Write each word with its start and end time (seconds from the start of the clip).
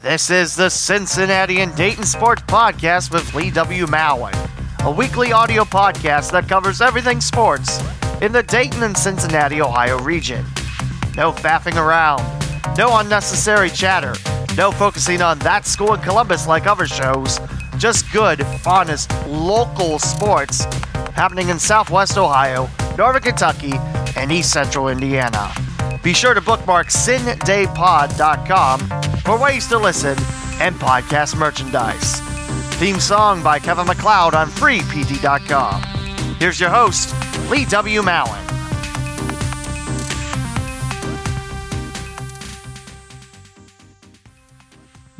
This 0.00 0.30
is 0.30 0.54
the 0.54 0.68
Cincinnati 0.68 1.60
and 1.60 1.74
Dayton 1.74 2.04
Sports 2.04 2.42
Podcast 2.42 3.12
with 3.12 3.34
Lee 3.34 3.50
W. 3.50 3.84
Mowen, 3.86 4.32
a 4.84 4.90
weekly 4.90 5.32
audio 5.32 5.64
podcast 5.64 6.30
that 6.30 6.48
covers 6.48 6.80
everything 6.80 7.20
sports 7.20 7.82
in 8.22 8.30
the 8.30 8.44
Dayton 8.44 8.84
and 8.84 8.96
Cincinnati, 8.96 9.60
Ohio 9.60 9.98
region. 9.98 10.44
No 11.16 11.32
faffing 11.32 11.74
around, 11.74 12.22
no 12.78 12.96
unnecessary 12.98 13.70
chatter, 13.70 14.14
no 14.56 14.70
focusing 14.70 15.20
on 15.20 15.40
that 15.40 15.66
school 15.66 15.94
in 15.94 16.00
Columbus 16.00 16.46
like 16.46 16.68
other 16.68 16.86
shows, 16.86 17.40
just 17.76 18.10
good, 18.12 18.46
honest, 18.64 19.10
local 19.26 19.98
sports 19.98 20.64
happening 21.12 21.48
in 21.48 21.58
Southwest 21.58 22.16
Ohio, 22.16 22.70
Northern 22.96 23.22
Kentucky, 23.22 23.72
and 24.16 24.30
East 24.30 24.52
Central 24.52 24.90
Indiana. 24.90 25.52
Be 26.02 26.12
sure 26.12 26.34
to 26.34 26.40
bookmark 26.40 26.88
cindaypod.com 26.88 28.80
for 29.20 29.38
ways 29.38 29.66
to 29.68 29.78
listen 29.78 30.16
and 30.60 30.74
podcast 30.76 31.36
merchandise. 31.38 32.20
Theme 32.78 33.00
song 33.00 33.42
by 33.42 33.58
Kevin 33.58 33.86
MacLeod 33.86 34.34
on 34.34 34.48
freepd.com. 34.48 35.82
Here's 36.38 36.60
your 36.60 36.70
host, 36.70 37.14
Lee 37.50 37.64
W. 37.64 38.02
Mowen. 38.02 38.44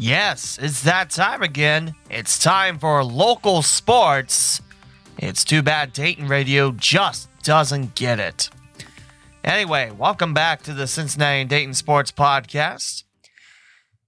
Yes, 0.00 0.58
it's 0.62 0.82
that 0.84 1.10
time 1.10 1.42
again. 1.42 1.94
It's 2.08 2.38
time 2.38 2.78
for 2.78 3.02
local 3.02 3.62
sports. 3.62 4.62
It's 5.18 5.42
too 5.42 5.62
bad 5.62 5.92
Dayton 5.92 6.28
Radio 6.28 6.70
just 6.70 7.28
doesn't 7.42 7.96
get 7.96 8.20
it. 8.20 8.48
Anyway, 9.48 9.90
welcome 9.90 10.34
back 10.34 10.60
to 10.60 10.74
the 10.74 10.86
Cincinnati 10.86 11.40
and 11.40 11.48
Dayton 11.48 11.72
Sports 11.72 12.12
Podcast. 12.12 13.04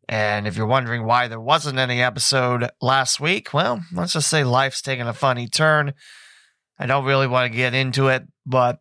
And 0.06 0.46
if 0.46 0.54
you're 0.54 0.66
wondering 0.66 1.06
why 1.06 1.28
there 1.28 1.40
wasn't 1.40 1.78
any 1.78 2.02
episode 2.02 2.68
last 2.82 3.20
week, 3.20 3.54
well, 3.54 3.80
let's 3.90 4.12
just 4.12 4.28
say 4.28 4.44
life's 4.44 4.82
taking 4.82 5.06
a 5.06 5.14
funny 5.14 5.48
turn. 5.48 5.94
I 6.78 6.84
don't 6.84 7.06
really 7.06 7.26
want 7.26 7.50
to 7.50 7.56
get 7.56 7.72
into 7.72 8.08
it, 8.08 8.24
but 8.44 8.80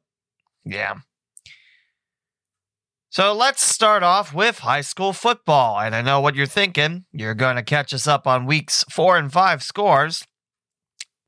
yeah. 0.66 0.96
So 3.10 3.34
let's 3.34 3.64
start 3.64 4.04
off 4.04 4.34
with 4.34 4.60
high 4.60 4.82
school 4.82 5.14
football. 5.14 5.80
And 5.80 5.96
I 5.96 6.02
know 6.02 6.20
what 6.20 6.36
you're 6.36 6.46
thinking. 6.46 7.06
You're 7.14 7.36
going 7.36 7.56
to 7.56 7.64
catch 7.64 7.94
us 7.94 8.06
up 8.06 8.28
on 8.28 8.46
weeks 8.46 8.84
four 8.92 9.16
and 9.16 9.32
five 9.32 9.64
scores. 9.64 10.28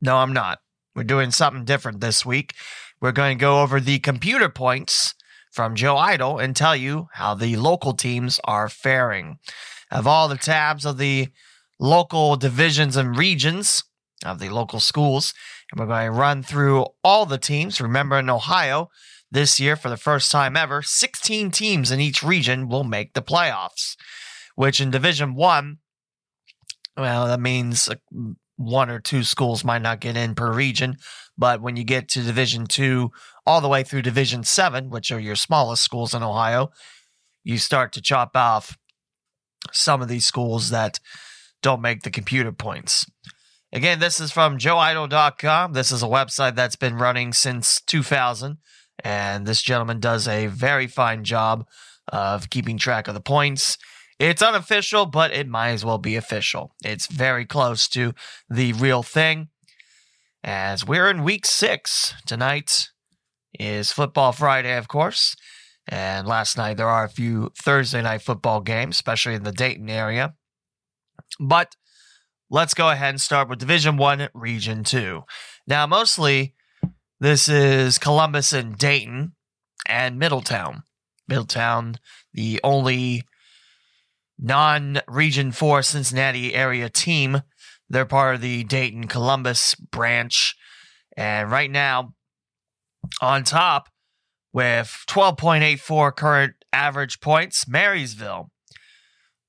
No, 0.01 0.17
I'm 0.17 0.33
not. 0.33 0.59
We're 0.93 1.05
doing 1.05 1.31
something 1.31 1.63
different 1.63 2.01
this 2.01 2.25
week. 2.25 2.53
We're 2.99 3.13
going 3.13 3.38
to 3.38 3.41
go 3.41 3.61
over 3.61 3.79
the 3.79 3.99
computer 3.99 4.49
points 4.49 5.16
from 5.52 5.75
Joe 5.75 5.95
Eitel 5.95 6.41
and 6.41 6.55
tell 6.55 6.75
you 6.75 7.09
how 7.13 7.35
the 7.35 7.57
local 7.57 7.94
teams 7.94 8.39
are 8.45 8.69
faring. 8.69 9.38
Of 9.91 10.07
all 10.07 10.27
the 10.27 10.38
tabs 10.38 10.85
of 10.85 10.97
the 10.97 11.27
local 11.80 12.38
divisions 12.38 12.95
and 12.95 13.17
regions 13.17 13.83
of 14.23 14.39
the 14.39 14.49
local 14.49 14.79
schools, 14.79 15.33
and 15.72 15.79
we're 15.79 15.88
going 15.88 16.05
to 16.05 16.11
run 16.11 16.44
through 16.44 16.85
all 17.03 17.25
the 17.25 17.38
teams. 17.38 17.81
Remember, 17.81 18.19
in 18.19 18.29
Ohio, 18.29 18.89
this 19.31 19.59
year, 19.59 19.75
for 19.75 19.89
the 19.89 19.97
first 19.97 20.31
time 20.31 20.55
ever, 20.55 20.81
16 20.81 21.52
teams 21.52 21.91
in 21.91 21.99
each 21.99 22.22
region 22.22 22.67
will 22.67 22.83
make 22.83 23.13
the 23.13 23.22
playoffs, 23.22 23.95
which 24.55 24.79
in 24.79 24.91
Division 24.91 25.35
One, 25.35 25.79
well, 26.97 27.25
that 27.25 27.39
means 27.39 27.88
uh, 27.88 27.95
one 28.65 28.89
or 28.89 28.99
two 28.99 29.23
schools 29.23 29.63
might 29.63 29.81
not 29.81 29.99
get 29.99 30.17
in 30.17 30.35
per 30.35 30.51
region. 30.51 30.97
But 31.37 31.61
when 31.61 31.75
you 31.75 31.83
get 31.83 32.07
to 32.09 32.21
Division 32.21 32.65
Two, 32.67 33.11
all 33.45 33.61
the 33.61 33.69
way 33.69 33.83
through 33.83 34.03
Division 34.03 34.43
Seven, 34.43 34.89
which 34.89 35.11
are 35.11 35.19
your 35.19 35.35
smallest 35.35 35.83
schools 35.83 36.13
in 36.13 36.23
Ohio, 36.23 36.69
you 37.43 37.57
start 37.57 37.93
to 37.93 38.01
chop 38.01 38.35
off 38.35 38.77
some 39.71 40.01
of 40.01 40.07
these 40.07 40.25
schools 40.25 40.69
that 40.69 40.99
don't 41.61 41.81
make 41.81 42.01
the 42.01 42.11
computer 42.11 42.51
points. 42.51 43.05
Again, 43.73 43.99
this 43.99 44.19
is 44.19 44.31
from 44.31 44.57
joeeitel.com. 44.57 45.73
This 45.73 45.91
is 45.91 46.03
a 46.03 46.07
website 46.07 46.55
that's 46.55 46.75
been 46.75 46.97
running 46.97 47.31
since 47.31 47.81
2000, 47.81 48.57
and 49.03 49.45
this 49.45 49.61
gentleman 49.61 50.00
does 50.00 50.27
a 50.27 50.47
very 50.47 50.88
fine 50.88 51.23
job 51.23 51.66
of 52.09 52.50
keeping 52.50 52.77
track 52.77 53.07
of 53.07 53.13
the 53.13 53.21
points. 53.21 53.77
It's 54.21 54.43
unofficial, 54.43 55.07
but 55.07 55.31
it 55.31 55.47
might 55.47 55.71
as 55.71 55.83
well 55.83 55.97
be 55.97 56.15
official. 56.15 56.75
It's 56.85 57.07
very 57.07 57.43
close 57.43 57.87
to 57.87 58.13
the 58.47 58.71
real 58.73 59.01
thing. 59.01 59.47
As 60.43 60.85
we're 60.85 61.09
in 61.09 61.23
week 61.23 61.43
six, 61.47 62.13
tonight 62.27 62.89
is 63.59 63.91
Football 63.91 64.31
Friday, 64.31 64.77
of 64.77 64.87
course. 64.87 65.35
And 65.87 66.27
last 66.27 66.55
night 66.55 66.77
there 66.77 66.87
are 66.87 67.03
a 67.03 67.09
few 67.09 67.51
Thursday 67.57 68.03
night 68.03 68.21
football 68.21 68.61
games, 68.61 68.97
especially 68.97 69.33
in 69.33 69.41
the 69.41 69.51
Dayton 69.51 69.89
area. 69.89 70.35
But 71.39 71.75
let's 72.47 72.75
go 72.75 72.91
ahead 72.91 73.09
and 73.09 73.21
start 73.21 73.49
with 73.49 73.57
Division 73.57 73.97
One, 73.97 74.29
Region 74.35 74.83
Two. 74.83 75.23
Now, 75.65 75.88
mostly 75.88 76.53
this 77.19 77.49
is 77.49 77.97
Columbus 77.97 78.53
and 78.53 78.77
Dayton 78.77 79.33
and 79.88 80.19
Middletown. 80.19 80.83
Middletown, 81.27 81.95
the 82.35 82.59
only 82.63 83.23
non-Region 84.41 85.52
Four 85.52 85.84
Cincinnati 85.84 86.53
area 86.53 86.90
team. 86.90 87.44
They're 87.90 88.06
part 88.06 88.35
of 88.35 88.41
the 88.41 88.63
Dayton 88.63 89.07
Columbus 89.07 89.75
branch, 89.75 90.56
and 91.16 91.52
right 91.52 91.69
now 91.69 92.13
on 93.22 93.44
top 93.44 93.90
with 94.53 95.03
12.84 95.07 96.16
current 96.16 96.53
average 96.74 97.19
points, 97.19 97.68
Marysville. 97.68 98.51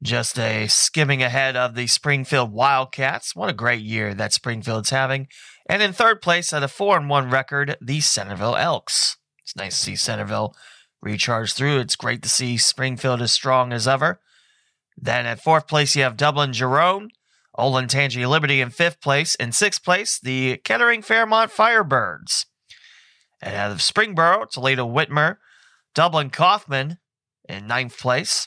Just 0.02 0.36
a 0.36 0.66
skimming 0.66 1.22
ahead 1.22 1.56
of 1.56 1.76
the 1.76 1.86
Springfield 1.86 2.52
Wildcats. 2.52 3.36
What 3.36 3.48
a 3.48 3.54
great 3.54 3.82
year 3.82 4.14
that 4.14 4.32
Springfield's 4.32 4.90
having. 4.90 5.28
And 5.68 5.80
in 5.80 5.92
third 5.92 6.20
place 6.20 6.52
at 6.52 6.64
a 6.64 6.68
4 6.68 6.98
and 6.98 7.08
1 7.08 7.30
record, 7.30 7.76
the 7.80 8.00
Centerville 8.00 8.56
Elks. 8.56 9.16
It's 9.44 9.54
nice 9.54 9.76
to 9.76 9.84
see 9.84 9.96
Centerville 9.96 10.56
recharge 11.00 11.52
through. 11.52 11.78
It's 11.78 11.94
great 11.94 12.20
to 12.22 12.28
see 12.28 12.56
Springfield 12.56 13.22
as 13.22 13.32
strong 13.32 13.72
as 13.72 13.86
ever. 13.86 14.20
Then 15.02 15.26
at 15.26 15.42
fourth 15.42 15.66
place, 15.66 15.96
you 15.96 16.04
have 16.04 16.16
Dublin 16.16 16.52
Jerome, 16.52 17.08
Olentangy 17.58 18.26
Liberty 18.26 18.60
in 18.60 18.70
fifth 18.70 19.00
place. 19.00 19.34
In 19.34 19.50
sixth 19.50 19.84
place, 19.84 20.20
the 20.20 20.58
Kettering 20.58 21.02
Fairmont 21.02 21.50
Firebirds. 21.50 22.46
And 23.42 23.56
out 23.56 23.72
of 23.72 23.78
Springboro, 23.78 24.48
Toledo 24.48 24.88
Whitmer, 24.88 25.38
Dublin 25.92 26.30
Coffman 26.30 26.98
in 27.48 27.66
ninth 27.66 27.98
place. 27.98 28.46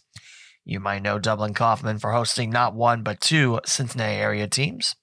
You 0.64 0.80
might 0.80 1.04
know 1.04 1.20
Dublin 1.20 1.54
Coffman 1.54 2.00
for 2.00 2.14
hosting 2.14 2.50
not 2.50 2.74
one 2.74 3.04
but 3.04 3.20
two 3.20 3.60
Cincinnati 3.66 4.16
area 4.16 4.48
teams. 4.48 4.96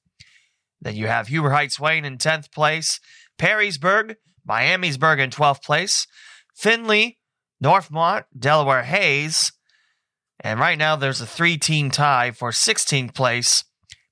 Then 0.81 0.97
you 0.97 1.07
have 1.07 1.29
Huber 1.29 1.51
Heights 1.51 1.79
Wayne 1.79 2.07
in 2.07 2.17
10th 2.17 2.51
place, 2.51 2.99
Perrysburg, 3.39 4.17
Miamisburg 4.49 5.21
in 5.21 5.31
12th 5.31 5.63
place, 5.63 6.07
Findlay, 6.57 7.19
Northmont, 7.63 8.25
Delaware 8.37 8.83
Hayes, 8.83 9.53
and 10.41 10.61
right 10.61 10.79
now 10.79 10.97
there's 10.97 11.21
a 11.21 11.27
three 11.27 11.59
team 11.59 11.91
tie 11.91 12.31
for 12.31 12.51
16th 12.51 13.15
place 13.15 13.65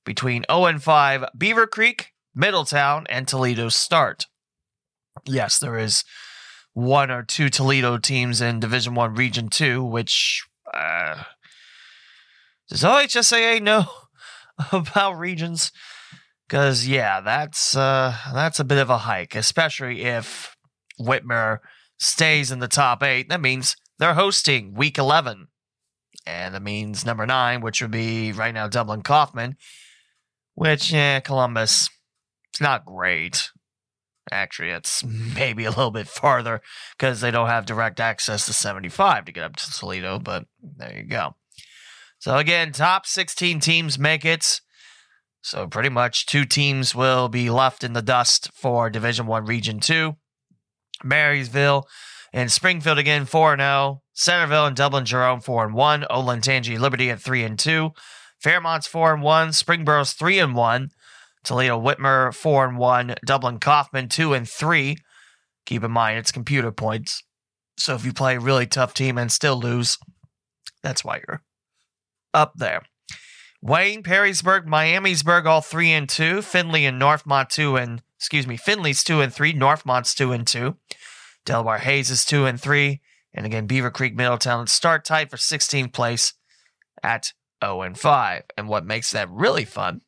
between 0.05 0.45
0 0.49 0.65
and 0.65 0.83
5 0.83 1.25
Beavercreek, 1.37 2.05
Middletown, 2.33 3.05
and 3.09 3.27
Toledo 3.27 3.69
Start 3.69 4.25
yes, 5.25 5.59
there 5.59 5.77
is 5.77 6.03
one 6.73 7.11
or 7.11 7.23
two 7.23 7.49
Toledo 7.49 7.97
teams 7.97 8.41
in 8.41 8.59
Division 8.59 8.95
One, 8.95 9.15
Region 9.15 9.49
Two, 9.49 9.83
which 9.83 10.45
uh, 10.73 11.23
does 12.69 12.83
OHSAA 12.83 13.61
know 13.61 13.85
about 14.71 15.13
regions? 15.13 15.71
Because 16.47 16.87
yeah, 16.87 17.21
that's 17.21 17.75
uh, 17.75 18.15
that's 18.33 18.59
a 18.59 18.65
bit 18.65 18.77
of 18.77 18.89
a 18.89 18.99
hike, 18.99 19.35
especially 19.35 20.01
if 20.01 20.55
Whitmer 20.99 21.59
stays 21.97 22.51
in 22.51 22.59
the 22.59 22.67
top 22.67 23.03
eight. 23.03 23.29
That 23.29 23.41
means 23.41 23.75
they're 23.99 24.15
hosting 24.15 24.73
Week 24.73 24.97
Eleven, 24.97 25.47
and 26.25 26.53
that 26.55 26.61
means 26.61 27.05
number 27.05 27.25
nine, 27.25 27.61
which 27.61 27.81
would 27.81 27.91
be 27.91 28.31
right 28.31 28.53
now 28.53 28.67
Dublin 28.67 29.01
Coffman, 29.01 29.55
which 30.55 30.91
yeah, 30.91 31.19
Columbus. 31.19 31.89
It's 32.53 32.61
not 32.61 32.85
great. 32.85 33.49
Actually, 34.31 34.69
it's 34.69 35.01
mm-hmm. 35.01 35.33
maybe 35.33 35.65
a 35.65 35.69
little 35.69 35.91
bit 35.91 36.07
farther 36.07 36.61
because 36.97 37.21
they 37.21 37.31
don't 37.31 37.47
have 37.47 37.65
direct 37.65 37.99
access 37.99 38.45
to 38.45 38.53
75 38.53 39.25
to 39.25 39.31
get 39.31 39.43
up 39.43 39.55
to 39.55 39.71
Toledo, 39.71 40.19
but 40.19 40.45
there 40.61 40.97
you 40.97 41.03
go. 41.03 41.35
So, 42.19 42.37
again, 42.37 42.71
top 42.71 43.07
16 43.07 43.59
teams 43.59 43.97
make 43.97 44.23
it. 44.23 44.61
So, 45.41 45.65
pretty 45.65 45.89
much 45.89 46.27
two 46.27 46.45
teams 46.45 46.93
will 46.93 47.29
be 47.29 47.49
left 47.49 47.83
in 47.83 47.93
the 47.93 48.01
dust 48.03 48.51
for 48.53 48.91
Division 48.91 49.25
1 49.25 49.45
Region 49.45 49.79
2. 49.79 50.15
Marysville 51.03 51.87
and 52.33 52.51
Springfield 52.51 52.97
again 52.97 53.25
4 53.25 53.57
0. 53.57 54.01
Centerville 54.13 54.65
and 54.65 54.75
Dublin 54.75 55.05
Jerome 55.05 55.41
4 55.41 55.65
and 55.65 55.73
1. 55.73 56.41
tangi 56.41 56.77
Liberty 56.77 57.09
at 57.09 57.21
3 57.21 57.43
and 57.43 57.59
2. 57.59 57.91
Fairmont's 58.39 58.87
4 58.87 59.15
and 59.15 59.23
1. 59.23 59.49
Springboro's 59.49 60.13
3 60.13 60.39
and 60.39 60.55
1. 60.55 60.89
Toledo 61.43 61.79
Whitmer 61.79 62.33
4 62.33 62.65
and 62.69 62.77
1. 62.77 63.15
Dublin 63.25 63.59
Coffman 63.59 64.09
2 64.09 64.33
and 64.33 64.47
3. 64.47 64.97
Keep 65.65 65.83
in 65.83 65.91
mind 65.91 66.19
it's 66.19 66.31
computer 66.31 66.71
points. 66.71 67.23
So 67.77 67.95
if 67.95 68.05
you 68.05 68.13
play 68.13 68.35
a 68.35 68.39
really 68.39 68.67
tough 68.67 68.93
team 68.93 69.17
and 69.17 69.31
still 69.31 69.59
lose, 69.59 69.97
that's 70.83 71.03
why 71.03 71.21
you're 71.27 71.41
up 72.33 72.53
there. 72.55 72.83
Wayne, 73.61 74.03
Perrysburg, 74.03 74.65
Miamisburg 74.65 75.45
all 75.45 75.61
3 75.61 75.91
and 75.91 76.09
2. 76.09 76.41
Findlay 76.41 76.85
and 76.85 77.01
Northmont 77.01 77.49
2 77.49 77.75
and 77.75 78.01
excuse 78.21 78.45
me, 78.45 78.55
Findlay's 78.55 79.03
2 79.03 79.19
and 79.19 79.33
3, 79.33 79.53
Northmont's 79.53 80.13
2 80.13 80.31
and 80.31 80.45
2. 80.45 80.75
Delmar 81.45 81.79
Hayes 81.79 82.09
is 82.09 82.25
two 82.25 82.45
and 82.45 82.59
three. 82.59 83.01
And 83.33 83.45
again, 83.45 83.67
Beavercreek 83.67 84.13
Middletown 84.13 84.67
start 84.67 85.05
tight 85.05 85.29
for 85.29 85.37
16th 85.37 85.93
place 85.93 86.33
at 87.01 87.33
0 87.63 87.81
and 87.81 87.97
5. 87.97 88.43
And 88.57 88.67
what 88.67 88.85
makes 88.85 89.11
that 89.11 89.29
really 89.29 89.65
fun, 89.65 90.01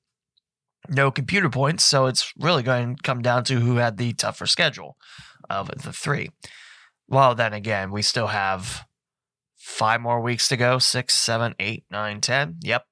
no 0.89 1.12
computer 1.12 1.50
points. 1.50 1.85
So 1.85 2.07
it's 2.07 2.33
really 2.38 2.63
going 2.63 2.95
to 2.95 3.01
come 3.01 3.21
down 3.21 3.44
to 3.45 3.59
who 3.59 3.77
had 3.77 3.97
the 3.97 4.13
tougher 4.13 4.45
schedule 4.45 4.97
of 5.50 5.69
the 5.81 5.94
three. 5.94 6.30
Well, 7.07 7.35
then 7.35 7.53
again, 7.53 7.91
we 7.91 8.01
still 8.01 8.27
have 8.27 8.85
five 9.56 10.01
more 10.01 10.19
weeks 10.19 10.47
to 10.50 10.57
go 10.57 10.80
six, 10.80 11.15
seven, 11.15 11.56
eight, 11.59 11.85
nine, 11.89 12.21
ten. 12.21 12.57
Yep. 12.62 12.85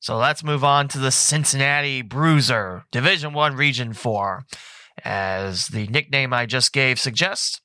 So 0.00 0.16
let's 0.16 0.42
move 0.42 0.64
on 0.64 0.88
to 0.88 0.98
the 0.98 1.10
Cincinnati 1.10 2.00
Bruiser, 2.02 2.84
Division 2.90 3.34
One, 3.34 3.54
Region 3.54 3.92
Four. 3.92 4.46
As 5.04 5.68
the 5.68 5.86
nickname 5.86 6.32
I 6.32 6.46
just 6.46 6.72
gave 6.72 6.98
suggests, 6.98 7.60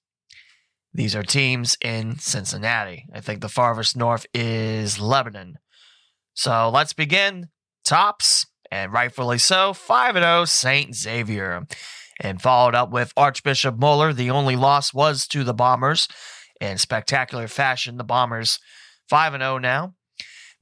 these 0.94 1.16
are 1.16 1.24
teams 1.24 1.78
in 1.82 2.20
Cincinnati. 2.20 3.06
I 3.14 3.20
think 3.20 3.42
the 3.42 3.50
farthest 3.50 3.98
north 3.98 4.26
is 4.34 5.00
Lebanon. 5.00 5.58
So 6.34 6.70
let's 6.74 6.94
begin. 6.94 7.50
Tops, 7.84 8.46
and 8.72 8.92
rightfully 8.92 9.38
so, 9.38 9.74
5 9.74 10.16
0 10.16 10.46
St. 10.46 10.96
Xavier. 10.96 11.68
And 12.22 12.42
followed 12.42 12.76
up 12.76 12.92
with 12.92 13.12
Archbishop 13.18 13.78
Moeller. 13.78 14.14
The 14.14 14.32
only 14.32 14.56
loss 14.56 14.94
was 14.94 15.28
to 15.28 15.44
the 15.44 15.54
Bombers. 15.54 16.08
In 16.62 16.78
spectacular 16.78 17.50
fashion, 17.50 17.98
the 17.98 18.06
Bombers 18.06 18.60
5 19.10 19.34
0 19.34 19.58
now. 19.58 19.96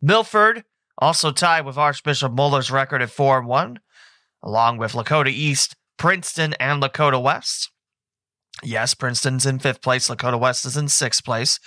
Milford 0.02 0.64
also 0.98 1.32
tied 1.32 1.66
with 1.66 1.78
Archbishop 1.78 2.34
Moeller's 2.34 2.72
record 2.72 3.02
at 3.02 3.12
4 3.12 3.44
1, 3.44 3.80
along 4.42 4.78
with 4.78 4.94
Lakota 4.94 5.30
East, 5.30 5.76
Princeton, 5.98 6.54
and 6.56 6.82
Lakota 6.82 7.22
West. 7.22 7.70
Yes, 8.62 8.94
Princeton's 8.94 9.46
in 9.46 9.60
fifth 9.60 9.82
place. 9.82 10.10
Lakota 10.10 10.40
West 10.40 10.66
is 10.66 10.78
in 10.78 10.88
sixth 10.88 11.24
place. 11.24 11.60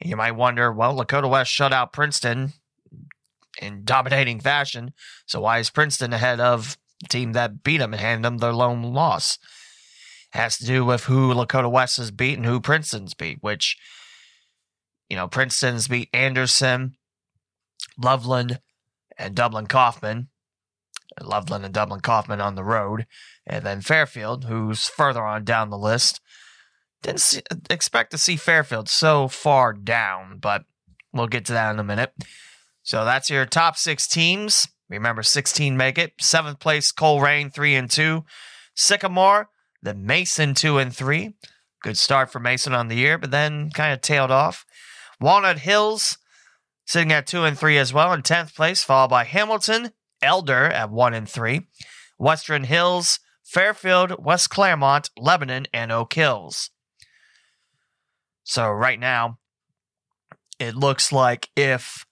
You 0.00 0.16
might 0.16 0.32
wonder, 0.32 0.72
well, 0.72 0.94
Lakota 0.96 1.28
West 1.30 1.50
shut 1.50 1.72
out 1.72 1.92
Princeton 1.92 2.52
in 3.60 3.84
dominating 3.84 4.40
fashion. 4.40 4.92
So 5.26 5.40
why 5.40 5.58
is 5.58 5.70
Princeton 5.70 6.12
ahead 6.12 6.40
of 6.40 6.76
the 7.00 7.08
team 7.08 7.32
that 7.32 7.62
beat 7.62 7.78
them 7.78 7.92
and 7.92 8.00
handed 8.00 8.24
them 8.24 8.38
their 8.38 8.52
lone 8.52 8.82
loss? 8.82 9.38
It 10.34 10.38
has 10.38 10.58
to 10.58 10.66
do 10.66 10.84
with 10.84 11.04
who 11.04 11.32
Lakota 11.32 11.70
West 11.70 11.96
has 11.96 12.10
beat 12.10 12.36
and 12.36 12.44
who 12.44 12.60
Princeton's 12.60 13.14
beat, 13.14 13.38
which, 13.40 13.76
you 15.08 15.16
know, 15.16 15.28
Princeton's 15.28 15.88
beat 15.88 16.10
Anderson, 16.12 16.96
Loveland, 17.96 18.60
and 19.16 19.34
Dublin 19.34 19.66
Coffman. 19.66 20.28
Loveland 21.20 21.64
and 21.64 21.74
Dublin 21.74 22.00
Coffman 22.00 22.40
on 22.40 22.54
the 22.54 22.64
road. 22.64 23.06
And 23.46 23.64
then 23.64 23.80
Fairfield, 23.80 24.44
who's 24.44 24.88
further 24.88 25.24
on 25.24 25.44
down 25.44 25.70
the 25.70 25.78
list. 25.78 26.20
Didn't 27.02 27.20
see, 27.20 27.42
expect 27.70 28.10
to 28.10 28.18
see 28.18 28.36
Fairfield 28.36 28.88
so 28.88 29.28
far 29.28 29.72
down, 29.72 30.38
but 30.38 30.64
we'll 31.12 31.26
get 31.26 31.44
to 31.46 31.52
that 31.52 31.72
in 31.72 31.78
a 31.78 31.84
minute. 31.84 32.12
So 32.82 33.04
that's 33.04 33.30
your 33.30 33.46
top 33.46 33.76
six 33.76 34.06
teams. 34.06 34.68
Remember, 34.88 35.22
16 35.22 35.76
make 35.76 35.98
it. 35.98 36.12
Seventh 36.20 36.60
place, 36.60 36.92
Colerain, 36.92 37.52
3 37.52 37.74
and 37.74 37.90
2. 37.90 38.24
Sycamore, 38.74 39.48
the 39.82 39.94
Mason, 39.94 40.54
2 40.54 40.78
and 40.78 40.94
3. 40.94 41.34
Good 41.82 41.98
start 41.98 42.30
for 42.30 42.40
Mason 42.40 42.74
on 42.74 42.88
the 42.88 42.96
year, 42.96 43.18
but 43.18 43.30
then 43.30 43.70
kind 43.70 43.92
of 43.92 44.00
tailed 44.00 44.30
off. 44.30 44.64
Walnut 45.20 45.60
Hills, 45.60 46.18
sitting 46.86 47.12
at 47.12 47.26
2 47.26 47.44
and 47.44 47.58
3 47.58 47.78
as 47.78 47.92
well 47.92 48.12
in 48.12 48.22
10th 48.22 48.54
place, 48.54 48.84
followed 48.84 49.08
by 49.08 49.24
Hamilton, 49.24 49.92
Elder 50.22 50.64
at 50.64 50.90
1 50.90 51.14
and 51.14 51.28
3. 51.28 51.66
Western 52.18 52.64
Hills, 52.64 53.20
Fairfield, 53.44 54.24
West 54.24 54.50
Clermont, 54.50 55.10
Lebanon, 55.16 55.66
and 55.72 55.92
Oak 55.92 56.14
Hills. 56.14 56.70
So 58.44 58.70
right 58.70 58.98
now, 58.98 59.38
it 60.58 60.74
looks 60.74 61.12
like 61.12 61.50
if 61.56 62.06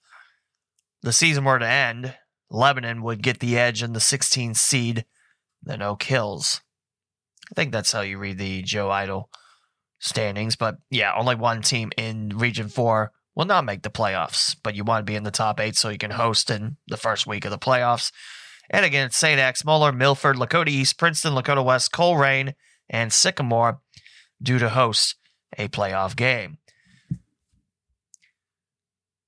the 1.01 1.13
season 1.13 1.43
were 1.43 1.59
to 1.59 1.67
end, 1.67 2.15
Lebanon 2.49 3.01
would 3.03 3.23
get 3.23 3.39
the 3.39 3.57
edge 3.57 3.81
in 3.81 3.93
the 3.93 3.99
16th 3.99 4.57
seed 4.57 5.05
than 5.63 5.81
Oak 5.81 6.03
Hills. 6.03 6.61
I 7.51 7.55
think 7.55 7.71
that's 7.71 7.91
how 7.91 8.01
you 8.01 8.17
read 8.17 8.37
the 8.37 8.61
Joe 8.61 8.89
Eitel 8.89 9.25
standings. 9.99 10.55
But 10.55 10.77
yeah, 10.89 11.13
only 11.15 11.35
one 11.35 11.61
team 11.61 11.91
in 11.97 12.29
Region 12.29 12.69
4 12.69 13.11
will 13.35 13.45
not 13.45 13.65
make 13.65 13.83
the 13.83 13.89
playoffs, 13.89 14.55
but 14.63 14.75
you 14.75 14.83
want 14.83 15.05
to 15.05 15.11
be 15.11 15.15
in 15.15 15.23
the 15.23 15.31
top 15.31 15.59
eight 15.59 15.75
so 15.75 15.89
you 15.89 15.97
can 15.97 16.11
host 16.11 16.49
in 16.49 16.77
the 16.87 16.97
first 16.97 17.27
week 17.27 17.45
of 17.45 17.51
the 17.51 17.57
playoffs. 17.57 18.11
And 18.69 18.85
again, 18.85 19.11
St. 19.11 19.39
X, 19.39 19.63
Muller, 19.63 19.91
Milford, 19.91 20.37
Lakota 20.37 20.69
East, 20.69 20.97
Princeton, 20.97 21.33
Lakota 21.33 21.63
West, 21.63 21.91
Colerain, 21.91 22.53
and 22.89 23.11
Sycamore 23.11 23.81
due 24.41 24.57
to 24.57 24.69
host 24.69 25.15
a 25.57 25.67
playoff 25.67 26.15
game. 26.15 26.57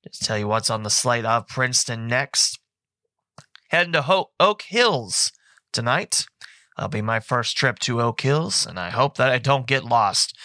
Just 0.08 0.24
tell 0.24 0.38
you 0.38 0.48
what's 0.48 0.70
on 0.70 0.84
the 0.84 0.90
slate 0.90 1.26
of 1.26 1.48
Princeton 1.48 2.08
next. 2.08 2.60
Heading 3.70 3.94
to 3.94 4.04
Ho- 4.04 4.32
Oak 4.40 4.62
Hills 4.64 5.34
tonight. 5.74 6.26
That'll 6.76 6.90
be 6.90 7.02
my 7.02 7.20
first 7.20 7.58
trip 7.58 7.80
to 7.80 8.02
Oak 8.02 8.22
Hills, 8.22 8.66
and 8.66 8.80
I 8.80 8.90
hope 8.90 9.18
that 9.18 9.32
I 9.32 9.40
don't 9.40 9.68
get 9.68 9.84
lost 9.84 10.38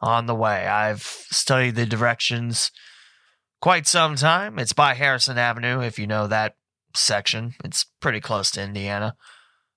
on 0.00 0.26
the 0.26 0.34
way. 0.34 0.66
I've 0.66 1.02
studied 1.02 1.74
the 1.74 1.84
directions 1.84 2.70
quite 3.62 3.86
some 3.86 4.16
time. 4.16 4.58
It's 4.58 4.72
by 4.72 4.94
Harrison 4.94 5.38
Avenue, 5.38 5.80
if 5.80 5.98
you 5.98 6.06
know 6.06 6.26
that 6.26 6.56
section. 6.94 7.54
It's 7.64 7.86
pretty 8.00 8.20
close 8.20 8.50
to 8.50 8.62
Indiana. 8.62 9.14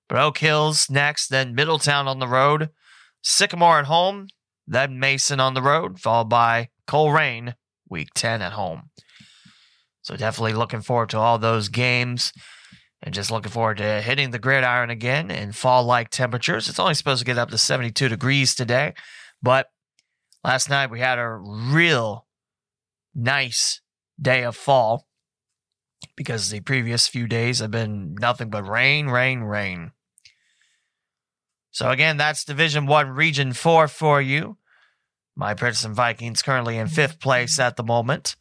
But 0.10 0.18
Oak 0.18 0.40
Hills 0.40 0.90
next, 0.90 1.28
then 1.28 1.56
Middletown 1.56 2.08
on 2.08 2.20
the 2.20 2.28
road, 2.28 2.72
Sycamore 3.22 3.80
at 3.80 3.86
home, 3.86 4.28
then 4.68 5.00
Mason 5.00 5.40
on 5.40 5.54
the 5.54 5.62
road, 5.62 6.00
followed 6.00 6.30
by 6.30 6.70
Colerain, 6.88 7.54
week 7.88 8.10
10 8.16 8.42
at 8.42 8.54
home. 8.54 8.90
So 10.02 10.16
definitely 10.16 10.54
looking 10.54 10.82
forward 10.82 11.10
to 11.10 11.20
all 11.20 11.38
those 11.38 11.70
games 11.70 12.34
and 13.04 13.14
just 13.14 13.30
looking 13.30 13.52
forward 13.52 13.78
to 13.78 14.02
hitting 14.02 14.32
the 14.32 14.40
gridiron 14.40 14.90
again 14.90 15.30
in 15.30 15.52
fall 15.52 15.84
like 15.84 16.10
temperatures. 16.10 16.68
It's 16.68 16.80
only 16.80 16.96
supposed 16.96 17.20
to 17.20 17.26
get 17.26 17.38
up 17.38 17.52
to 17.52 17.58
72 17.60 18.10
degrees 18.10 18.56
today, 18.56 18.96
but 19.44 19.68
last 20.44 20.72
night 20.72 20.90
we 20.90 21.00
had 21.00 21.20
a 21.20 21.30
real 21.30 22.25
nice 23.16 23.82
day 24.22 24.44
of 24.44 24.56
fall 24.56 25.08
because 26.16 26.50
the 26.50 26.60
previous 26.60 27.08
few 27.08 27.28
days 27.28 27.60
have 27.60 27.72
been 27.72 28.16
nothing 28.20 28.50
but 28.50 28.68
rain, 28.68 29.08
rain, 29.08 29.42
rain. 29.42 29.92
So 31.72 31.90
again, 31.90 32.18
that's 32.18 32.46
Division 32.46 32.86
1 32.86 33.10
Region 33.10 33.54
4 33.54 33.88
for 33.88 34.22
you. 34.22 34.58
My 35.36 35.54
Princeton 35.54 35.94
Vikings 35.94 36.42
currently 36.42 36.78
in 36.78 36.88
5th 36.88 37.20
place 37.20 37.60
at 37.60 37.76
the 37.76 37.84
moment 37.84 38.36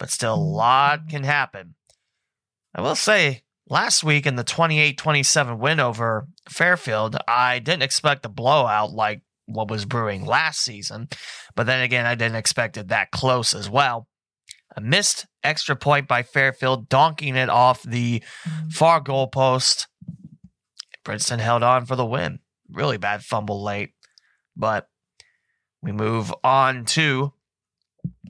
but 0.00 0.10
still 0.10 0.34
a 0.34 0.36
lot 0.36 1.08
can 1.08 1.22
happen. 1.22 1.76
I 2.74 2.80
will 2.80 2.96
say, 2.96 3.42
last 3.68 4.02
week 4.02 4.26
in 4.26 4.34
the 4.34 4.42
28 4.42 4.98
27 4.98 5.58
win 5.58 5.78
over 5.78 6.26
Fairfield, 6.48 7.16
I 7.28 7.60
didn't 7.60 7.82
expect 7.82 8.26
a 8.26 8.30
blowout 8.30 8.92
like 8.92 9.20
what 9.46 9.70
was 9.70 9.84
brewing 9.84 10.24
last 10.24 10.60
season, 10.62 11.08
but 11.54 11.66
then 11.66 11.82
again, 11.82 12.06
I 12.06 12.14
didn't 12.14 12.36
expect 12.36 12.76
it 12.78 12.88
that 12.88 13.10
close 13.10 13.54
as 13.54 13.68
well. 13.68 14.08
A 14.76 14.80
missed 14.80 15.26
extra 15.42 15.74
point 15.74 16.06
by 16.06 16.22
Fairfield, 16.22 16.88
donking 16.88 17.34
it 17.34 17.48
off 17.48 17.82
the 17.82 18.22
far 18.70 19.00
goal 19.00 19.26
post. 19.26 19.88
Princeton 21.04 21.40
held 21.40 21.62
on 21.62 21.86
for 21.86 21.96
the 21.96 22.06
win. 22.06 22.40
Really 22.70 22.98
bad 22.98 23.22
fumble 23.22 23.62
late, 23.62 23.90
but 24.56 24.88
we 25.82 25.92
move 25.92 26.32
on 26.44 26.84
to 26.86 27.32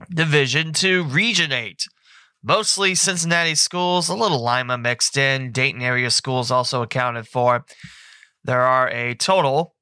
Division 0.08 0.72
2 0.72 1.04
Region 1.04 1.52
8. 1.52 1.86
Mostly 2.42 2.94
Cincinnati 2.94 3.54
schools, 3.54 4.08
a 4.08 4.14
little 4.14 4.42
Lima 4.42 4.78
mixed 4.78 5.18
in. 5.18 5.52
Dayton 5.52 5.82
area 5.82 6.10
schools 6.10 6.50
also 6.50 6.80
accounted 6.82 7.28
for. 7.28 7.66
There 8.42 8.62
are 8.62 8.88
a 8.88 9.14
total 9.14 9.74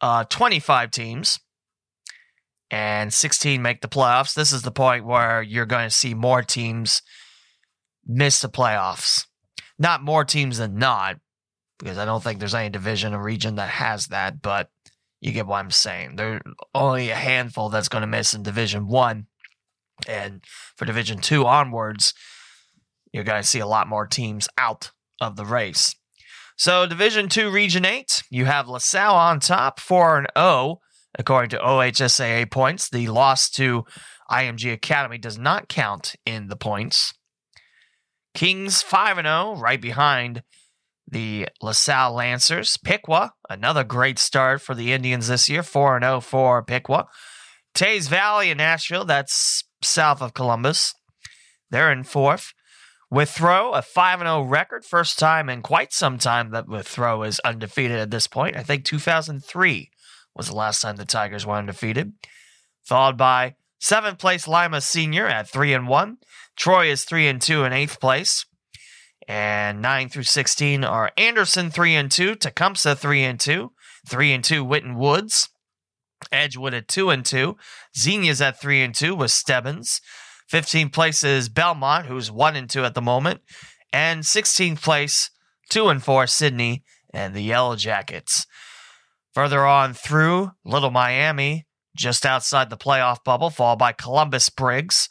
uh, 0.00 0.24
25 0.24 0.90
teams, 0.90 1.40
and 2.70 3.12
16 3.12 3.62
make 3.62 3.80
the 3.80 3.88
playoffs. 3.88 4.34
This 4.34 4.52
is 4.52 4.62
the 4.62 4.70
point 4.70 5.04
where 5.04 5.42
you're 5.42 5.66
going 5.66 5.88
to 5.88 5.94
see 5.94 6.14
more 6.14 6.42
teams 6.42 7.02
miss 8.06 8.40
the 8.40 8.48
playoffs. 8.48 9.26
Not 9.78 10.02
more 10.02 10.24
teams 10.24 10.58
than 10.58 10.76
not, 10.76 11.16
because 11.78 11.98
I 11.98 12.04
don't 12.04 12.22
think 12.22 12.38
there's 12.38 12.54
any 12.54 12.70
division 12.70 13.14
or 13.14 13.22
region 13.22 13.56
that 13.56 13.68
has 13.68 14.06
that, 14.06 14.40
but 14.40 14.70
you 15.20 15.32
get 15.32 15.46
what 15.46 15.58
I'm 15.58 15.70
saying. 15.70 16.16
There's 16.16 16.42
only 16.74 17.10
a 17.10 17.16
handful 17.16 17.70
that's 17.70 17.88
going 17.88 18.02
to 18.02 18.06
miss 18.06 18.34
in 18.34 18.42
Division 18.42 18.86
One, 18.86 19.26
and 20.06 20.44
for 20.76 20.84
Division 20.84 21.18
Two 21.18 21.46
onwards, 21.46 22.14
you're 23.12 23.24
going 23.24 23.42
to 23.42 23.48
see 23.48 23.58
a 23.58 23.66
lot 23.66 23.88
more 23.88 24.06
teams 24.06 24.48
out 24.58 24.90
of 25.20 25.36
the 25.36 25.44
race. 25.44 25.94
So 26.56 26.86
Division 26.86 27.28
Two, 27.28 27.50
Region 27.50 27.84
Eight, 27.84 28.22
you 28.30 28.44
have 28.44 28.68
LaSalle 28.68 29.16
on 29.16 29.40
top, 29.40 29.80
four 29.80 30.18
and 30.18 30.28
zero 30.36 30.46
oh, 30.46 30.80
according 31.18 31.50
to 31.50 31.58
OHSAA 31.58 32.50
points. 32.50 32.88
The 32.88 33.08
loss 33.08 33.48
to 33.50 33.84
IMG 34.30 34.72
Academy 34.72 35.18
does 35.18 35.38
not 35.38 35.68
count 35.68 36.14
in 36.24 36.48
the 36.48 36.56
points. 36.56 37.14
Kings 38.34 38.82
5 38.82 39.16
0, 39.16 39.56
right 39.58 39.80
behind 39.80 40.42
the 41.06 41.48
LaSalle 41.62 42.14
Lancers. 42.14 42.76
Piqua, 42.76 43.32
another 43.48 43.84
great 43.84 44.18
start 44.18 44.60
for 44.60 44.74
the 44.74 44.92
Indians 44.92 45.28
this 45.28 45.48
year, 45.48 45.62
4 45.62 46.00
0 46.00 46.20
for 46.20 46.62
Piqua. 46.62 47.06
Teays 47.74 48.08
Valley 48.08 48.50
in 48.50 48.60
Ashville, 48.60 49.04
that's 49.04 49.64
south 49.82 50.22
of 50.22 50.34
Columbus. 50.34 50.94
They're 51.70 51.92
in 51.92 52.04
fourth. 52.04 52.52
Withrow, 53.10 53.72
a 53.72 53.82
5 53.82 54.20
0 54.20 54.42
record, 54.42 54.84
first 54.84 55.18
time 55.18 55.48
in 55.48 55.62
quite 55.62 55.92
some 55.92 56.18
time 56.18 56.50
that 56.50 56.68
Withrow 56.68 57.22
is 57.22 57.40
undefeated 57.40 57.98
at 57.98 58.10
this 58.10 58.26
point. 58.26 58.56
I 58.56 58.62
think 58.62 58.84
2003 58.84 59.90
was 60.34 60.48
the 60.48 60.54
last 60.54 60.80
time 60.80 60.96
the 60.96 61.04
Tigers 61.04 61.46
were 61.46 61.54
undefeated. 61.54 62.12
Followed 62.84 63.16
by 63.16 63.54
seventh 63.78 64.18
place 64.18 64.48
Lima 64.48 64.80
Senior 64.80 65.26
at 65.26 65.48
3 65.48 65.72
and 65.72 65.88
1. 65.88 66.18
Troy 66.56 66.90
is 66.90 67.04
3 67.04 67.28
and 67.28 67.42
2 67.42 67.64
in 67.64 67.72
eighth 67.72 68.00
place. 68.00 68.46
And 69.26 69.80
9 69.80 70.10
through 70.10 70.24
16 70.24 70.84
are 70.84 71.10
Anderson 71.16 71.70
3 71.70 71.94
and 71.94 72.10
2, 72.10 72.34
Tecumseh 72.34 72.94
3 72.94 73.22
and 73.22 73.40
2, 73.40 73.72
3 74.06 74.32
and 74.32 74.44
2 74.44 74.64
Winton 74.64 74.96
Woods, 74.96 75.48
Edgewood 76.30 76.74
at 76.74 76.88
2 76.88 77.10
and 77.10 77.24
2, 77.24 77.56
Xenia's 77.96 78.42
at 78.42 78.60
3 78.60 78.82
and 78.82 78.94
2 78.94 79.14
with 79.14 79.30
Stebbins. 79.30 80.00
15th 80.52 80.92
place 80.92 81.24
is 81.24 81.48
Belmont, 81.48 82.06
who's 82.06 82.30
1 82.30 82.54
and 82.54 82.68
2 82.68 82.84
at 82.84 82.94
the 82.94 83.00
moment, 83.00 83.40
and 83.92 84.22
16th 84.22 84.82
place 84.82 85.30
2 85.70 85.88
and 85.88 86.02
4 86.02 86.26
Sidney 86.26 86.84
and 87.12 87.34
the 87.34 87.42
Yellow 87.42 87.76
Jackets. 87.76 88.46
Further 89.34 89.66
on 89.66 89.94
through 89.94 90.52
Little 90.64 90.92
Miami, 90.92 91.66
just 91.96 92.24
outside 92.24 92.70
the 92.70 92.76
playoff 92.76 93.24
bubble, 93.24 93.50
followed 93.50 93.80
by 93.80 93.92
Columbus 93.92 94.48
Briggs. 94.48 95.08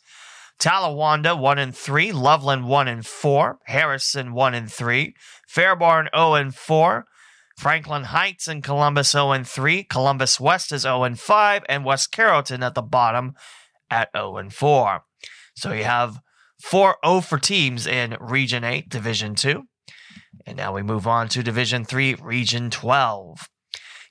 Talawanda 0.59 1.37
1 1.37 1.59
and 1.59 1.75
3, 1.75 2.13
Loveland 2.13 2.67
1 2.67 2.87
and 2.87 3.05
4, 3.05 3.59
Harrison 3.65 4.33
1 4.33 4.53
and 4.53 4.71
3, 4.71 5.13
Fairborn 5.53 6.07
0 6.15 6.35
and 6.35 6.55
4, 6.55 7.05
Franklin 7.57 8.03
Heights 8.05 8.47
and 8.47 8.63
Columbus 8.63 9.11
0 9.11 9.31
and 9.31 9.47
3, 9.47 9.83
Columbus 9.83 10.39
West 10.39 10.71
is 10.71 10.83
0 10.83 11.03
and 11.03 11.19
5, 11.19 11.63
and 11.67 11.83
West 11.83 12.11
Carrollton 12.11 12.63
at 12.63 12.75
the 12.75 12.81
bottom 12.81 13.33
at 13.89 14.09
0 14.15 14.37
and 14.37 14.53
4. 14.53 15.03
So 15.55 15.73
you 15.73 15.83
have 15.83 16.19
four 16.61 16.95
0 17.05 17.21
for 17.21 17.39
teams 17.39 17.85
in 17.85 18.15
Region 18.21 18.63
8, 18.63 18.87
Division 18.87 19.35
2. 19.35 19.63
And 20.45 20.57
now 20.57 20.73
we 20.73 20.81
move 20.81 21.07
on 21.07 21.27
to 21.29 21.43
Division 21.43 21.83
3, 21.83 22.15
Region 22.15 22.69
12. 22.69 23.49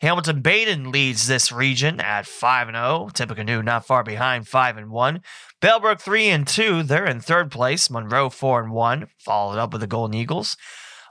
Hamilton 0.03 0.43
Badin 0.43 0.93
leads 0.93 1.29
this 1.29 1.53
region 1.53 2.01
at 2.01 2.27
5 2.27 2.67
and 2.67 2.77
0. 2.77 3.11
Tippecanoe 3.15 3.63
not 3.63 3.87
far 3.87 4.03
behind 4.03 4.49
5 4.49 4.77
and 4.77 4.91
1. 4.91 5.21
Bellbrook 5.61 6.01
3 6.01 6.29
and 6.29 6.49
2. 6.49 6.83
They're 6.83 7.07
in 7.07 7.21
third 7.21 7.53
place. 7.53 7.89
Monroe 7.89 8.29
4 8.29 8.65
and 8.65 8.73
1, 8.73 9.07
followed 9.21 9.59
up 9.59 9.73
with 9.73 9.81
the 9.81 9.87
Golden 9.87 10.15
Eagles. 10.15 10.57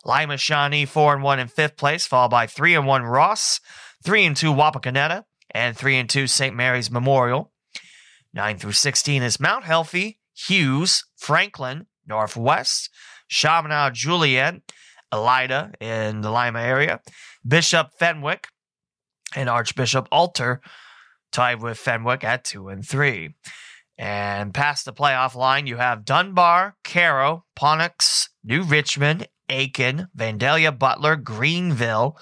Lima 0.04 0.36
Shawnee 0.36 0.86
4 0.86 1.14
and 1.14 1.24
1 1.24 1.40
in 1.40 1.48
fifth 1.48 1.78
place, 1.78 2.06
followed 2.06 2.32
by 2.32 2.48
3 2.48 2.76
and 2.76 2.86
1 2.86 3.04
Ross, 3.04 3.62
3 4.04 4.26
and 4.26 4.36
2 4.36 4.54
Wapakoneta, 4.54 5.24
and 5.52 5.78
3 5.78 5.96
and 5.96 6.10
2 6.10 6.28
St. 6.28 6.54
Mary's 6.54 6.92
Memorial. 6.92 7.54
9 8.34 8.58
through 8.58 8.74
16 8.74 9.24
is 9.24 9.40
Mount 9.40 9.64
Healthy, 9.64 10.20
Hughes, 10.34 11.06
Franklin, 11.16 11.86
Northwest, 12.06 12.90
Chaminade 13.30 13.94
Julienne, 13.94 14.64
Elida 15.14 15.82
in 15.82 16.20
the 16.20 16.30
Lima 16.30 16.60
area, 16.60 17.00
Bishop 17.48 17.92
Fenwick, 17.98 18.48
and 19.36 19.50
Archbishop 19.50 20.08
Alter 20.12 20.62
tied 21.32 21.62
with 21.62 21.78
Fenwick 21.78 22.24
at 22.24 22.44
two 22.44 22.68
and 22.68 22.86
three. 22.86 23.36
And 23.98 24.54
past 24.54 24.86
the 24.86 24.94
playoff 24.94 25.36
line, 25.36 25.68
you 25.68 25.78
have 25.78 26.06
Dunbar, 26.06 26.76
Caro, 26.84 27.46
Ponitz, 27.56 28.30
New 28.44 28.64
Richmond, 28.64 29.28
Aiken, 29.50 30.08
Vandalia 30.18 30.78
Butler, 30.78 31.16
Greenville, 31.16 32.18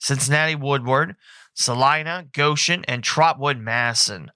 Cincinnati 0.00 0.54
Woodward, 0.54 1.14
Celina, 1.54 2.26
Goshen, 2.32 2.84
and 2.88 3.04
Trotwood 3.04 3.58
Madison. 3.58 4.32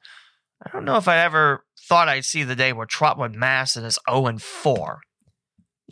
I 0.64 0.70
don't 0.70 0.84
know 0.84 0.96
if 0.96 1.08
I 1.08 1.18
ever 1.18 1.64
thought 1.88 2.08
I'd 2.08 2.24
see 2.24 2.44
the 2.44 2.56
day 2.56 2.72
where 2.72 2.86
Trotwood 2.86 3.34
Madison 3.34 3.84
is 3.84 3.98
0 4.08 4.26
and 4.26 4.42
4. 4.42 5.00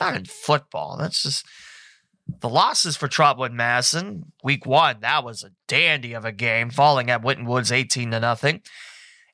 Not 0.00 0.16
in 0.16 0.24
football. 0.24 0.96
That's 0.96 1.22
just 1.22 1.46
the 2.26 2.48
losses 2.48 2.96
for 2.96 3.08
Trotwood 3.08 3.52
Madison, 3.52 4.32
week 4.42 4.66
one, 4.66 5.00
that 5.00 5.24
was 5.24 5.42
a 5.42 5.52
dandy 5.68 6.14
of 6.14 6.24
a 6.24 6.32
game, 6.32 6.70
falling 6.70 7.10
at 7.10 7.22
Winton 7.22 7.46
Woods 7.46 7.70
18 7.70 8.10
to 8.12 8.20
nothing. 8.20 8.62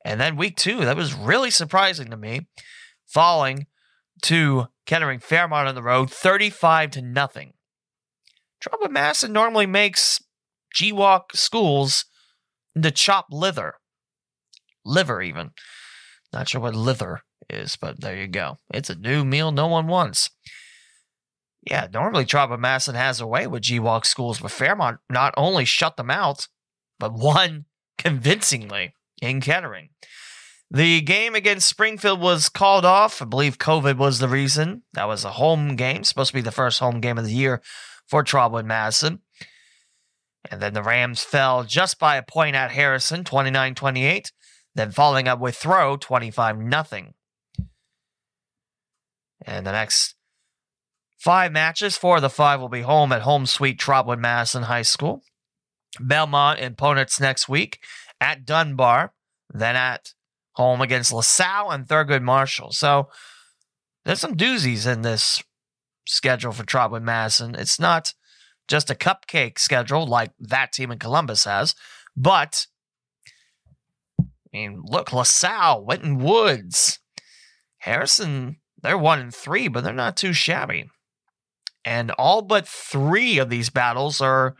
And 0.04 0.20
then 0.20 0.36
week 0.36 0.56
two, 0.56 0.80
that 0.80 0.96
was 0.96 1.14
really 1.14 1.50
surprising 1.50 2.10
to 2.10 2.16
me, 2.16 2.48
falling 3.06 3.66
to 4.22 4.66
Kettering 4.86 5.20
Fairmont 5.20 5.68
on 5.68 5.74
the 5.74 5.82
road 5.82 6.10
35 6.10 6.90
to 6.92 7.02
nothing. 7.02 7.52
Trotwood 8.60 8.90
Madison 8.90 9.32
normally 9.32 9.66
makes 9.66 10.20
GWOC 10.76 11.32
schools 11.34 12.04
into 12.74 12.90
chop 12.90 13.26
liver. 13.30 13.76
Liver, 14.84 15.22
even. 15.22 15.50
Not 16.32 16.48
sure 16.48 16.60
what 16.60 16.74
liver 16.74 17.22
is, 17.48 17.76
but 17.76 18.00
there 18.00 18.16
you 18.16 18.26
go. 18.26 18.58
It's 18.72 18.90
a 18.90 18.94
new 18.94 19.24
meal 19.24 19.52
no 19.52 19.66
one 19.66 19.86
wants. 19.86 20.30
Yeah, 21.62 21.88
normally 21.92 22.24
Trotwood 22.24 22.60
Madison 22.60 22.94
has 22.94 23.20
a 23.20 23.26
way 23.26 23.46
with 23.46 23.62
GWOC 23.62 24.06
schools, 24.06 24.40
but 24.40 24.50
Fairmont 24.50 24.98
not 25.10 25.34
only 25.36 25.64
shut 25.64 25.96
them 25.96 26.10
out, 26.10 26.48
but 26.98 27.12
won 27.12 27.66
convincingly 27.98 28.94
in 29.20 29.40
Kettering. 29.40 29.90
The 30.70 31.00
game 31.00 31.34
against 31.34 31.68
Springfield 31.68 32.20
was 32.20 32.48
called 32.48 32.84
off. 32.84 33.20
I 33.20 33.24
believe 33.24 33.58
COVID 33.58 33.96
was 33.96 34.20
the 34.20 34.28
reason. 34.28 34.82
That 34.92 35.08
was 35.08 35.24
a 35.24 35.32
home 35.32 35.74
game, 35.74 36.04
supposed 36.04 36.30
to 36.30 36.34
be 36.34 36.40
the 36.40 36.52
first 36.52 36.78
home 36.78 37.00
game 37.00 37.18
of 37.18 37.24
the 37.24 37.32
year 37.32 37.60
for 38.06 38.22
Trotwood 38.22 38.66
Madison. 38.66 39.20
And 40.48 40.60
then 40.62 40.72
the 40.72 40.82
Rams 40.82 41.22
fell 41.22 41.64
just 41.64 41.98
by 41.98 42.16
a 42.16 42.22
point 42.22 42.54
at 42.54 42.70
Harrison, 42.70 43.24
29 43.24 43.74
28, 43.74 44.32
then 44.74 44.92
following 44.92 45.26
up 45.28 45.40
with 45.40 45.56
throw, 45.56 45.96
25 45.96 46.56
0. 46.56 47.12
And 49.44 49.66
the 49.66 49.72
next 49.72 50.14
Five 51.20 51.52
matches. 51.52 51.98
Four 51.98 52.16
of 52.16 52.22
the 52.22 52.30
five 52.30 52.60
will 52.60 52.70
be 52.70 52.80
home 52.80 53.12
at 53.12 53.22
home 53.22 53.44
sweet 53.44 53.78
Trotwood 53.78 54.18
Madison 54.18 54.62
High 54.62 54.82
School. 54.82 55.22
Belmont 56.00 56.58
and 56.60 56.78
Ponitz 56.78 57.20
next 57.20 57.46
week 57.46 57.78
at 58.22 58.46
Dunbar, 58.46 59.12
then 59.52 59.76
at 59.76 60.14
home 60.52 60.80
against 60.80 61.12
LaSalle 61.12 61.70
and 61.70 61.86
Thurgood 61.86 62.22
Marshall. 62.22 62.72
So 62.72 63.10
there's 64.04 64.20
some 64.20 64.34
doozies 64.34 64.90
in 64.90 65.02
this 65.02 65.42
schedule 66.06 66.52
for 66.52 66.64
Trotwood 66.64 67.02
Madison. 67.02 67.54
It's 67.54 67.78
not 67.78 68.14
just 68.66 68.90
a 68.90 68.94
cupcake 68.94 69.58
schedule 69.58 70.06
like 70.06 70.30
that 70.38 70.72
team 70.72 70.90
in 70.90 70.98
Columbus 70.98 71.44
has, 71.44 71.74
but 72.16 72.66
I 74.18 74.24
mean, 74.54 74.82
look, 74.84 75.12
LaSalle, 75.12 75.84
Winton 75.84 76.18
Woods, 76.18 76.98
Harrison, 77.78 78.56
they're 78.82 78.96
one 78.96 79.18
and 79.18 79.34
three, 79.34 79.68
but 79.68 79.84
they're 79.84 79.92
not 79.92 80.16
too 80.16 80.32
shabby. 80.32 80.88
And 81.84 82.10
all 82.12 82.42
but 82.42 82.68
three 82.68 83.38
of 83.38 83.48
these 83.48 83.70
battles 83.70 84.20
are 84.20 84.56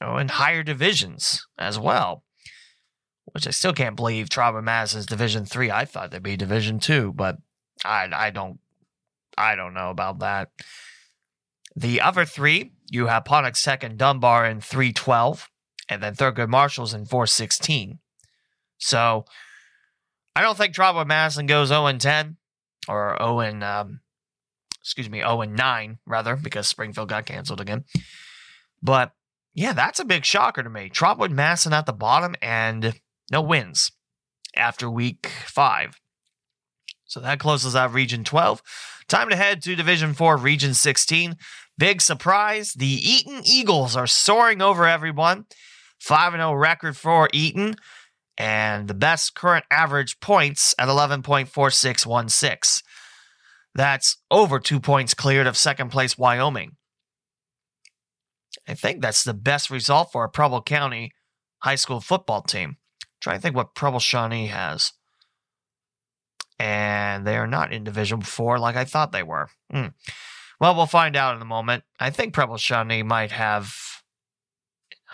in 0.00 0.28
higher 0.28 0.62
divisions 0.62 1.46
as 1.58 1.78
well. 1.78 2.24
Which 3.26 3.46
I 3.46 3.50
still 3.50 3.72
can't 3.72 3.94
believe 3.94 4.28
Trotwood 4.28 4.64
Mass 4.64 4.94
is 4.94 5.06
Division 5.06 5.44
Three. 5.44 5.70
I 5.70 5.84
thought 5.84 6.10
they'd 6.10 6.22
be 6.22 6.36
Division 6.36 6.80
Two, 6.80 7.12
but 7.14 7.36
I 7.84 8.08
I 8.12 8.30
don't 8.30 8.58
I 9.38 9.54
don't 9.54 9.74
know 9.74 9.90
about 9.90 10.18
that. 10.18 10.50
The 11.76 12.00
other 12.00 12.24
three, 12.24 12.72
you 12.90 13.06
have 13.06 13.24
Ponitz 13.24 13.62
Tech 13.62 13.84
and 13.84 13.96
Dunbar 13.96 14.44
in 14.46 14.60
312, 14.60 15.48
and 15.88 16.02
then 16.02 16.14
Thurgood 16.14 16.48
Marshall's 16.48 16.92
in 16.92 17.06
416. 17.06 18.00
So 18.78 19.24
I 20.34 20.42
don't 20.42 20.58
think 20.58 20.74
Trotwood 20.74 21.06
Madison 21.06 21.46
goes 21.46 21.68
0 21.68 21.92
10 21.92 22.36
or 22.88 23.16
0 23.18 23.62
um, 23.62 24.00
excuse 24.80 25.10
me, 25.10 25.18
0 25.18 25.42
and 25.42 25.56
9, 25.56 25.98
rather, 26.06 26.36
because 26.36 26.66
Springfield 26.66 27.08
got 27.08 27.26
canceled 27.26 27.60
again. 27.60 27.84
But 28.82 29.12
yeah, 29.54 29.72
that's 29.72 30.00
a 30.00 30.04
big 30.04 30.24
shocker 30.24 30.62
to 30.62 30.70
me. 30.70 30.88
Trotwood 30.88 31.30
Madison 31.30 31.72
at 31.72 31.86
the 31.86 31.92
bottom 31.92 32.34
and 32.40 33.00
no 33.30 33.42
wins 33.42 33.92
after 34.56 34.90
week 34.90 35.26
five. 35.44 36.00
So 37.04 37.20
that 37.20 37.40
closes 37.40 37.74
out 37.74 37.92
Region 37.92 38.22
12. 38.24 38.62
Time 39.08 39.28
to 39.30 39.36
head 39.36 39.62
to 39.62 39.74
Division 39.74 40.14
4, 40.14 40.36
Region 40.36 40.74
16. 40.74 41.36
Big 41.76 42.00
surprise 42.00 42.74
the 42.74 42.86
Eaton 42.86 43.42
Eagles 43.44 43.96
are 43.96 44.06
soaring 44.06 44.62
over 44.62 44.86
everyone. 44.86 45.46
5 46.00 46.32
0 46.32 46.54
record 46.54 46.96
for 46.96 47.28
Eaton, 47.32 47.76
and 48.38 48.88
the 48.88 48.94
best 48.94 49.34
current 49.34 49.66
average 49.70 50.18
points 50.20 50.74
at 50.78 50.88
11.4616. 50.88 52.82
That's 53.74 54.16
over 54.30 54.58
two 54.58 54.80
points 54.80 55.14
cleared 55.14 55.46
of 55.46 55.56
second 55.56 55.90
place 55.90 56.18
Wyoming. 56.18 56.76
I 58.68 58.74
think 58.74 59.00
that's 59.00 59.22
the 59.24 59.34
best 59.34 59.70
result 59.70 60.10
for 60.12 60.24
a 60.24 60.28
Preble 60.28 60.62
County 60.62 61.12
high 61.58 61.76
school 61.76 62.00
football 62.00 62.42
team. 62.42 62.76
Trying 63.20 63.36
to 63.36 63.42
think 63.42 63.54
what 63.56 63.74
Preble 63.74 64.00
Shawnee 64.00 64.46
has. 64.46 64.92
and 66.58 67.26
they 67.26 67.36
are 67.36 67.46
not 67.46 67.72
in 67.72 67.84
Division 67.84 68.20
Four 68.22 68.58
like 68.58 68.76
I 68.76 68.84
thought 68.84 69.12
they 69.12 69.22
were. 69.22 69.48
Hmm. 69.70 69.88
Well, 70.60 70.74
we'll 70.74 70.86
find 70.86 71.16
out 71.16 71.36
in 71.36 71.42
a 71.42 71.46
moment. 71.46 71.84
I 71.98 72.10
think 72.10 72.34
Preble 72.34 72.58
Shawnee 72.58 73.02
might 73.02 73.30
have 73.32 73.74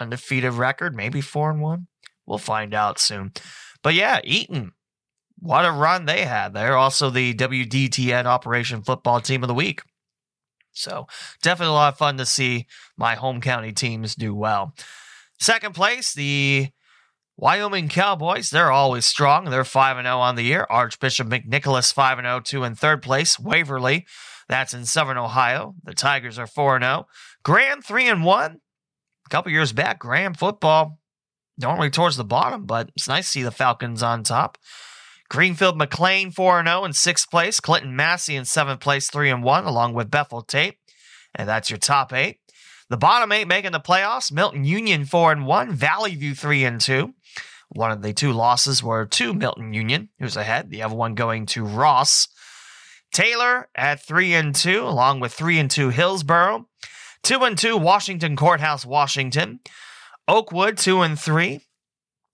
undefeated 0.00 0.54
record, 0.54 0.94
maybe 0.96 1.20
four 1.20 1.50
and 1.50 1.60
one. 1.60 1.86
We'll 2.26 2.38
find 2.38 2.74
out 2.74 2.98
soon. 2.98 3.32
But 3.82 3.94
yeah, 3.94 4.20
Eaton, 4.24 4.72
what 5.38 5.64
a 5.64 5.70
run 5.70 6.06
they 6.06 6.24
had. 6.24 6.54
They're 6.54 6.76
also 6.76 7.10
the 7.10 7.34
WDTN 7.34 8.24
Operation 8.24 8.82
Football 8.82 9.20
Team 9.20 9.42
of 9.42 9.48
the 9.48 9.54
Week. 9.54 9.82
So 10.72 11.06
definitely 11.42 11.72
a 11.72 11.74
lot 11.74 11.92
of 11.92 11.98
fun 11.98 12.18
to 12.18 12.26
see 12.26 12.66
my 12.96 13.14
home 13.14 13.40
county 13.40 13.72
teams 13.72 14.14
do 14.14 14.34
well. 14.34 14.74
Second 15.38 15.74
place, 15.74 16.14
the 16.14 16.68
Wyoming 17.36 17.88
Cowboys. 17.88 18.50
They're 18.50 18.72
always 18.72 19.04
strong. 19.04 19.46
They're 19.46 19.64
5 19.64 20.02
0 20.02 20.18
on 20.18 20.36
the 20.36 20.42
year. 20.42 20.66
Archbishop 20.70 21.28
McNicholas 21.28 21.92
5 21.92 22.18
0, 22.18 22.40
2 22.40 22.64
in 22.64 22.74
third 22.74 23.02
place. 23.02 23.38
Waverly, 23.38 24.06
that's 24.48 24.72
in 24.72 24.86
Southern 24.86 25.18
Ohio. 25.18 25.74
The 25.84 25.94
Tigers 25.94 26.38
are 26.38 26.46
4 26.46 26.80
0. 26.80 27.06
Graham 27.42 27.82
3 27.82 28.08
and 28.08 28.24
1. 28.24 28.60
A 29.26 29.28
couple 29.28 29.52
years 29.52 29.72
back, 29.72 29.98
Graham 29.98 30.34
football 30.34 30.98
normally 31.58 31.90
towards 31.90 32.16
the 32.16 32.24
bottom, 32.24 32.64
but 32.64 32.90
it's 32.96 33.08
nice 33.08 33.26
to 33.26 33.30
see 33.30 33.42
the 33.42 33.50
Falcons 33.50 34.02
on 34.02 34.22
top. 34.22 34.58
Greenfield 35.28 35.76
McLean 35.76 36.30
4 36.30 36.64
0 36.64 36.84
in 36.84 36.92
sixth 36.92 37.30
place. 37.30 37.60
Clinton 37.60 37.96
Massie 37.96 38.36
in 38.36 38.44
seventh 38.44 38.80
place, 38.80 39.10
3 39.10 39.30
and 39.30 39.42
1, 39.42 39.64
along 39.64 39.94
with 39.94 40.10
Bethel 40.10 40.42
Tate. 40.42 40.78
And 41.34 41.48
that's 41.48 41.70
your 41.70 41.78
top 41.78 42.12
eight. 42.12 42.38
The 42.88 42.96
bottom 42.96 43.32
eight 43.32 43.48
making 43.48 43.72
the 43.72 43.80
playoffs 43.80 44.30
Milton 44.30 44.64
Union 44.64 45.04
4 45.04 45.32
and 45.32 45.46
1, 45.46 45.72
Valley 45.72 46.14
View 46.14 46.34
3 46.34 46.64
and 46.64 46.80
2. 46.80 47.14
One 47.70 47.90
of 47.90 48.02
the 48.02 48.12
two 48.12 48.32
losses 48.32 48.82
were 48.82 49.06
to 49.06 49.34
Milton 49.34 49.72
Union, 49.72 50.10
who's 50.18 50.36
ahead. 50.36 50.70
The 50.70 50.82
other 50.82 50.94
one 50.94 51.14
going 51.14 51.46
to 51.46 51.64
Ross. 51.64 52.28
Taylor 53.12 53.68
at 53.74 54.00
3 54.00 54.34
and 54.34 54.54
2, 54.54 54.82
along 54.82 55.20
with 55.20 55.32
3 55.32 55.58
and 55.58 55.70
2 55.70 55.90
Hillsboro. 55.90 56.68
2 57.22 57.42
and 57.42 57.58
2 57.58 57.76
Washington 57.76 58.36
Courthouse, 58.36 58.86
Washington. 58.86 59.60
Oakwood 60.28 60.78
2 60.78 61.02
and 61.02 61.18
3. 61.18 61.60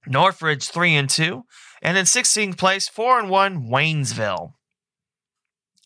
Northridge 0.07 0.69
3 0.69 0.95
and 0.95 1.09
2. 1.11 1.45
And 1.83 1.99
in 1.99 2.05
16th 2.05 2.57
place, 2.57 2.89
4 2.89 3.19
and 3.19 3.29
1 3.29 3.69
Waynesville. 3.69 4.53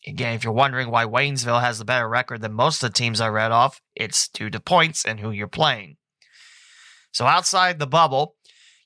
Again, 0.05 0.35
if 0.35 0.43
you're 0.43 0.53
wondering 0.53 0.91
why 0.91 1.05
Waynesville 1.05 1.61
has 1.61 1.79
the 1.79 1.85
better 1.85 2.07
record 2.07 2.41
than 2.41 2.53
most 2.53 2.81
of 2.81 2.91
the 2.91 2.97
teams 2.97 3.19
I 3.19 3.27
read 3.27 3.51
off, 3.51 3.81
it's 3.95 4.29
due 4.29 4.49
to 4.51 4.59
points 4.59 5.03
and 5.03 5.19
who 5.19 5.31
you're 5.31 5.47
playing. 5.47 5.97
So 7.11 7.25
outside 7.25 7.79
the 7.79 7.87
bubble, 7.87 8.35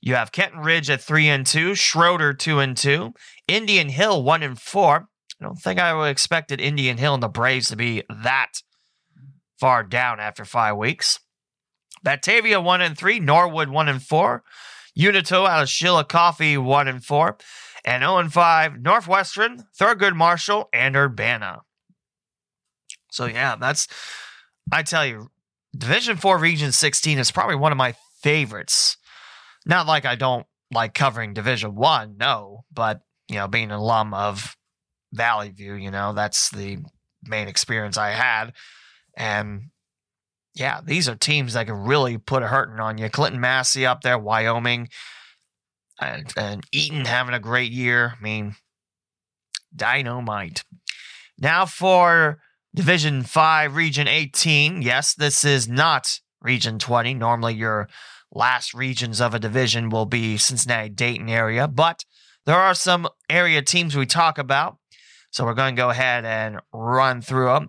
you 0.00 0.14
have 0.14 0.32
Kenton 0.32 0.60
Ridge 0.60 0.90
at 0.90 1.02
3 1.02 1.28
and 1.28 1.46
2, 1.46 1.72
Shroder 1.72 2.36
2 2.36 2.58
and 2.58 2.76
2, 2.76 3.12
Indian 3.46 3.90
Hill 3.90 4.22
1 4.24 4.42
and 4.42 4.58
4. 4.58 5.06
I 5.40 5.44
don't 5.44 5.56
think 5.56 5.78
I 5.78 5.94
would 5.94 6.06
expected 6.06 6.60
Indian 6.60 6.96
Hill 6.96 7.14
and 7.14 7.22
the 7.22 7.28
Braves 7.28 7.68
to 7.68 7.76
be 7.76 8.02
that 8.08 8.62
far 9.60 9.84
down 9.84 10.18
after 10.18 10.44
5 10.44 10.76
weeks. 10.76 11.20
Batavia 12.02 12.60
1 12.60 12.80
and 12.80 12.98
3, 12.98 13.20
Norwood 13.20 13.68
1 13.68 13.88
and 13.88 14.02
4, 14.02 14.42
Unioto 14.98 15.46
out 15.46 15.62
of 15.62 15.68
Chillicothe 15.68 16.58
1 16.58 16.88
and 16.88 17.04
4, 17.04 17.36
and 17.84 18.02
0 18.02 18.18
and 18.18 18.32
5, 18.32 18.80
Northwestern, 18.80 19.64
Thurgood 19.78 20.14
Marshall, 20.14 20.68
and 20.72 20.96
Urbana. 20.96 21.62
So 23.10 23.26
yeah, 23.26 23.56
that's 23.56 23.88
I 24.70 24.82
tell 24.82 25.04
you, 25.04 25.30
Division 25.76 26.16
4 26.16 26.38
Region 26.38 26.72
16 26.72 27.18
is 27.18 27.30
probably 27.30 27.56
one 27.56 27.72
of 27.72 27.78
my 27.78 27.94
favorites. 28.22 28.96
Not 29.66 29.86
like 29.86 30.04
I 30.04 30.16
don't 30.16 30.46
like 30.72 30.94
covering 30.94 31.34
Division 31.34 31.74
1, 31.74 32.16
no, 32.16 32.64
but 32.72 33.02
you 33.28 33.36
know, 33.36 33.48
being 33.48 33.70
an 33.70 33.78
alum 33.78 34.14
of 34.14 34.56
Valley 35.12 35.50
View, 35.50 35.74
you 35.74 35.90
know, 35.90 36.12
that's 36.12 36.50
the 36.50 36.78
main 37.24 37.48
experience 37.48 37.96
I 37.96 38.10
had. 38.10 38.52
And 39.16 39.70
yeah, 40.54 40.80
these 40.84 41.08
are 41.08 41.16
teams 41.16 41.54
that 41.54 41.66
can 41.66 41.84
really 41.84 42.18
put 42.18 42.42
a 42.42 42.48
hurting 42.48 42.80
on 42.80 42.98
you. 42.98 43.08
Clinton 43.08 43.40
Massie 43.40 43.86
up 43.86 44.02
there, 44.02 44.18
Wyoming, 44.18 44.88
and, 46.00 46.32
and 46.36 46.62
Eaton 46.72 47.04
having 47.04 47.34
a 47.34 47.40
great 47.40 47.72
year. 47.72 48.14
I 48.18 48.22
mean, 48.22 48.56
dynamite. 49.74 50.64
Now 51.38 51.64
for 51.64 52.38
Division 52.74 53.22
5, 53.22 53.76
Region 53.76 54.08
18. 54.08 54.82
Yes, 54.82 55.14
this 55.14 55.44
is 55.44 55.68
not 55.68 56.20
Region 56.40 56.78
20. 56.78 57.14
Normally, 57.14 57.54
your 57.54 57.88
last 58.34 58.74
regions 58.74 59.20
of 59.20 59.34
a 59.34 59.38
division 59.38 59.90
will 59.90 60.06
be 60.06 60.36
Cincinnati 60.36 60.88
Dayton 60.88 61.28
area, 61.28 61.68
but 61.68 62.04
there 62.46 62.56
are 62.56 62.74
some 62.74 63.08
area 63.28 63.62
teams 63.62 63.96
we 63.96 64.06
talk 64.06 64.38
about. 64.38 64.78
So 65.30 65.44
we're 65.44 65.54
going 65.54 65.76
to 65.76 65.80
go 65.80 65.90
ahead 65.90 66.24
and 66.24 66.60
run 66.72 67.22
through 67.22 67.46
them. 67.46 67.68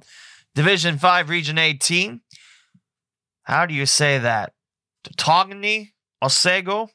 Division 0.55 0.97
5, 0.97 1.29
Region 1.29 1.57
18. 1.57 2.21
How 3.43 3.65
do 3.65 3.73
you 3.73 3.85
say 3.85 4.17
that? 4.19 4.53
Togany, 5.17 5.91
Otsego, 6.21 6.89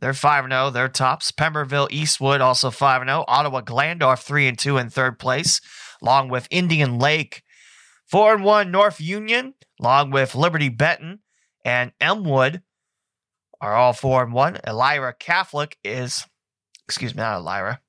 they're 0.00 0.14
5 0.14 0.46
0. 0.46 0.70
They're 0.70 0.88
tops. 0.88 1.30
Pemberville, 1.30 1.88
Eastwood, 1.90 2.40
also 2.40 2.70
5 2.70 3.02
0. 3.02 3.24
Ottawa, 3.28 3.60
Glandorf, 3.60 4.22
3 4.22 4.48
and 4.48 4.58
2 4.58 4.78
in 4.78 4.90
third 4.90 5.18
place, 5.18 5.60
along 6.02 6.30
with 6.30 6.48
Indian 6.50 6.98
Lake, 6.98 7.42
4 8.06 8.34
and 8.34 8.44
1. 8.44 8.70
North 8.70 9.00
Union, 9.00 9.54
along 9.80 10.10
with 10.10 10.34
Liberty 10.34 10.68
Benton 10.68 11.20
and 11.64 11.92
Elmwood, 12.00 12.62
are 13.60 13.74
all 13.74 13.92
4 13.92 14.24
and 14.24 14.32
1. 14.32 14.58
Elira 14.66 15.12
Catholic 15.12 15.78
is, 15.84 16.26
excuse 16.84 17.14
me, 17.14 17.20
not 17.22 17.36
Elmira. 17.36 17.80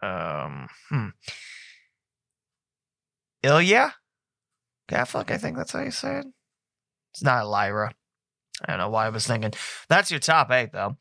Um, 0.00 0.68
hmm. 0.88 1.08
Ilya 3.42 3.94
Catholic, 4.88 5.30
I 5.30 5.38
think 5.38 5.56
that's 5.56 5.72
how 5.72 5.82
you 5.82 5.90
say 5.90 6.18
it. 6.18 6.26
It's 7.12 7.22
not 7.22 7.46
Lyra. 7.46 7.92
I 8.64 8.72
don't 8.72 8.78
know 8.78 8.88
why 8.88 9.06
I 9.06 9.10
was 9.10 9.26
thinking. 9.26 9.52
That's 9.88 10.10
your 10.10 10.20
top 10.20 10.50
eight, 10.50 10.72
though. 10.72 10.96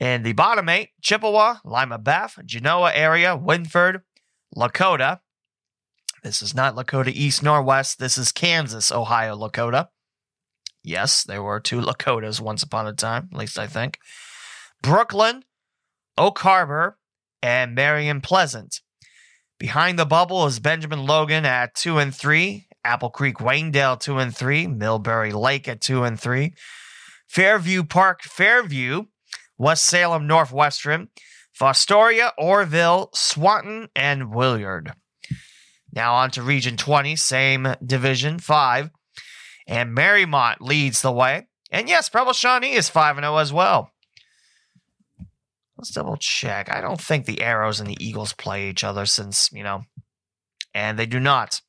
In 0.00 0.22
the 0.22 0.32
bottom 0.32 0.68
eight, 0.68 0.90
Chippewa, 1.00 1.56
Lima 1.64 1.98
Bath, 1.98 2.38
Genoa 2.44 2.92
area, 2.92 3.36
Wynford, 3.36 4.02
Lakota. 4.56 5.20
This 6.22 6.42
is 6.42 6.54
not 6.54 6.74
Lakota 6.74 7.08
East 7.08 7.42
nor 7.42 7.62
West. 7.62 7.98
This 7.98 8.18
is 8.18 8.32
Kansas, 8.32 8.90
Ohio, 8.90 9.36
Lakota. 9.36 9.88
Yes, 10.82 11.24
there 11.24 11.42
were 11.42 11.60
two 11.60 11.80
Lakotas 11.80 12.40
once 12.40 12.62
upon 12.62 12.86
a 12.86 12.92
time, 12.92 13.28
at 13.32 13.38
least 13.38 13.58
I 13.58 13.66
think. 13.66 13.98
Brooklyn, 14.82 15.44
Oak 16.18 16.38
Harbor, 16.40 16.98
and 17.42 17.74
Marion 17.74 18.20
Pleasant. 18.20 18.80
Behind 19.58 19.98
the 19.98 20.04
bubble 20.04 20.46
is 20.46 20.60
Benjamin 20.60 21.06
Logan 21.06 21.44
at 21.46 21.74
two 21.74 21.98
and 21.98 22.14
three, 22.14 22.65
Apple 22.86 23.10
Creek 23.10 23.38
Waynedale 23.38 23.98
two 23.98 24.18
and 24.18 24.34
three, 24.34 24.66
Millbury 24.66 25.32
Lake 25.32 25.66
at 25.68 25.80
two 25.80 26.04
and 26.04 26.18
three, 26.18 26.54
Fairview 27.26 27.82
Park 27.82 28.22
Fairview, 28.22 29.06
West 29.58 29.84
Salem 29.84 30.26
Northwestern, 30.26 31.08
Fostoria, 31.58 32.30
Orrville, 32.38 33.08
Swanton, 33.14 33.88
and 33.96 34.32
Willard. 34.32 34.92
Now 35.92 36.14
on 36.14 36.30
to 36.32 36.42
Region 36.42 36.76
20, 36.76 37.16
same 37.16 37.74
Division 37.84 38.38
5. 38.38 38.90
And 39.66 39.96
Marymount 39.96 40.60
leads 40.60 41.02
the 41.02 41.10
way. 41.10 41.48
And 41.72 41.88
yes, 41.88 42.08
Preble 42.08 42.34
Shawnee 42.34 42.74
is 42.74 42.88
5 42.88 43.16
0 43.16 43.36
as 43.38 43.52
well. 43.52 43.90
Let's 45.76 45.90
double 45.90 46.16
check. 46.16 46.70
I 46.70 46.80
don't 46.80 47.00
think 47.00 47.26
the 47.26 47.42
Arrows 47.42 47.80
and 47.80 47.88
the 47.88 47.96
Eagles 47.98 48.32
play 48.32 48.68
each 48.70 48.84
other 48.84 49.06
since, 49.06 49.50
you 49.52 49.62
know, 49.62 49.84
and 50.72 50.98
they 50.98 51.06
do 51.06 51.18
not. 51.18 51.60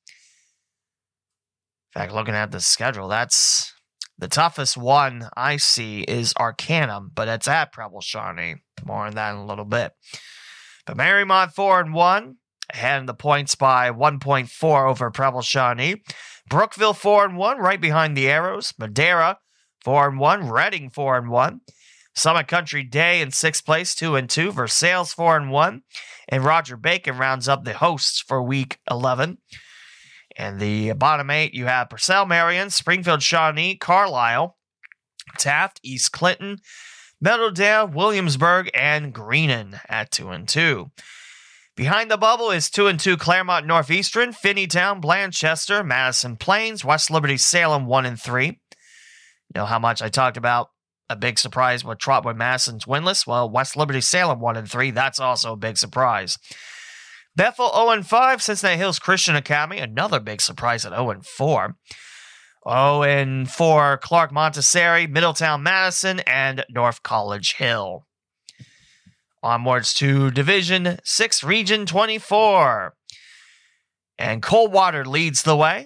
Fact, 1.97 2.13
looking 2.13 2.35
at 2.35 2.51
the 2.51 2.59
schedule, 2.59 3.07
that's 3.07 3.73
the 4.19 4.27
toughest 4.27 4.77
one 4.77 5.29
I 5.35 5.57
see 5.57 6.01
is 6.01 6.31
Arcanum, 6.37 7.09
but 7.15 7.27
it's 7.27 7.47
at 7.47 7.71
Preble 7.71 8.01
Shawnee. 8.01 8.57
More 8.85 9.07
on 9.07 9.15
that 9.15 9.31
in 9.31 9.37
a 9.37 9.45
little 9.47 9.65
bit. 9.65 9.93
But 10.85 10.95
Marymount 10.95 11.53
4 11.53 11.81
and 11.81 11.95
1, 11.95 12.35
ahead 12.71 12.99
in 12.99 13.07
the 13.07 13.15
points 13.15 13.55
by 13.55 13.89
1.4 13.89 14.87
over 14.87 15.09
Preble 15.09 15.41
Shawnee. 15.41 16.03
Brookville 16.47 16.93
4 16.93 17.25
and 17.25 17.35
1, 17.35 17.57
right 17.57 17.81
behind 17.81 18.15
the 18.15 18.29
Arrows. 18.29 18.75
Madeira 18.77 19.39
4 19.83 20.09
and 20.09 20.19
1, 20.19 20.51
Reading 20.51 20.91
4 20.91 21.17
and 21.17 21.31
1. 21.31 21.61
Summit 22.13 22.47
Country 22.47 22.83
Day 22.83 23.21
in 23.21 23.31
sixth 23.31 23.65
place, 23.65 23.95
2 23.95 24.15
and 24.15 24.29
2. 24.29 24.51
Versailles 24.51 25.11
4 25.13 25.35
and 25.35 25.51
1. 25.51 25.81
And 26.29 26.45
Roger 26.45 26.77
Bacon 26.77 27.17
rounds 27.17 27.47
up 27.47 27.63
the 27.63 27.73
hosts 27.73 28.21
for 28.21 28.43
week 28.43 28.77
11. 28.87 29.39
And 30.37 30.59
the 30.59 30.93
bottom 30.93 31.29
eight, 31.31 31.53
you 31.53 31.65
have 31.65 31.89
Purcell 31.89 32.25
Marion, 32.25 32.69
Springfield 32.69 33.23
Shawnee, 33.23 33.75
Carlisle, 33.75 34.55
Taft, 35.37 35.79
East 35.83 36.11
Clinton, 36.11 36.57
Meadowdale, 37.23 37.91
Williamsburg, 37.91 38.69
and 38.73 39.13
Greenon 39.13 39.79
at 39.89 40.11
2 40.11 40.29
and 40.29 40.47
2. 40.47 40.91
Behind 41.75 42.09
the 42.09 42.17
bubble 42.17 42.51
is 42.51 42.69
2 42.69 42.87
and 42.87 42.99
2 42.99 43.17
Clermont 43.17 43.65
Northeastern, 43.65 44.31
Finneytown, 44.31 45.01
Blanchester, 45.01 45.85
Madison 45.85 46.35
Plains, 46.35 46.85
West 46.85 47.09
Liberty 47.09 47.37
Salem 47.37 47.87
1 47.87 48.05
and 48.05 48.19
3. 48.19 48.45
You 48.45 48.53
know 49.55 49.65
how 49.65 49.79
much 49.79 50.01
I 50.01 50.09
talked 50.09 50.37
about 50.37 50.69
a 51.09 51.15
big 51.15 51.39
surprise 51.39 51.83
with 51.83 51.99
Trotwood 51.99 52.35
Madison's 52.35 52.85
winless. 52.85 53.25
Well, 53.25 53.49
West 53.49 53.77
Liberty 53.77 54.01
Salem 54.01 54.39
1 54.39 54.57
and 54.57 54.69
3. 54.69 54.91
That's 54.91 55.19
also 55.19 55.53
a 55.53 55.57
big 55.57 55.77
surprise. 55.77 56.37
Bethel 57.37 57.71
0 57.71 57.91
and 57.91 58.07
5. 58.07 58.41
Cincinnati 58.41 58.79
Hills 58.79 58.97
Christian 58.97 59.35
Academy. 59.35 59.77
Another 59.77 60.19
big 60.19 60.41
surprise 60.41 60.85
at 60.85 60.91
0 60.91 61.11
and 61.11 61.23
4. 61.23 61.75
0 62.67 63.03
and 63.03 63.49
4. 63.49 63.99
Clark 63.99 64.31
Montessori, 64.31 65.05
Middletown 65.05 65.61
Madison, 65.61 66.19
and 66.21 66.65
North 66.67 67.03
College 67.03 67.57
Hill. 67.57 68.07
Onwards 69.43 69.93
to 69.93 70.31
Division 70.31 70.97
6, 71.03 71.43
Region 71.43 71.85
24. 71.85 72.95
And 74.17 74.41
Coldwater 74.41 75.05
leads 75.05 75.43
the 75.43 75.55
way. 75.55 75.85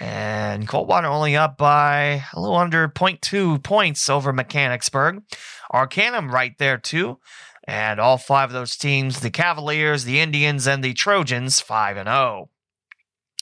And 0.00 0.66
Coldwater 0.66 1.08
only 1.08 1.36
up 1.36 1.58
by 1.58 2.24
a 2.32 2.40
little 2.40 2.56
under 2.56 2.88
0.2 2.88 3.62
points 3.62 4.08
over 4.08 4.32
Mechanicsburg. 4.32 5.22
Arcanum 5.70 6.30
right 6.30 6.56
there, 6.58 6.78
too. 6.78 7.18
And 7.66 8.00
all 8.00 8.18
five 8.18 8.50
of 8.50 8.54
those 8.54 8.76
teams 8.76 9.20
the 9.20 9.30
Cavaliers, 9.30 10.04
the 10.04 10.20
Indians, 10.20 10.66
and 10.66 10.82
the 10.82 10.94
Trojans 10.94 11.60
5 11.60 11.96
and 11.96 12.08
0. 12.08 12.50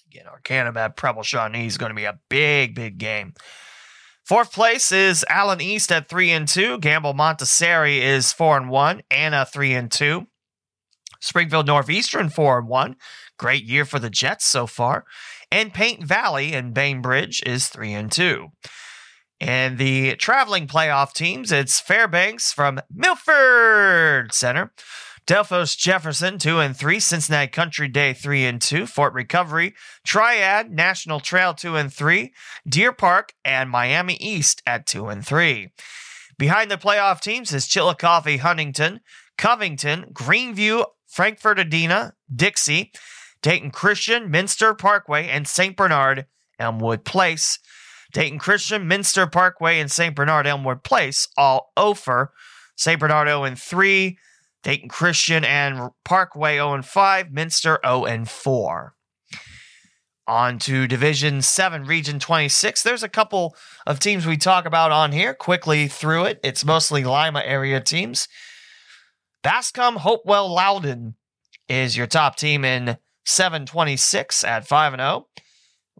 Again, 0.08 0.26
Arcanum 0.26 0.76
at 0.76 0.96
Preble 0.96 1.22
Shawnee 1.22 1.66
is 1.66 1.78
going 1.78 1.90
to 1.90 1.96
be 1.96 2.04
a 2.04 2.18
big, 2.28 2.74
big 2.74 2.98
game. 2.98 3.34
Fourth 4.24 4.52
place 4.52 4.92
is 4.92 5.24
Allen 5.28 5.60
East 5.60 5.90
at 5.90 6.08
3 6.08 6.30
and 6.32 6.48
2. 6.48 6.78
Gamble 6.80 7.14
Montessori 7.14 8.00
is 8.00 8.32
4 8.32 8.58
and 8.58 8.68
1. 8.68 9.02
Anna 9.10 9.46
3 9.46 9.72
and 9.72 9.90
2. 9.90 10.26
Springfield 11.20 11.66
Northeastern 11.66 12.28
4 12.28 12.58
and 12.58 12.68
1. 12.68 12.96
Great 13.38 13.64
year 13.64 13.84
for 13.84 13.98
the 13.98 14.10
Jets 14.10 14.46
so 14.46 14.66
far. 14.66 15.04
And 15.50 15.72
Paint 15.72 16.04
Valley 16.04 16.52
and 16.52 16.74
Bainbridge 16.74 17.42
is 17.46 17.68
3 17.68 17.94
and 17.94 18.12
2. 18.12 18.48
And 19.40 19.78
the 19.78 20.16
traveling 20.16 20.66
playoff 20.66 21.12
teams, 21.12 21.52
it's 21.52 21.80
Fairbanks 21.80 22.52
from 22.52 22.80
Milford 22.92 24.32
Center, 24.32 24.72
Delphos 25.28 25.76
Jefferson 25.76 26.38
2 26.38 26.58
and 26.58 26.76
3, 26.76 26.98
Cincinnati 26.98 27.48
Country 27.48 27.86
Day 27.86 28.14
3 28.14 28.46
and 28.46 28.60
2, 28.60 28.86
Fort 28.86 29.12
Recovery, 29.12 29.74
Triad, 30.04 30.72
National 30.72 31.20
Trail 31.20 31.54
2 31.54 31.76
and 31.76 31.92
3, 31.92 32.32
Deer 32.66 32.92
Park, 32.92 33.34
and 33.44 33.70
Miami 33.70 34.14
East 34.14 34.62
at 34.66 34.86
2 34.86 35.06
and 35.08 35.24
3. 35.24 35.70
Behind 36.38 36.70
the 36.70 36.78
playoff 36.78 37.20
teams 37.20 37.52
is 37.52 37.68
Chillicothe 37.68 38.40
Huntington, 38.40 39.00
Covington, 39.36 40.06
Greeneview, 40.12 40.84
Frankfort 41.06 41.58
Adena, 41.58 42.12
Dixie, 42.34 42.92
Dayton 43.42 43.70
Christian, 43.70 44.30
Minster 44.30 44.74
Parkway, 44.74 45.28
and 45.28 45.46
St. 45.46 45.76
Bernard, 45.76 46.26
Elmwood 46.58 47.04
Place. 47.04 47.58
Dayton 48.12 48.38
Christian, 48.38 48.88
Minster 48.88 49.26
Parkway, 49.26 49.80
and 49.80 49.90
St. 49.90 50.14
Bernard, 50.14 50.46
Elmwood 50.46 50.82
Place, 50.82 51.28
all 51.36 51.72
over. 51.76 52.32
St. 52.76 52.98
Bernard 52.98 53.28
0 53.28 53.44
and 53.44 53.58
3, 53.58 54.16
Dayton 54.62 54.88
Christian 54.88 55.44
and 55.44 55.90
Parkway 56.04 56.54
0 56.54 56.74
and 56.74 56.86
5, 56.86 57.32
Minster 57.32 57.80
0 57.84 58.04
and 58.04 58.28
4. 58.28 58.94
On 60.26 60.58
to 60.58 60.86
Division 60.86 61.40
7, 61.42 61.84
Region 61.84 62.18
26. 62.18 62.82
There's 62.82 63.02
a 63.02 63.08
couple 63.08 63.56
of 63.86 63.98
teams 63.98 64.26
we 64.26 64.36
talk 64.36 64.66
about 64.66 64.92
on 64.92 65.10
here. 65.10 65.32
Quickly 65.32 65.88
through 65.88 66.24
it. 66.24 66.38
It's 66.44 66.64
mostly 66.64 67.02
Lima 67.02 67.42
area 67.44 67.80
teams. 67.80 68.28
Bascom 69.42 69.96
Hopewell 69.96 70.54
Loudon 70.54 71.14
is 71.68 71.96
your 71.96 72.06
top 72.06 72.36
team 72.36 72.64
in 72.64 72.98
726 73.24 74.44
at 74.44 74.66
5 74.66 74.92
and 74.92 75.00
0. 75.00 75.26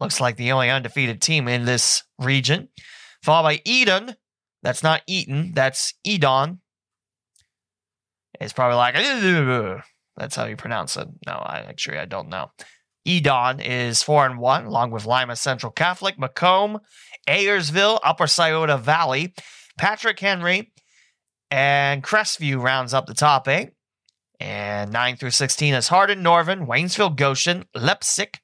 Looks 0.00 0.20
like 0.20 0.36
the 0.36 0.52
only 0.52 0.70
undefeated 0.70 1.20
team 1.20 1.48
in 1.48 1.64
this 1.64 2.04
region. 2.18 2.68
Followed 3.22 3.42
by 3.42 3.62
Eden. 3.64 4.14
That's 4.62 4.82
not 4.82 5.02
Eaton, 5.06 5.52
that's 5.54 5.94
Edon. 6.06 6.58
It's 8.40 8.52
probably 8.52 8.76
like, 8.76 8.94
that's 10.16 10.36
how 10.36 10.46
you 10.46 10.56
pronounce 10.56 10.96
it. 10.96 11.08
No, 11.26 11.32
I 11.32 11.64
actually 11.68 11.98
I 11.98 12.04
don't 12.06 12.28
know. 12.28 12.50
Edon 13.06 13.64
is 13.64 14.02
4 14.02 14.26
and 14.26 14.38
1, 14.38 14.66
along 14.66 14.90
with 14.90 15.06
Lima 15.06 15.36
Central 15.36 15.72
Catholic, 15.72 16.18
McComb, 16.18 16.80
Ayersville, 17.26 18.00
Upper 18.04 18.26
Scioto 18.26 18.76
Valley, 18.76 19.32
Patrick 19.78 20.18
Henry, 20.20 20.72
and 21.50 22.02
Crestview 22.02 22.62
rounds 22.62 22.92
up 22.92 23.06
the 23.06 23.14
top 23.14 23.48
eight. 23.48 23.70
And 24.40 24.92
9 24.92 25.16
through 25.16 25.30
16 25.30 25.74
is 25.74 25.88
Hardin, 25.88 26.22
Norvin, 26.22 26.66
Waynesville, 26.66 27.16
Goshen, 27.16 27.64
Leipsic, 27.74 28.40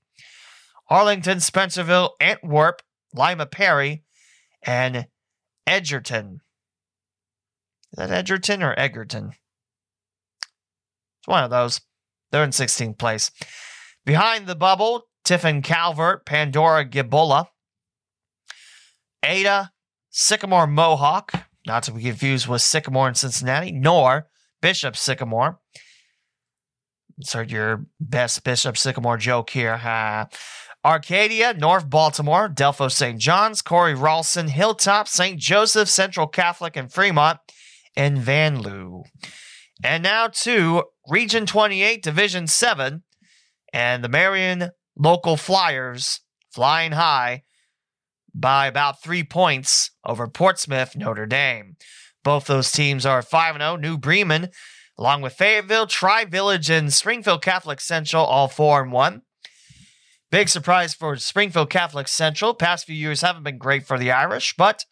Arlington, 0.94 1.38
Spencerville, 1.38 2.10
Antwerp, 2.20 2.80
Lima 3.12 3.46
Perry, 3.46 4.04
and 4.62 5.08
Edgerton. 5.66 6.38
Is 7.90 7.96
that 7.96 8.12
Edgerton 8.12 8.62
or 8.62 8.78
Egerton? 8.78 9.32
It's 11.18 11.26
one 11.26 11.42
of 11.42 11.50
those. 11.50 11.80
They're 12.30 12.44
in 12.44 12.50
16th 12.50 12.96
place. 12.96 13.32
Behind 14.06 14.46
the 14.46 14.54
bubble, 14.54 15.08
Tiffin 15.24 15.62
Calvert, 15.62 16.24
Pandora 16.24 16.84
Gilboa, 16.84 17.48
Ada, 19.24 19.72
Sycamore 20.10 20.68
Mohawk, 20.68 21.32
not 21.66 21.82
to 21.82 21.92
be 21.92 22.02
confused 22.02 22.46
with 22.46 22.62
Sycamore 22.62 23.08
in 23.08 23.16
Cincinnati, 23.16 23.72
nor 23.72 24.28
Bishop 24.62 24.96
Sycamore. 24.96 25.58
Insert 27.18 27.50
your 27.50 27.86
best 27.98 28.44
Bishop 28.44 28.76
Sycamore 28.78 29.16
joke 29.16 29.50
here. 29.50 29.76
Arcadia, 30.84 31.54
North 31.54 31.88
Baltimore, 31.88 32.48
Delphos 32.48 32.94
St. 32.94 33.18
John's, 33.18 33.62
Cory 33.62 33.94
Rawson, 33.94 34.48
Hilltop, 34.48 35.08
St. 35.08 35.38
Joseph, 35.38 35.88
Central 35.88 36.26
Catholic, 36.26 36.76
and 36.76 36.92
Fremont, 36.92 37.38
and 37.96 38.18
Vanlue. 38.18 39.04
And 39.82 40.02
now 40.02 40.28
to 40.28 40.84
Region 41.08 41.46
28, 41.46 42.02
Division 42.02 42.46
7, 42.46 43.02
and 43.72 44.04
the 44.04 44.08
Marion 44.08 44.70
local 44.96 45.36
Flyers 45.36 46.20
flying 46.52 46.92
high 46.92 47.42
by 48.34 48.66
about 48.66 49.02
three 49.02 49.24
points 49.24 49.90
over 50.04 50.28
Portsmouth, 50.28 50.96
Notre 50.96 51.26
Dame. 51.26 51.76
Both 52.22 52.46
those 52.46 52.72
teams 52.72 53.06
are 53.06 53.22
5 53.22 53.56
0. 53.56 53.76
New 53.76 53.96
Bremen, 53.96 54.48
along 54.98 55.22
with 55.22 55.34
Fayetteville, 55.34 55.86
Tri 55.86 56.24
Village, 56.24 56.70
and 56.70 56.92
Springfield 56.92 57.42
Catholic 57.42 57.80
Central, 57.80 58.24
all 58.24 58.48
4 58.48 58.82
and 58.82 58.92
1. 58.92 59.22
Big 60.34 60.48
surprise 60.48 60.94
for 60.94 61.14
Springfield 61.14 61.70
Catholic 61.70 62.08
Central. 62.08 62.54
Past 62.54 62.86
few 62.86 62.96
years 62.96 63.20
haven't 63.20 63.44
been 63.44 63.56
great 63.56 63.86
for 63.86 63.96
the 63.96 64.10
Irish, 64.10 64.56
but 64.58 64.84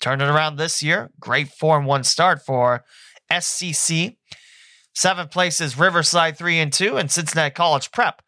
turned 0.00 0.22
it 0.22 0.28
around 0.28 0.58
this 0.58 0.80
year. 0.80 1.10
Great 1.18 1.48
4 1.48 1.78
and 1.78 1.86
1 1.88 2.04
start 2.04 2.46
for 2.46 2.84
SCC. 3.28 4.18
Seventh 4.94 5.32
place 5.32 5.60
is 5.60 5.76
Riverside 5.76 6.38
3 6.38 6.60
and 6.60 6.72
2, 6.72 6.98
and 6.98 7.10
Cincinnati 7.10 7.52
College 7.52 7.90
Prep 7.90 8.22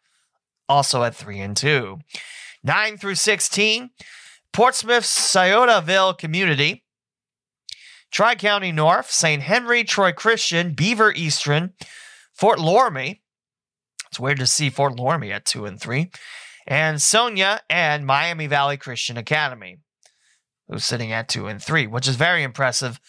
also 0.67 1.03
at 1.03 1.15
3 1.15 1.39
and 1.39 1.55
2. 1.55 1.99
9 2.61 2.97
through 2.97 3.15
16, 3.15 3.91
Portsmouth 4.51 5.05
Sciotoville 5.05 6.17
Community, 6.17 6.83
Tri 8.11 8.35
County 8.35 8.73
North, 8.73 9.09
St. 9.09 9.43
Henry, 9.43 9.85
Troy 9.85 10.11
Christian, 10.11 10.73
Beaver 10.73 11.13
Eastern, 11.13 11.71
Fort 12.33 12.59
Loramie. 12.59 13.21
It's 14.13 14.19
weird 14.19 14.37
to 14.37 14.45
see 14.45 14.69
Fort 14.69 14.95
Loramie 14.95 15.33
at 15.33 15.43
2 15.43 15.65
and 15.65 15.81
3. 15.81 16.11
Ansonia 16.69 17.61
and 17.67 18.05
Miami 18.05 18.45
Valley 18.45 18.77
Christian 18.77 19.17
Academy, 19.17 19.77
who's 20.67 20.85
sitting 20.85 21.11
at 21.11 21.27
2 21.27 21.47
and 21.47 21.59
3, 21.59 21.87
which 21.87 22.07
is 22.07 22.15
very 22.15 22.43
impressive 22.43 22.99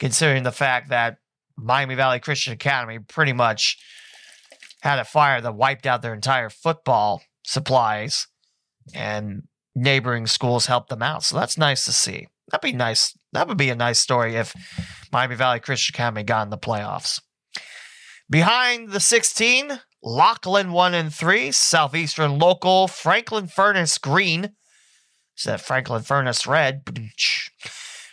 considering 0.00 0.42
the 0.42 0.50
fact 0.50 0.88
that 0.88 1.18
Miami 1.56 1.94
Valley 1.94 2.18
Christian 2.18 2.52
Academy 2.52 2.98
pretty 2.98 3.32
much 3.32 3.78
had 4.82 4.98
a 4.98 5.04
fire 5.04 5.40
that 5.40 5.54
wiped 5.54 5.86
out 5.86 6.02
their 6.02 6.14
entire 6.14 6.50
football 6.50 7.22
supplies, 7.44 8.26
and 8.92 9.44
neighboring 9.76 10.26
schools 10.26 10.66
helped 10.66 10.88
them 10.88 11.00
out. 11.00 11.22
So 11.22 11.36
that's 11.36 11.56
nice 11.56 11.84
to 11.84 11.92
see. 11.92 12.26
That'd 12.50 12.68
be 12.68 12.76
nice. 12.76 13.16
That 13.32 13.46
would 13.46 13.56
be 13.56 13.70
a 13.70 13.76
nice 13.76 14.00
story 14.00 14.34
if 14.34 14.52
Miami 15.12 15.36
Valley 15.36 15.60
Christian 15.60 15.94
Academy 15.94 16.24
got 16.24 16.42
in 16.42 16.50
the 16.50 16.58
playoffs. 16.58 17.20
Behind 18.28 18.90
the 18.90 18.98
16, 18.98 19.80
Lachlan 20.02 20.72
1 20.72 20.94
and 20.94 21.12
3, 21.12 21.52
Southeastern 21.52 22.38
Local, 22.38 22.88
Franklin 22.88 23.46
Furnace 23.46 23.98
Green. 23.98 24.54
Is 25.36 25.44
that 25.44 25.60
Franklin 25.60 26.02
Furnace 26.02 26.46
Red? 26.46 26.82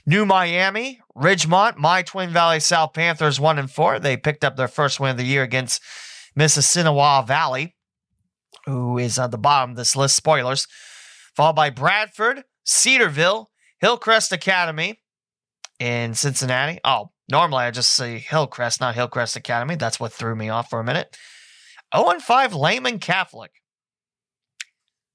New 0.06 0.26
Miami, 0.26 1.02
Ridgemont, 1.18 1.78
my 1.78 2.02
Twin 2.02 2.30
Valley 2.30 2.62
South 2.62 2.94
Panthers 2.94 3.42
one 3.42 3.60
and 3.60 3.70
four. 3.70 4.00
They 4.00 4.16
picked 4.16 4.46
up 4.46 4.56
their 4.56 4.70
first 4.70 5.02
win 5.02 5.12
of 5.12 5.18
the 5.18 5.26
year 5.26 5.44
against 5.44 5.82
Mississinawa 6.40 7.28
Valley, 7.28 7.76
who 8.66 8.98
is 8.98 9.20
on 9.20 9.32
the 9.32 9.38
bottom 9.38 9.72
of 9.72 9.76
this 9.76 9.98
list. 9.98 10.16
Spoilers. 10.16 10.66
Followed 11.36 11.58
by 11.58 11.70
Bradford, 11.70 12.44
Cedarville, 12.64 13.50
Hillcrest 13.80 14.32
Academy 14.32 15.02
in 15.78 16.14
Cincinnati. 16.14 16.80
Oh, 16.86 17.12
normally 17.30 17.66
I 17.66 17.72
just 17.72 17.92
say 17.92 18.18
Hillcrest, 18.18 18.80
not 18.80 18.96
Hillcrest 18.96 19.36
Academy. 19.36 19.76
That's 19.76 20.00
what 20.00 20.14
threw 20.14 20.36
me 20.36 20.48
off 20.48 20.70
for 20.70 20.80
a 20.80 20.86
minute. 20.86 21.18
0 21.96 22.10
and 22.10 22.22
5 22.22 22.54
Lehman 22.54 23.00
Catholic. 23.00 23.52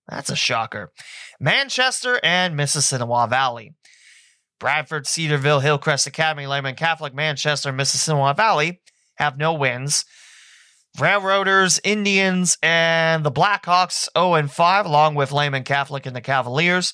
That's 0.09 0.31
a 0.31 0.37
shocker. 0.37 0.93
Manchester 1.41 2.21
and 2.23 2.59
Mississinawa 2.59 3.29
Valley. 3.29 3.75
Bradford, 4.59 5.07
Cedarville, 5.07 5.61
Hillcrest 5.61 6.07
Academy, 6.07 6.47
Lehman 6.47 6.77
Catholic, 6.77 7.15
Manchester, 7.15 7.73
Mississinawa 7.73 8.37
Valley 8.37 8.81
have 9.17 9.37
no 9.37 9.53
wins. 9.53 10.05
Railroaders, 11.01 11.81
Indians, 11.83 12.59
and 12.63 13.25
the 13.25 13.33
Blackhawks 13.33 14.09
0 14.17 14.35
and 14.35 14.51
5, 14.51 14.87
along 14.87 15.15
with 15.15 15.33
Lehman 15.33 15.65
Catholic 15.65 16.07
and 16.07 16.15
the 16.15 16.21
Cavaliers. 16.21 16.93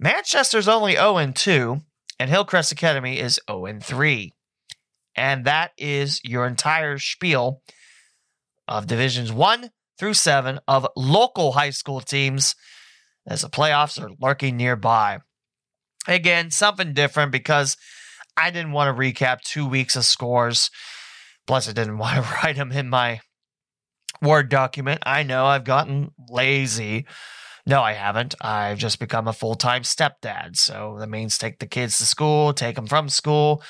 Manchester's 0.00 0.66
only 0.66 0.94
0 0.94 1.18
and 1.18 1.36
2, 1.36 1.80
and 2.18 2.28
Hillcrest 2.28 2.72
Academy 2.72 3.20
is 3.20 3.40
0 3.48 3.66
and 3.66 3.82
3. 3.82 4.34
And 5.14 5.44
that 5.44 5.72
is 5.78 6.20
your 6.24 6.46
entire 6.46 6.98
spiel 6.98 7.62
of 8.68 8.86
divisions 8.86 9.32
1 9.32 9.70
through 9.98 10.14
7 10.14 10.60
of 10.66 10.86
local 10.96 11.52
high 11.52 11.70
school 11.70 12.00
teams 12.00 12.54
as 13.26 13.42
the 13.42 13.48
playoffs 13.48 14.02
are 14.02 14.10
lurking 14.20 14.56
nearby. 14.56 15.18
Again, 16.08 16.50
something 16.50 16.94
different 16.94 17.30
because 17.30 17.76
I 18.36 18.50
didn't 18.50 18.72
want 18.72 18.94
to 18.94 19.00
recap 19.00 19.40
two 19.40 19.66
weeks 19.66 19.94
of 19.94 20.04
scores. 20.04 20.70
Plus, 21.46 21.68
I 21.68 21.72
didn't 21.72 21.98
want 21.98 22.16
to 22.16 22.32
write 22.32 22.56
them 22.56 22.72
in 22.72 22.88
my 22.88 23.20
Word 24.20 24.48
document. 24.50 25.02
I 25.04 25.24
know 25.24 25.46
I've 25.46 25.64
gotten 25.64 26.12
lazy. 26.28 27.06
No, 27.66 27.82
I 27.82 27.92
haven't. 27.92 28.34
I've 28.40 28.78
just 28.78 29.00
become 29.00 29.26
a 29.26 29.32
full 29.32 29.56
time 29.56 29.82
stepdad. 29.82 30.56
So 30.56 30.96
that 31.00 31.08
means 31.08 31.38
take 31.38 31.58
the 31.58 31.66
kids 31.66 31.98
to 31.98 32.06
school, 32.06 32.52
take 32.52 32.76
them 32.76 32.86
from 32.86 33.08
school, 33.08 33.62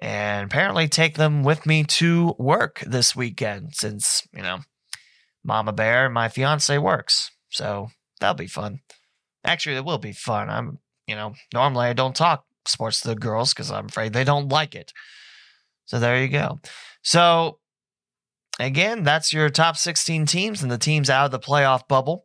and 0.00 0.46
apparently 0.46 0.88
take 0.88 1.16
them 1.16 1.42
with 1.42 1.66
me 1.66 1.84
to 1.84 2.34
work 2.38 2.82
this 2.86 3.14
weekend 3.14 3.74
since, 3.74 4.26
you 4.32 4.42
know, 4.42 4.60
Mama 5.44 5.72
Bear 5.72 6.08
my 6.08 6.28
fiance 6.28 6.76
works. 6.78 7.30
So 7.50 7.88
that'll 8.20 8.34
be 8.34 8.46
fun. 8.46 8.80
Actually, 9.44 9.76
it 9.76 9.84
will 9.84 9.98
be 9.98 10.12
fun. 10.12 10.48
I'm, 10.48 10.78
you 11.06 11.14
know, 11.14 11.34
normally 11.52 11.86
I 11.86 11.92
don't 11.92 12.16
talk 12.16 12.44
sports 12.66 13.00
to 13.00 13.08
the 13.08 13.16
girls 13.16 13.52
because 13.52 13.70
I'm 13.70 13.86
afraid 13.86 14.12
they 14.12 14.24
don't 14.24 14.48
like 14.48 14.74
it. 14.74 14.92
So 15.84 15.98
there 15.98 16.22
you 16.22 16.28
go. 16.28 16.60
So 17.02 17.58
again, 18.58 19.02
that's 19.02 19.32
your 19.32 19.50
top 19.50 19.76
16 19.76 20.26
teams 20.26 20.62
and 20.62 20.70
the 20.70 20.78
teams 20.78 21.10
out 21.10 21.26
of 21.26 21.30
the 21.32 21.40
playoff 21.40 21.88
bubble. 21.88 22.24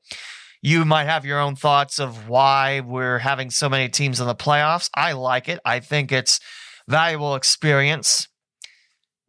You 0.61 0.85
might 0.85 1.05
have 1.05 1.25
your 1.25 1.39
own 1.39 1.55
thoughts 1.55 1.99
of 1.99 2.27
why 2.27 2.81
we're 2.81 3.19
having 3.19 3.49
so 3.49 3.69
many 3.69 3.89
teams 3.89 4.19
in 4.19 4.27
the 4.27 4.35
playoffs. 4.35 4.89
I 4.95 5.13
like 5.13 5.49
it. 5.49 5.59
I 5.63 5.79
think 5.79 6.11
it's 6.11 6.39
valuable 6.87 7.35
experience. 7.35 8.27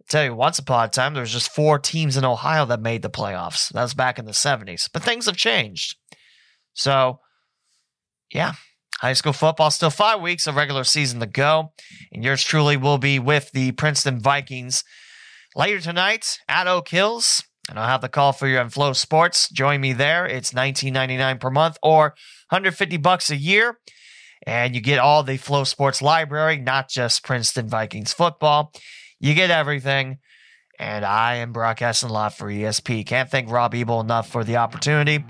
I 0.01 0.05
tell 0.09 0.25
you, 0.25 0.35
once 0.35 0.59
upon 0.59 0.87
a 0.87 0.88
time, 0.88 1.14
there 1.14 1.23
was 1.23 1.33
just 1.33 1.51
four 1.51 1.79
teams 1.79 2.16
in 2.16 2.25
Ohio 2.25 2.64
that 2.66 2.81
made 2.81 3.03
the 3.03 3.11
playoffs. 3.11 3.71
That 3.73 3.83
was 3.83 3.94
back 3.94 4.18
in 4.18 4.25
the 4.25 4.33
70s. 4.33 4.88
But 4.92 5.03
things 5.03 5.27
have 5.27 5.37
changed. 5.37 5.97
So, 6.73 7.21
yeah, 8.33 8.53
high 9.01 9.12
school 9.12 9.33
football 9.33 9.71
still 9.71 9.90
five 9.90 10.21
weeks 10.21 10.47
of 10.47 10.57
regular 10.57 10.85
season 10.85 11.21
to 11.21 11.27
go. 11.27 11.73
And 12.12 12.25
yours 12.25 12.42
truly 12.42 12.77
will 12.77 12.99
be 12.99 13.18
with 13.18 13.51
the 13.53 13.73
Princeton 13.73 14.21
Vikings 14.21 14.85
later 15.55 15.81
tonight 15.81 16.38
at 16.49 16.66
Oak 16.66 16.88
Hills 16.88 17.42
and 17.68 17.79
I'll 17.79 17.87
have 17.87 18.01
the 18.01 18.09
call 18.09 18.33
for 18.33 18.49
you 18.49 18.59
on 18.59 18.71
Flow 18.71 18.92
Sports. 18.92 19.51
Join 19.51 19.81
me 19.81 19.92
there. 19.92 20.27
It's 20.27 20.53
$19.99 20.53 21.38
per 21.38 21.51
month 21.51 21.77
or 21.83 22.14
150 22.49 22.97
bucks 22.97 23.31
a 23.31 23.37
year. 23.37 23.79
And 24.46 24.74
you 24.74 24.81
get 24.81 24.98
all 24.98 25.22
the 25.22 25.37
Flow 25.37 25.64
Sports 25.64 26.01
library, 26.01 26.59
not 26.59 26.88
just 26.88 27.24
Princeton 27.24 27.68
Vikings 27.68 28.12
football. 28.12 28.72
You 29.18 29.35
get 29.35 29.51
everything. 29.51 30.18
And 30.79 31.05
I 31.05 31.37
am 31.37 31.53
broadcasting 31.53 32.09
live 32.09 32.35
for 32.35 32.46
ESP. 32.46 33.05
Can't 33.05 33.29
thank 33.29 33.51
Rob 33.51 33.74
Ebel 33.74 34.01
enough 34.01 34.29
for 34.29 34.44
the 34.44 34.57
opportunity. 34.57 35.24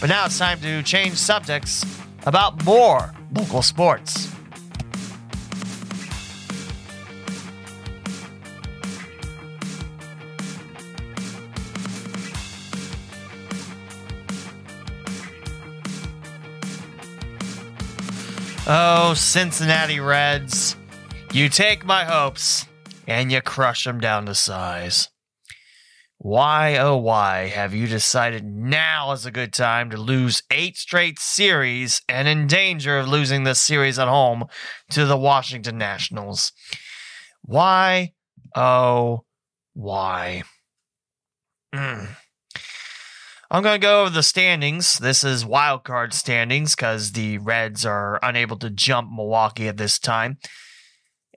But 0.00 0.10
now 0.10 0.26
it's 0.26 0.38
time 0.38 0.60
to 0.60 0.82
change 0.82 1.14
subjects 1.14 1.84
about 2.26 2.62
more 2.64 3.14
local 3.32 3.62
sports. 3.62 4.35
Oh, 18.68 19.14
Cincinnati 19.14 20.00
Reds, 20.00 20.74
you 21.32 21.48
take 21.48 21.84
my 21.84 22.02
hopes 22.02 22.66
and 23.06 23.30
you 23.30 23.40
crush 23.40 23.84
them 23.84 24.00
down 24.00 24.26
to 24.26 24.34
size. 24.34 25.08
Why, 26.18 26.76
oh, 26.78 26.96
why 26.96 27.46
have 27.46 27.72
you 27.72 27.86
decided 27.86 28.44
now 28.44 29.12
is 29.12 29.24
a 29.24 29.30
good 29.30 29.52
time 29.52 29.90
to 29.90 29.96
lose 29.96 30.42
eight 30.50 30.76
straight 30.76 31.20
series 31.20 32.02
and 32.08 32.26
in 32.26 32.48
danger 32.48 32.98
of 32.98 33.06
losing 33.06 33.44
this 33.44 33.62
series 33.62 34.00
at 34.00 34.08
home 34.08 34.46
to 34.90 35.06
the 35.06 35.16
Washington 35.16 35.78
Nationals? 35.78 36.50
Why, 37.42 38.14
oh, 38.56 39.26
why? 39.74 40.42
Mm. 41.72 42.08
I'm 43.48 43.62
going 43.62 43.80
to 43.80 43.84
go 43.84 44.02
over 44.02 44.10
the 44.10 44.24
standings. 44.24 44.98
This 44.98 45.22
is 45.22 45.46
wild 45.46 45.84
card 45.84 46.12
standings 46.12 46.74
because 46.74 47.12
the 47.12 47.38
Reds 47.38 47.86
are 47.86 48.18
unable 48.22 48.56
to 48.58 48.70
jump 48.70 49.10
Milwaukee 49.12 49.68
at 49.68 49.76
this 49.76 50.00
time. 50.00 50.38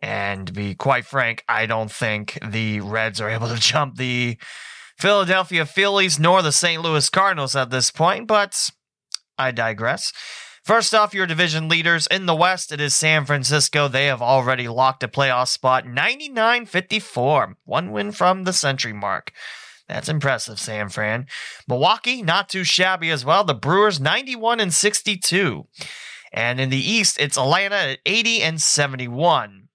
And 0.01 0.47
to 0.47 0.53
be 0.53 0.73
quite 0.73 1.05
frank, 1.05 1.43
I 1.47 1.67
don't 1.67 1.91
think 1.91 2.39
the 2.43 2.79
Reds 2.81 3.21
are 3.21 3.29
able 3.29 3.47
to 3.49 3.59
jump 3.59 3.97
the 3.97 4.37
Philadelphia 4.97 5.65
Phillies 5.65 6.19
nor 6.19 6.41
the 6.41 6.51
St. 6.51 6.81
Louis 6.81 7.09
Cardinals 7.09 7.55
at 7.55 7.69
this 7.69 7.91
point, 7.91 8.27
but 8.27 8.71
I 9.37 9.51
digress. 9.51 10.11
First 10.63 10.93
off, 10.93 11.13
your 11.13 11.25
division 11.25 11.69
leaders 11.69 12.07
in 12.07 12.25
the 12.25 12.35
West, 12.35 12.71
it 12.71 12.81
is 12.81 12.95
San 12.95 13.25
Francisco. 13.25 13.87
They 13.87 14.07
have 14.07 14.21
already 14.21 14.67
locked 14.67 15.03
a 15.03 15.07
playoff 15.07 15.47
spot 15.47 15.87
99 15.87 16.65
54, 16.65 17.57
one 17.65 17.91
win 17.91 18.11
from 18.11 18.43
the 18.43 18.53
century 18.53 18.93
mark. 18.93 19.31
That's 19.89 20.07
impressive, 20.07 20.59
San 20.59 20.89
Fran. 20.89 21.25
Milwaukee, 21.67 22.21
not 22.21 22.47
too 22.47 22.63
shabby 22.63 23.09
as 23.09 23.25
well. 23.25 23.43
The 23.43 23.55
Brewers, 23.55 23.99
91 23.99 24.59
and 24.59 24.73
62. 24.73 25.67
And 26.31 26.59
in 26.61 26.69
the 26.69 26.77
East, 26.77 27.17
it's 27.19 27.37
Atlanta 27.37 27.75
at 27.75 27.99
80 28.05 28.43
and 28.43 28.61
71. 28.61 29.67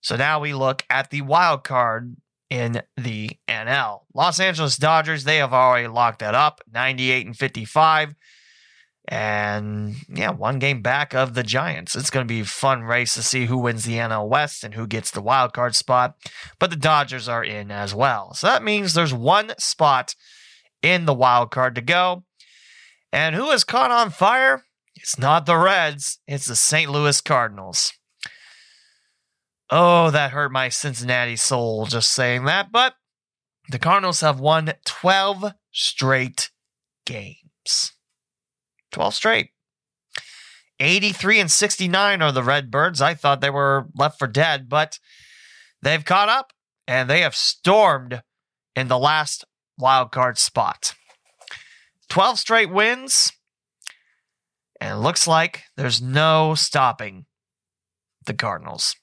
So 0.00 0.16
now 0.16 0.40
we 0.40 0.52
look 0.54 0.84
at 0.90 1.10
the 1.10 1.22
wild 1.22 1.62
card 1.62 2.16
in 2.50 2.82
the 2.96 3.30
NL. 3.48 4.00
Los 4.12 4.40
Angeles 4.40 4.76
Dodgers, 4.76 5.22
they 5.22 5.36
have 5.36 5.52
already 5.52 5.86
locked 5.86 6.18
that 6.18 6.34
up, 6.34 6.60
98 6.72 7.26
and 7.26 7.36
55 7.36 8.14
and 9.08 9.96
yeah, 10.08 10.30
one 10.30 10.58
game 10.58 10.82
back 10.82 11.14
of 11.14 11.32
the 11.32 11.42
Giants. 11.42 11.96
It's 11.96 12.10
going 12.10 12.26
to 12.26 12.32
be 12.32 12.40
a 12.40 12.44
fun 12.44 12.82
race 12.82 13.14
to 13.14 13.22
see 13.22 13.46
who 13.46 13.56
wins 13.56 13.84
the 13.84 13.94
NL 13.94 14.28
West 14.28 14.62
and 14.62 14.74
who 14.74 14.86
gets 14.86 15.10
the 15.10 15.22
wild 15.22 15.54
card 15.54 15.74
spot. 15.74 16.16
But 16.58 16.68
the 16.68 16.76
Dodgers 16.76 17.26
are 17.26 17.42
in 17.42 17.70
as 17.70 17.94
well. 17.94 18.34
So 18.34 18.46
that 18.46 18.62
means 18.62 18.92
there's 18.92 19.14
one 19.14 19.52
spot 19.58 20.14
in 20.82 21.06
the 21.06 21.14
wild 21.14 21.50
card 21.50 21.74
to 21.76 21.80
go. 21.80 22.24
And 23.10 23.34
who 23.34 23.50
is 23.50 23.64
caught 23.64 23.90
on 23.90 24.10
fire? 24.10 24.64
It's 24.94 25.18
not 25.18 25.46
the 25.46 25.56
Reds, 25.56 26.18
it's 26.26 26.46
the 26.46 26.56
St. 26.56 26.90
Louis 26.90 27.20
Cardinals. 27.22 27.92
Oh, 29.70 30.10
that 30.10 30.32
hurt 30.32 30.52
my 30.52 30.68
Cincinnati 30.68 31.36
soul 31.36 31.86
just 31.86 32.12
saying 32.12 32.44
that. 32.44 32.70
But 32.70 32.94
the 33.70 33.78
Cardinals 33.78 34.20
have 34.20 34.38
won 34.38 34.74
12 34.84 35.52
straight 35.72 36.50
games. 37.06 37.92
12 38.92 39.14
straight. 39.14 39.50
83 40.80 41.40
and 41.40 41.50
69 41.50 42.22
are 42.22 42.32
the 42.32 42.42
Redbirds. 42.42 43.00
I 43.00 43.14
thought 43.14 43.40
they 43.40 43.50
were 43.50 43.88
left 43.94 44.18
for 44.18 44.28
dead, 44.28 44.68
but 44.68 44.98
they've 45.82 46.04
caught 46.04 46.28
up 46.28 46.52
and 46.86 47.10
they 47.10 47.20
have 47.20 47.34
stormed 47.34 48.22
in 48.76 48.88
the 48.88 48.98
last 48.98 49.44
wild 49.76 50.12
card 50.12 50.38
spot. 50.38 50.94
12 52.08 52.38
straight 52.38 52.70
wins, 52.70 53.32
and 54.80 54.98
it 54.98 55.02
looks 55.02 55.26
like 55.26 55.64
there's 55.76 56.00
no 56.00 56.54
stopping 56.54 57.26
the 58.24 58.34
Cardinals. 58.34 58.96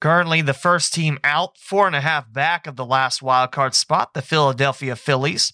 Currently, 0.00 0.42
the 0.42 0.54
first 0.54 0.92
team 0.92 1.18
out, 1.24 1.56
four 1.58 1.86
and 1.86 1.96
a 1.96 2.02
half 2.02 2.30
back 2.30 2.66
of 2.66 2.76
the 2.76 2.84
last 2.84 3.22
wild 3.22 3.50
card 3.50 3.74
spot, 3.74 4.12
the 4.12 4.22
Philadelphia 4.22 4.94
Phillies, 4.94 5.52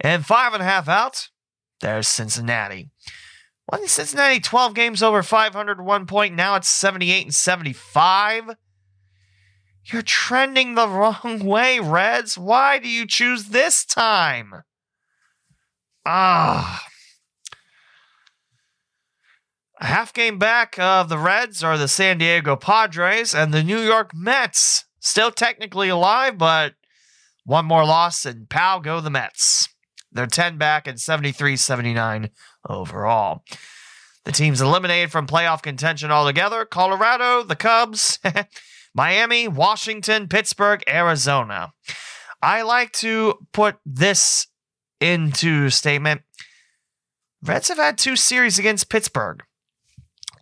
and 0.00 0.24
five 0.24 0.54
and 0.54 0.62
a 0.62 0.66
half 0.66 0.88
out, 0.88 1.28
there's 1.80 2.08
Cincinnati. 2.08 2.90
Wasn't 3.70 3.88
Cincinnati 3.88 4.40
12 4.40 4.74
games 4.74 5.02
over 5.02 5.22
500 5.22 5.80
one 5.80 6.06
point? 6.06 6.34
Now 6.34 6.56
it's 6.56 6.68
78 6.68 7.24
and 7.24 7.34
75. 7.34 8.56
You're 9.84 10.02
trending 10.02 10.74
the 10.74 10.88
wrong 10.88 11.44
way, 11.44 11.78
Reds. 11.78 12.36
Why 12.36 12.78
do 12.78 12.88
you 12.88 13.06
choose 13.06 13.46
this 13.46 13.84
time? 13.84 14.62
Ah. 16.04 16.84
A 19.80 19.86
half 19.86 20.12
game 20.12 20.38
back 20.38 20.78
of 20.78 21.08
the 21.08 21.16
Reds 21.18 21.64
are 21.64 21.78
the 21.78 21.88
San 21.88 22.18
Diego 22.18 22.54
Padres 22.54 23.34
and 23.34 23.54
the 23.54 23.62
New 23.62 23.78
York 23.78 24.10
Mets. 24.14 24.84
Still 24.98 25.30
technically 25.30 25.88
alive, 25.88 26.36
but 26.36 26.74
one 27.44 27.64
more 27.64 27.86
loss 27.86 28.26
and 28.26 28.50
pow 28.50 28.78
go 28.78 29.00
the 29.00 29.08
Mets. 29.08 29.68
They're 30.12 30.26
10 30.26 30.58
back 30.58 30.86
and 30.86 31.00
73 31.00 31.56
79 31.56 32.30
overall. 32.68 33.44
The 34.24 34.32
teams 34.32 34.60
eliminated 34.60 35.10
from 35.10 35.26
playoff 35.26 35.62
contention 35.62 36.10
altogether 36.10 36.64
Colorado, 36.64 37.42
the 37.42 37.56
Cubs, 37.56 38.18
Miami, 38.94 39.48
Washington, 39.48 40.28
Pittsburgh, 40.28 40.82
Arizona. 40.88 41.72
I 42.42 42.62
like 42.62 42.92
to 42.92 43.46
put 43.52 43.76
this 43.86 44.46
into 45.00 45.70
statement. 45.70 46.22
Reds 47.42 47.68
have 47.68 47.78
had 47.78 47.96
two 47.96 48.16
series 48.16 48.58
against 48.58 48.90
Pittsburgh. 48.90 49.42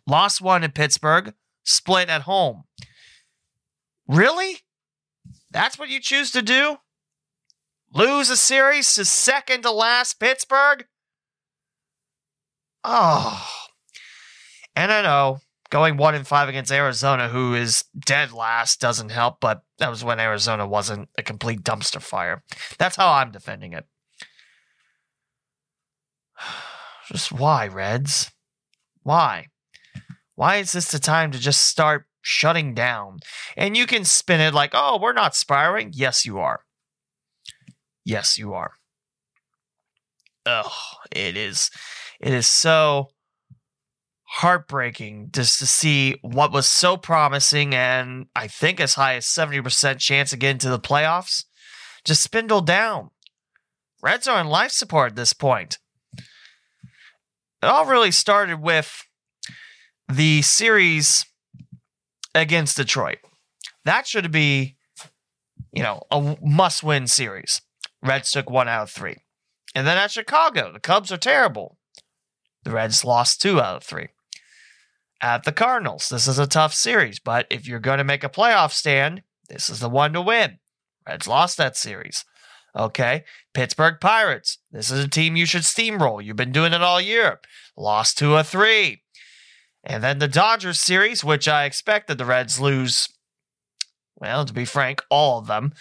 Lost 0.06 0.40
one 0.40 0.64
in 0.64 0.72
Pittsburgh, 0.72 1.34
split 1.64 2.08
at 2.08 2.22
home. 2.22 2.64
Really? 4.08 4.58
That's 5.50 5.78
what 5.78 5.90
you 5.90 6.00
choose 6.00 6.30
to 6.32 6.42
do? 6.42 6.78
Lose 7.94 8.30
a 8.30 8.36
series 8.36 8.94
to 8.94 9.04
second 9.04 9.62
to 9.62 9.70
last 9.70 10.20
Pittsburgh? 10.20 10.86
Oh. 12.84 13.48
And 14.76 14.92
I 14.92 15.02
know 15.02 15.38
going 15.70 15.96
one 15.96 16.14
and 16.14 16.26
five 16.26 16.48
against 16.48 16.72
Arizona, 16.72 17.28
who 17.28 17.54
is 17.54 17.84
dead 17.98 18.32
last, 18.32 18.80
doesn't 18.80 19.10
help, 19.10 19.40
but 19.40 19.62
that 19.78 19.90
was 19.90 20.04
when 20.04 20.20
Arizona 20.20 20.66
wasn't 20.66 21.08
a 21.18 21.22
complete 21.22 21.62
dumpster 21.62 22.00
fire. 22.00 22.42
That's 22.78 22.96
how 22.96 23.12
I'm 23.12 23.30
defending 23.30 23.72
it. 23.72 23.86
Just 27.08 27.32
why, 27.32 27.68
Reds? 27.68 28.30
Why? 29.02 29.46
Why 30.34 30.56
is 30.56 30.72
this 30.72 30.90
the 30.90 30.98
time 30.98 31.32
to 31.32 31.38
just 31.38 31.66
start 31.66 32.04
shutting 32.20 32.74
down? 32.74 33.20
And 33.56 33.76
you 33.76 33.86
can 33.86 34.04
spin 34.04 34.40
it 34.40 34.54
like, 34.54 34.70
oh, 34.74 34.98
we're 35.00 35.14
not 35.14 35.34
spiraling. 35.34 35.90
Yes, 35.94 36.26
you 36.26 36.38
are. 36.38 36.60
Yes, 38.08 38.38
you 38.38 38.54
are. 38.54 38.72
Ugh, 40.46 40.72
it 41.14 41.36
is. 41.36 41.70
It 42.18 42.32
is 42.32 42.48
so 42.48 43.08
heartbreaking 44.22 45.28
just 45.30 45.58
to 45.58 45.66
see 45.66 46.18
what 46.22 46.50
was 46.50 46.66
so 46.66 46.96
promising 46.96 47.74
and 47.74 48.24
I 48.34 48.48
think 48.48 48.80
as 48.80 48.94
high 48.94 49.16
as 49.16 49.26
70% 49.26 49.98
chance 49.98 50.32
of 50.32 50.38
getting 50.38 50.56
to 50.60 50.70
the 50.70 50.78
playoffs 50.78 51.44
just 52.02 52.22
spindle 52.22 52.62
down. 52.62 53.10
Reds 54.02 54.26
are 54.26 54.38
on 54.38 54.48
life 54.48 54.70
support 54.70 55.12
at 55.12 55.16
this 55.16 55.34
point. 55.34 55.76
It 56.16 57.66
all 57.66 57.84
really 57.84 58.10
started 58.10 58.62
with 58.62 59.04
the 60.08 60.40
series 60.40 61.26
against 62.34 62.78
Detroit. 62.78 63.18
That 63.84 64.06
should 64.06 64.32
be, 64.32 64.76
you 65.74 65.82
know, 65.82 66.04
a 66.10 66.38
must 66.40 66.82
win 66.82 67.06
series. 67.06 67.60
Reds 68.02 68.30
took 68.30 68.50
one 68.50 68.68
out 68.68 68.84
of 68.84 68.90
three. 68.90 69.16
And 69.74 69.86
then 69.86 69.98
at 69.98 70.10
Chicago, 70.10 70.72
the 70.72 70.80
Cubs 70.80 71.12
are 71.12 71.18
terrible. 71.18 71.78
The 72.64 72.70
Reds 72.70 73.04
lost 73.04 73.40
two 73.40 73.60
out 73.60 73.76
of 73.76 73.84
three. 73.84 74.08
At 75.20 75.44
the 75.44 75.52
Cardinals, 75.52 76.08
this 76.08 76.28
is 76.28 76.38
a 76.38 76.46
tough 76.46 76.72
series, 76.72 77.18
but 77.18 77.46
if 77.50 77.66
you're 77.66 77.80
going 77.80 77.98
to 77.98 78.04
make 78.04 78.22
a 78.22 78.28
playoff 78.28 78.72
stand, 78.72 79.22
this 79.48 79.68
is 79.68 79.80
the 79.80 79.88
one 79.88 80.12
to 80.12 80.20
win. 80.20 80.58
Reds 81.06 81.26
lost 81.26 81.56
that 81.56 81.76
series. 81.76 82.24
Okay. 82.76 83.24
Pittsburgh 83.54 83.96
Pirates, 84.00 84.58
this 84.70 84.90
is 84.90 85.02
a 85.02 85.08
team 85.08 85.34
you 85.34 85.46
should 85.46 85.62
steamroll. 85.62 86.22
You've 86.22 86.36
been 86.36 86.52
doing 86.52 86.72
it 86.72 86.82
all 86.82 87.00
year. 87.00 87.40
Lost 87.76 88.18
two 88.18 88.36
of 88.36 88.46
three. 88.46 89.02
And 89.82 90.02
then 90.02 90.18
the 90.18 90.28
Dodgers 90.28 90.80
series, 90.80 91.24
which 91.24 91.48
I 91.48 91.64
expected 91.64 92.18
the 92.18 92.24
Reds 92.24 92.60
lose, 92.60 93.08
well, 94.16 94.44
to 94.44 94.52
be 94.52 94.64
frank, 94.64 95.02
all 95.10 95.38
of 95.38 95.46
them. 95.46 95.72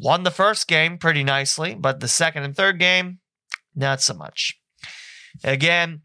Won 0.00 0.22
the 0.22 0.30
first 0.30 0.68
game 0.68 0.98
pretty 0.98 1.24
nicely, 1.24 1.74
but 1.74 2.00
the 2.00 2.08
second 2.08 2.44
and 2.44 2.56
third 2.56 2.78
game, 2.78 3.18
not 3.74 4.00
so 4.00 4.14
much. 4.14 4.58
Again, 5.42 6.00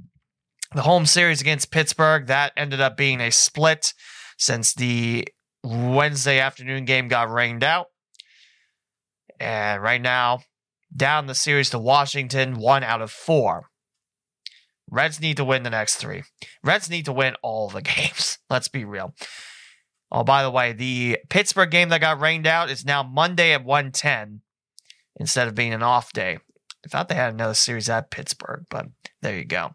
the 0.74 0.82
home 0.82 1.06
series 1.06 1.42
against 1.42 1.72
Pittsburgh, 1.72 2.28
that 2.28 2.54
ended 2.58 2.82
up 2.82 2.98
being 2.98 3.22
a 3.22 3.32
split 3.32 3.94
since 4.38 4.74
the 4.74 5.28
Wednesday 5.64 6.40
afternoon 6.40 6.86
game 6.86 7.08
got 7.08 7.32
rained 7.32 7.64
out. 7.64 7.88
And 9.40 9.82
right 9.82 10.02
now, 10.02 10.42
down 10.96 11.28
the 11.28 11.36
series 11.36 11.70
to 11.72 11.80
Washington, 11.80 12.56
one 12.56 12.84
out 12.84 13.02
of 13.02 13.12
four. 13.12 13.70
Reds 14.90 15.20
need 15.20 15.38
to 15.38 15.46
win 15.46 15.64
the 15.64 15.70
next 15.70 15.96
three. 15.96 16.24
Reds 16.64 16.90
need 16.90 17.06
to 17.06 17.14
win 17.14 17.36
all 17.42 17.70
the 17.70 17.82
games. 17.84 18.38
Let's 18.50 18.68
be 18.68 18.86
real. 18.86 19.14
Oh, 20.14 20.24
by 20.24 20.44
the 20.44 20.52
way, 20.52 20.74
the 20.74 21.18
Pittsburgh 21.30 21.72
game 21.72 21.90
that 21.90 22.00
got 22.00 22.22
rained 22.22 22.46
out 22.46 22.70
is 22.70 22.86
now 22.86 23.02
Monday 23.02 23.52
at 23.52 23.66
110 23.66 24.42
instead 25.20 25.48
of 25.48 25.56
being 25.56 25.74
an 25.74 25.82
off 25.82 26.14
day. 26.14 26.38
I 26.86 26.88
thought 26.88 27.10
they 27.10 27.16
had 27.16 27.34
another 27.34 27.56
series 27.56 27.90
at 27.90 28.12
Pittsburgh, 28.12 28.66
but 28.70 28.86
there 29.24 29.36
you 29.36 29.46
go. 29.46 29.72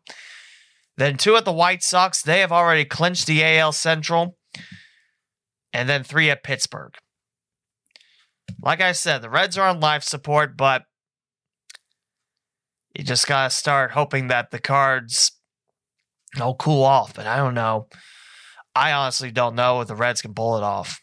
Then 0.97 1.17
two 1.17 1.35
at 1.37 1.45
the 1.45 1.53
White 1.53 1.83
Sox. 1.83 2.23
They 2.23 2.39
have 2.39 2.53
already 2.53 2.85
clinched 2.85 3.27
the 3.27 3.43
AL 3.43 3.73
Central. 3.73 4.37
And 5.73 5.89
then 5.89 6.05
three 6.05 6.31
at 6.31 6.45
Pittsburgh. 6.45 6.95
Like 8.63 8.81
I 8.81 8.93
said, 8.93 9.23
the 9.23 9.31
Reds 9.31 9.59
are 9.59 9.69
on 9.69 9.81
life 9.81 10.03
support, 10.03 10.57
but 10.57 10.83
you 12.95 13.05
just 13.05 13.27
got 13.27 13.51
to 13.51 13.57
start 13.57 13.93
hoping 13.93 14.29
that 14.29 14.51
the 14.51 14.59
cards 14.59 15.33
will 16.39 16.55
cool 16.55 16.85
off. 16.85 17.15
But 17.15 17.27
I 17.27 17.37
don't 17.37 17.55
know. 17.55 17.89
I 18.79 18.93
honestly 18.93 19.33
don't 19.33 19.57
know 19.57 19.81
if 19.81 19.89
the 19.89 19.97
Reds 19.97 20.23
can 20.23 20.35
pull 20.35 20.57
it 20.57 20.63
off. 20.63 21.01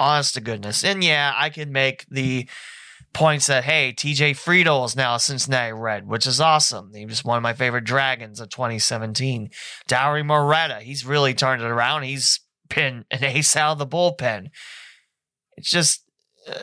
Honest 0.00 0.34
to 0.34 0.40
goodness. 0.40 0.82
And 0.82 1.04
yeah, 1.04 1.32
I 1.36 1.50
can 1.50 1.70
make 1.70 2.04
the 2.10 2.48
points 3.12 3.46
that, 3.46 3.62
hey, 3.62 3.94
TJ 3.96 4.32
Friedl 4.32 4.84
is 4.84 4.96
now 4.96 5.14
a 5.14 5.20
Cincinnati 5.20 5.72
Red, 5.72 6.08
which 6.08 6.26
is 6.26 6.40
awesome. 6.40 6.90
He 6.92 7.06
was 7.06 7.24
one 7.24 7.36
of 7.36 7.44
my 7.44 7.52
favorite 7.52 7.84
Dragons 7.84 8.40
of 8.40 8.48
2017. 8.48 9.50
Dauri 9.88 10.26
Moreta, 10.26 10.80
he's 10.80 11.06
really 11.06 11.32
turned 11.32 11.62
it 11.62 11.66
around. 11.66 12.02
He's 12.02 12.40
been 12.74 13.04
an 13.12 13.22
ace 13.22 13.54
out 13.54 13.72
of 13.72 13.78
the 13.78 13.86
bullpen. 13.86 14.48
It's 15.56 15.70
just. 15.70 16.02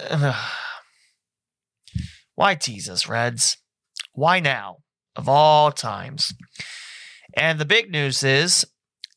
Uh, 0.09 0.37
why 2.35 2.55
tease 2.55 2.89
us, 2.89 3.07
Reds? 3.07 3.57
Why 4.11 4.41
now? 4.41 4.79
Of 5.15 5.29
all 5.29 5.71
times. 5.71 6.33
And 7.33 7.59
the 7.59 7.65
big 7.65 7.89
news 7.89 8.23
is 8.23 8.65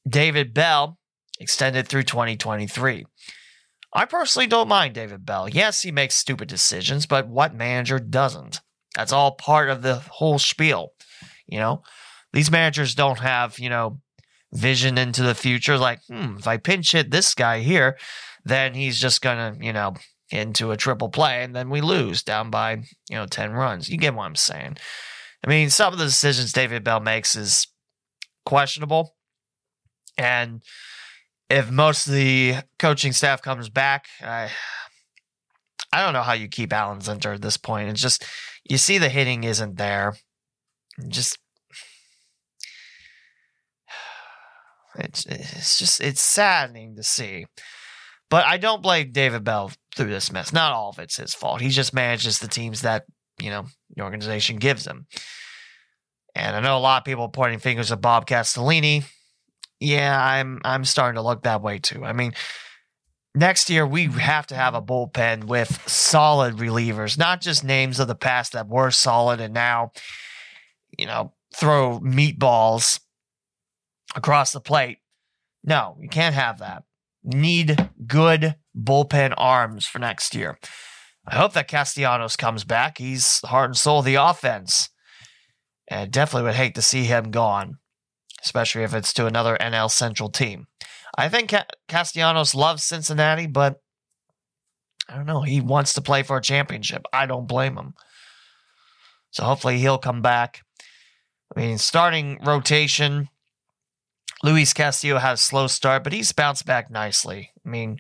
David 0.09 0.55
Bell 0.55 0.99
extended 1.39 1.89
through 1.89 2.05
2023. 2.05 3.07
I 3.93 4.05
personally 4.05 4.47
don't 4.47 4.69
mind 4.69 4.95
David 4.95 5.25
Bell. 5.25 5.49
Yes, 5.49 5.83
he 5.83 5.91
makes 5.91 6.15
stupid 6.15 6.49
decisions, 6.49 7.07
but 7.07 7.29
what 7.29 7.55
manager 7.55 7.99
doesn't? 7.99 8.61
That's 8.95 9.13
all 9.13 9.33
part 9.33 9.71
of 9.71 9.83
the 9.83 9.97
whole 9.97 10.39
spiel. 10.39 10.93
You 11.47 11.59
know, 11.59 11.83
these 12.33 12.51
managers 12.51 12.95
don't 12.95 13.21
have, 13.21 13.59
you 13.59 13.71
know, 13.71 14.01
vision 14.53 14.99
into 14.99 15.23
the 15.23 15.35
future. 15.35 15.79
Like, 15.79 16.01
hmm, 16.09 16.37
if 16.39 16.47
I 16.47 16.57
pinch 16.57 16.93
hit 16.93 17.11
this 17.11 17.35
guy 17.35 17.61
here, 17.61 17.97
then 18.45 18.75
he's 18.75 19.01
just 19.01 19.23
going 19.23 19.37
to, 19.37 19.65
you 19.65 19.73
know, 19.73 19.95
into 20.31 20.73
a 20.73 20.77
triple 20.77 21.09
play 21.09 21.43
and 21.43 21.55
then 21.55 21.71
we 21.71 21.81
lose 21.81 22.23
down 22.23 22.51
by, 22.51 22.73
you 23.09 23.17
know, 23.17 23.27
10 23.27 23.53
runs. 23.53 23.89
You 23.89 23.97
get 23.97 24.15
what 24.15 24.25
I'm 24.25 24.37
saying. 24.37 24.77
I 25.45 25.49
mean, 25.49 25.71
some 25.71 25.93
of 25.93 25.99
the 25.99 26.05
decisions 26.05 26.53
David 26.53 26.83
Bell 26.83 27.01
makes 27.01 27.37
is 27.37 27.69
questionable. 28.45 29.15
And 30.19 30.63
if 31.49 31.71
most 31.71 32.07
of 32.07 32.13
the 32.13 32.57
coaching 32.79 33.13
staff 33.13 33.43
comes 33.43 33.69
back, 33.69 34.07
I 34.23 34.51
I 35.93 36.03
don't 36.03 36.13
know 36.13 36.23
how 36.23 36.33
you 36.33 36.49
keep 36.49 36.73
Alan 36.73 37.01
Zinter 37.01 37.35
at 37.35 37.43
this 37.43 37.57
point. 37.57 37.89
It's 37.89 38.01
just 38.01 38.25
you 38.69 38.79
see 38.79 38.99
the 38.99 39.09
hitting 39.09 39.45
isn't 39.45 39.77
there. 39.77 40.15
Just 41.09 41.39
it's 44.99 45.25
it's 45.27 45.79
just 45.79 46.01
it's 46.01 46.21
saddening 46.21 46.97
to 46.97 47.03
see. 47.03 47.47
But 48.29 48.45
I 48.45 48.57
don't 48.57 48.83
blame 48.83 49.13
David 49.13 49.45
Bell 49.45 49.71
through 49.95 50.11
this 50.11 50.33
mess. 50.33 50.53
Not 50.53 50.73
all 50.73 50.91
of 50.91 50.99
it's 50.99 51.17
his 51.17 51.33
fault. 51.33 51.61
He 51.61 51.69
just 51.69 51.95
manages 51.95 52.41
the 52.41 52.49
teams 52.49 52.83
that, 52.83 53.05
you 53.41 53.51
know, 53.51 53.67
the 53.95 54.03
organization 54.03 54.57
gives 54.57 54.85
him. 54.85 55.07
And 56.35 56.57
I 56.57 56.61
know 56.61 56.77
a 56.77 56.81
lot 56.81 57.03
of 57.03 57.05
people 57.05 57.29
pointing 57.29 57.61
fingers 57.61 57.93
at 57.93 58.01
Bob 58.01 58.27
Castellini 58.27 59.05
yeah, 59.81 60.23
I'm 60.23 60.61
I'm 60.65 60.85
starting 60.85 61.17
to 61.17 61.23
look 61.23 61.43
that 61.43 61.63
way 61.63 61.79
too. 61.79 62.05
I 62.05 62.13
mean, 62.13 62.33
next 63.35 63.69
year 63.69 63.87
we 63.87 64.07
have 64.07 64.47
to 64.49 64.55
have 64.55 64.75
a 64.75 64.83
bullpen 64.83 65.45
with 65.45 65.89
solid 65.89 66.57
relievers, 66.57 67.19
not 67.19 67.41
just 67.41 67.63
names 67.63 68.01
of 68.01 68.09
the 68.09 68.15
past 68.15 68.53
that 68.53 68.69
were 68.69 68.91
solid 68.91 69.41
and 69.41 69.53
now, 69.53 69.93
you 70.99 71.07
know, 71.07 71.35
throw 71.55 72.01
meatballs 72.01 73.01
across 74.15 74.53
the 74.53 74.61
plate. 74.61 74.99
No, 75.63 75.97
you 76.01 76.09
can't 76.09 76.35
have 76.35 76.59
that. 76.61 76.85
Need 77.23 77.91
good 78.07 78.57
bullpen 78.79 79.35
arms 79.37 79.85
for 79.85 79.99
next 79.99 80.35
year. 80.35 80.59
I 81.27 81.35
hope 81.35 81.55
that 81.55 81.69
Castellanos 81.69 82.37
comes 82.37 82.63
back. 82.63 82.99
He's 82.99 83.41
heart 83.45 83.71
and 83.71 83.77
soul 83.77 83.99
of 83.99 84.05
the 84.05 84.15
offense. 84.15 84.91
And 85.89 86.11
definitely 86.11 86.47
would 86.47 86.55
hate 86.55 86.75
to 86.77 86.83
see 86.83 87.05
him 87.05 87.31
gone 87.31 87.79
especially 88.47 88.85
if 88.85 88.95
it's 88.95 89.13
to 89.13 89.27
another 89.27 89.59
NL 89.61 89.91
Central 89.91 90.31
team. 90.31 90.69
I 91.19 91.29
think 91.29 91.53
Castellanos 91.89 92.55
loves 92.55 92.85
Cincinnati, 92.85 93.47
but 93.47 93.81
I 95.09 95.17
don't 95.17 95.27
know. 95.27 95.43
He 95.43 95.61
wants 95.61 95.93
to 95.95 96.01
play 96.01 96.23
for 96.23 96.37
a 96.37 96.43
championship. 96.43 97.05
I 97.13 97.27
don't 97.27 97.49
blame 97.49 97.77
him. 97.77 97.95
So 99.31 99.45
hopefully 99.45 99.79
he'll 99.79 99.99
come 99.99 100.23
back. 100.23 100.63
I 101.55 101.61
mean, 101.61 101.79
starting 101.79 102.39
rotation, 102.45 103.29
Luis 104.43 104.73
Castillo 104.73 105.19
had 105.19 105.35
a 105.35 105.37
slow 105.37 105.67
start, 105.67 106.05
but 106.05 106.13
he's 106.13 106.33
bounced 106.33 106.67
back 106.67 106.91
nicely. 106.91 107.51
I 107.65 107.69
mean, 107.69 107.99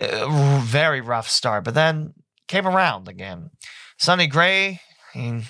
uh, 0.00 0.60
very 0.62 1.00
rough 1.00 1.28
start, 1.28 1.64
but 1.64 1.74
then 1.74 2.14
came 2.48 2.66
around 2.66 3.08
again. 3.08 3.50
Sonny 3.98 4.26
Gray, 4.26 4.80
I 5.14 5.18
mean, 5.18 5.44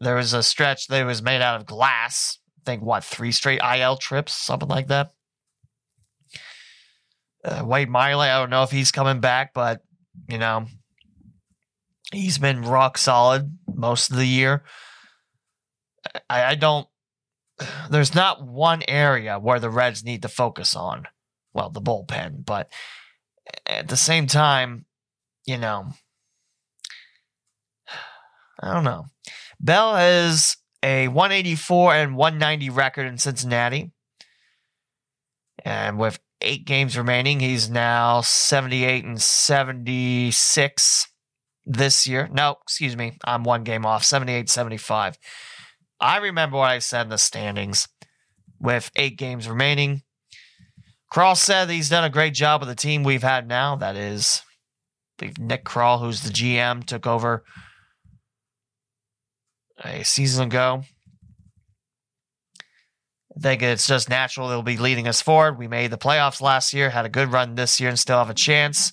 there 0.00 0.14
was 0.14 0.32
a 0.32 0.42
stretch 0.42 0.86
that 0.88 1.04
was 1.04 1.22
made 1.22 1.42
out 1.42 1.60
of 1.60 1.66
glass. 1.66 2.38
Think, 2.66 2.82
what, 2.82 3.04
three 3.04 3.32
straight 3.32 3.60
IL 3.62 3.96
trips, 3.96 4.34
something 4.34 4.68
like 4.68 4.88
that. 4.88 5.12
Uh, 7.44 7.62
Wade 7.64 7.88
Miley, 7.88 8.28
I 8.28 8.40
don't 8.40 8.50
know 8.50 8.64
if 8.64 8.72
he's 8.72 8.90
coming 8.90 9.20
back, 9.20 9.54
but, 9.54 9.82
you 10.28 10.36
know, 10.36 10.66
he's 12.12 12.38
been 12.38 12.62
rock 12.62 12.98
solid 12.98 13.56
most 13.72 14.10
of 14.10 14.16
the 14.16 14.26
year. 14.26 14.64
I, 16.28 16.44
I 16.44 16.54
don't 16.56 16.88
there's 17.90 18.14
not 18.14 18.46
one 18.46 18.82
area 18.88 19.38
where 19.38 19.60
the 19.60 19.70
Reds 19.70 20.04
need 20.04 20.22
to 20.22 20.28
focus 20.28 20.74
on. 20.74 21.06
Well, 21.52 21.70
the 21.70 21.80
bullpen, 21.80 22.44
but 22.44 22.70
at 23.64 23.88
the 23.88 23.96
same 23.96 24.26
time, 24.26 24.84
you 25.46 25.56
know, 25.56 25.88
I 28.60 28.74
don't 28.74 28.84
know. 28.84 29.06
Bell 29.58 29.96
has 29.96 30.56
a 30.82 31.08
184 31.08 31.94
and 31.94 32.16
190 32.16 32.70
record 32.70 33.06
in 33.06 33.18
Cincinnati. 33.18 33.92
And 35.64 35.98
with 35.98 36.20
eight 36.40 36.64
games 36.64 36.96
remaining, 36.96 37.40
he's 37.40 37.68
now 37.68 38.20
78 38.20 39.04
and 39.04 39.20
76 39.20 41.06
this 41.64 42.06
year. 42.06 42.28
No, 42.32 42.56
excuse 42.62 42.96
me. 42.96 43.18
I'm 43.24 43.42
one 43.42 43.64
game 43.64 43.84
off, 43.84 44.04
78 44.04 44.48
75. 44.48 45.18
I 46.00 46.18
remember 46.18 46.58
what 46.58 46.70
I 46.70 46.78
said 46.78 47.02
in 47.02 47.08
the 47.08 47.18
standings 47.18 47.88
with 48.60 48.90
eight 48.96 49.16
games 49.18 49.48
remaining. 49.48 50.02
Krall 51.12 51.36
said 51.36 51.70
he's 51.70 51.88
done 51.88 52.04
a 52.04 52.10
great 52.10 52.34
job 52.34 52.60
with 52.60 52.68
the 52.68 52.74
team 52.74 53.02
we've 53.02 53.22
had 53.22 53.48
now. 53.48 53.76
That 53.76 53.96
is, 53.96 54.42
Nick 55.38 55.64
Krall, 55.64 56.00
who's 56.00 56.22
the 56.22 56.30
GM, 56.30 56.84
took 56.84 57.06
over 57.06 57.44
a 59.84 60.04
season 60.04 60.48
ago. 60.48 60.82
I 63.36 63.40
think 63.40 63.62
it's 63.62 63.86
just 63.86 64.08
natural 64.08 64.48
they'll 64.48 64.62
be 64.62 64.78
leading 64.78 65.06
us 65.06 65.20
forward. 65.20 65.58
We 65.58 65.68
made 65.68 65.90
the 65.90 65.98
playoffs 65.98 66.40
last 66.40 66.72
year, 66.72 66.88
had 66.88 67.04
a 67.04 67.10
good 67.10 67.32
run 67.32 67.54
this 67.54 67.78
year, 67.80 67.90
and 67.90 67.98
still 67.98 68.18
have 68.18 68.30
a 68.30 68.34
chance. 68.34 68.92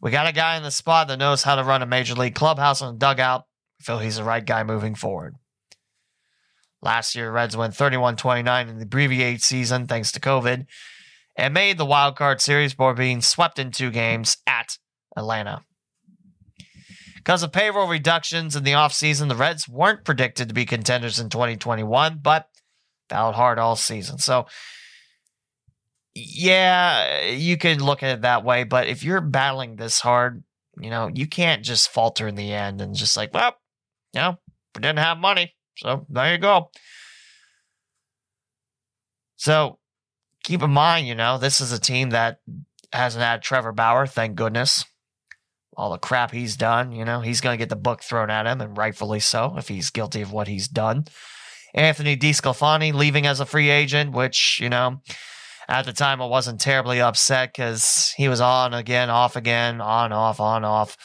We 0.00 0.10
got 0.10 0.26
a 0.26 0.32
guy 0.32 0.56
in 0.56 0.62
the 0.62 0.70
spot 0.70 1.08
that 1.08 1.18
knows 1.18 1.42
how 1.42 1.56
to 1.56 1.64
run 1.64 1.82
a 1.82 1.86
major 1.86 2.14
league 2.14 2.34
clubhouse 2.34 2.80
and 2.80 2.98
dugout. 2.98 3.42
I 3.80 3.84
feel 3.84 3.98
he's 3.98 4.16
the 4.16 4.24
right 4.24 4.44
guy 4.44 4.62
moving 4.62 4.94
forward. 4.94 5.34
Last 6.80 7.14
year, 7.14 7.30
Reds 7.30 7.56
went 7.56 7.74
31 7.74 8.16
29 8.16 8.68
in 8.68 8.76
the 8.78 8.84
abbreviated 8.84 9.42
season 9.42 9.86
thanks 9.86 10.12
to 10.12 10.20
COVID 10.20 10.66
and 11.36 11.54
made 11.54 11.78
the 11.78 11.86
wild 11.86 12.16
card 12.16 12.40
series 12.40 12.72
before 12.72 12.94
being 12.94 13.20
swept 13.20 13.58
in 13.58 13.70
two 13.70 13.90
games 13.90 14.36
at 14.46 14.78
Atlanta. 15.16 15.62
Because 17.24 17.42
of 17.42 17.52
payroll 17.52 17.88
reductions 17.88 18.54
in 18.54 18.64
the 18.64 18.72
offseason, 18.72 19.28
the 19.28 19.34
Reds 19.34 19.66
weren't 19.66 20.04
predicted 20.04 20.48
to 20.48 20.54
be 20.54 20.66
contenders 20.66 21.18
in 21.18 21.30
2021, 21.30 22.18
but 22.22 22.50
battled 23.08 23.34
hard 23.34 23.58
all 23.58 23.76
season. 23.76 24.18
So, 24.18 24.46
yeah, 26.14 27.22
you 27.30 27.56
could 27.56 27.80
look 27.80 28.02
at 28.02 28.10
it 28.18 28.22
that 28.22 28.44
way, 28.44 28.64
but 28.64 28.88
if 28.88 29.02
you're 29.02 29.22
battling 29.22 29.76
this 29.76 30.00
hard, 30.00 30.44
you 30.78 30.90
know, 30.90 31.08
you 31.12 31.26
can't 31.26 31.64
just 31.64 31.88
falter 31.88 32.28
in 32.28 32.34
the 32.34 32.52
end 32.52 32.82
and 32.82 32.94
just 32.94 33.16
like, 33.16 33.32
well, 33.32 33.56
you 34.12 34.20
know, 34.20 34.38
we 34.74 34.82
didn't 34.82 34.98
have 34.98 35.16
money. 35.16 35.54
So 35.78 36.04
there 36.10 36.30
you 36.30 36.38
go. 36.38 36.70
So 39.36 39.78
keep 40.42 40.62
in 40.62 40.70
mind, 40.70 41.08
you 41.08 41.14
know, 41.14 41.38
this 41.38 41.62
is 41.62 41.72
a 41.72 41.80
team 41.80 42.10
that 42.10 42.40
hasn't 42.92 43.24
had 43.24 43.42
Trevor 43.42 43.72
Bauer, 43.72 44.06
thank 44.06 44.36
goodness. 44.36 44.84
All 45.76 45.90
the 45.90 45.98
crap 45.98 46.30
he's 46.30 46.56
done, 46.56 46.92
you 46.92 47.04
know, 47.04 47.20
he's 47.20 47.40
going 47.40 47.54
to 47.54 47.62
get 47.62 47.68
the 47.68 47.76
book 47.76 48.02
thrown 48.02 48.30
at 48.30 48.46
him, 48.46 48.60
and 48.60 48.76
rightfully 48.76 49.20
so, 49.20 49.54
if 49.56 49.68
he's 49.68 49.90
guilty 49.90 50.22
of 50.22 50.32
what 50.32 50.48
he's 50.48 50.68
done. 50.68 51.04
Anthony 51.74 52.16
DeSclafani 52.16 52.92
leaving 52.94 53.26
as 53.26 53.40
a 53.40 53.46
free 53.46 53.70
agent, 53.70 54.12
which, 54.12 54.60
you 54.60 54.68
know, 54.68 55.00
at 55.68 55.84
the 55.84 55.92
time 55.92 56.22
I 56.22 56.26
wasn't 56.26 56.60
terribly 56.60 57.00
upset 57.00 57.52
because 57.52 58.14
he 58.16 58.28
was 58.28 58.40
on 58.40 58.74
again, 58.74 59.10
off 59.10 59.34
again, 59.34 59.80
on, 59.80 60.12
off, 60.12 60.38
on, 60.38 60.64
off. 60.64 60.96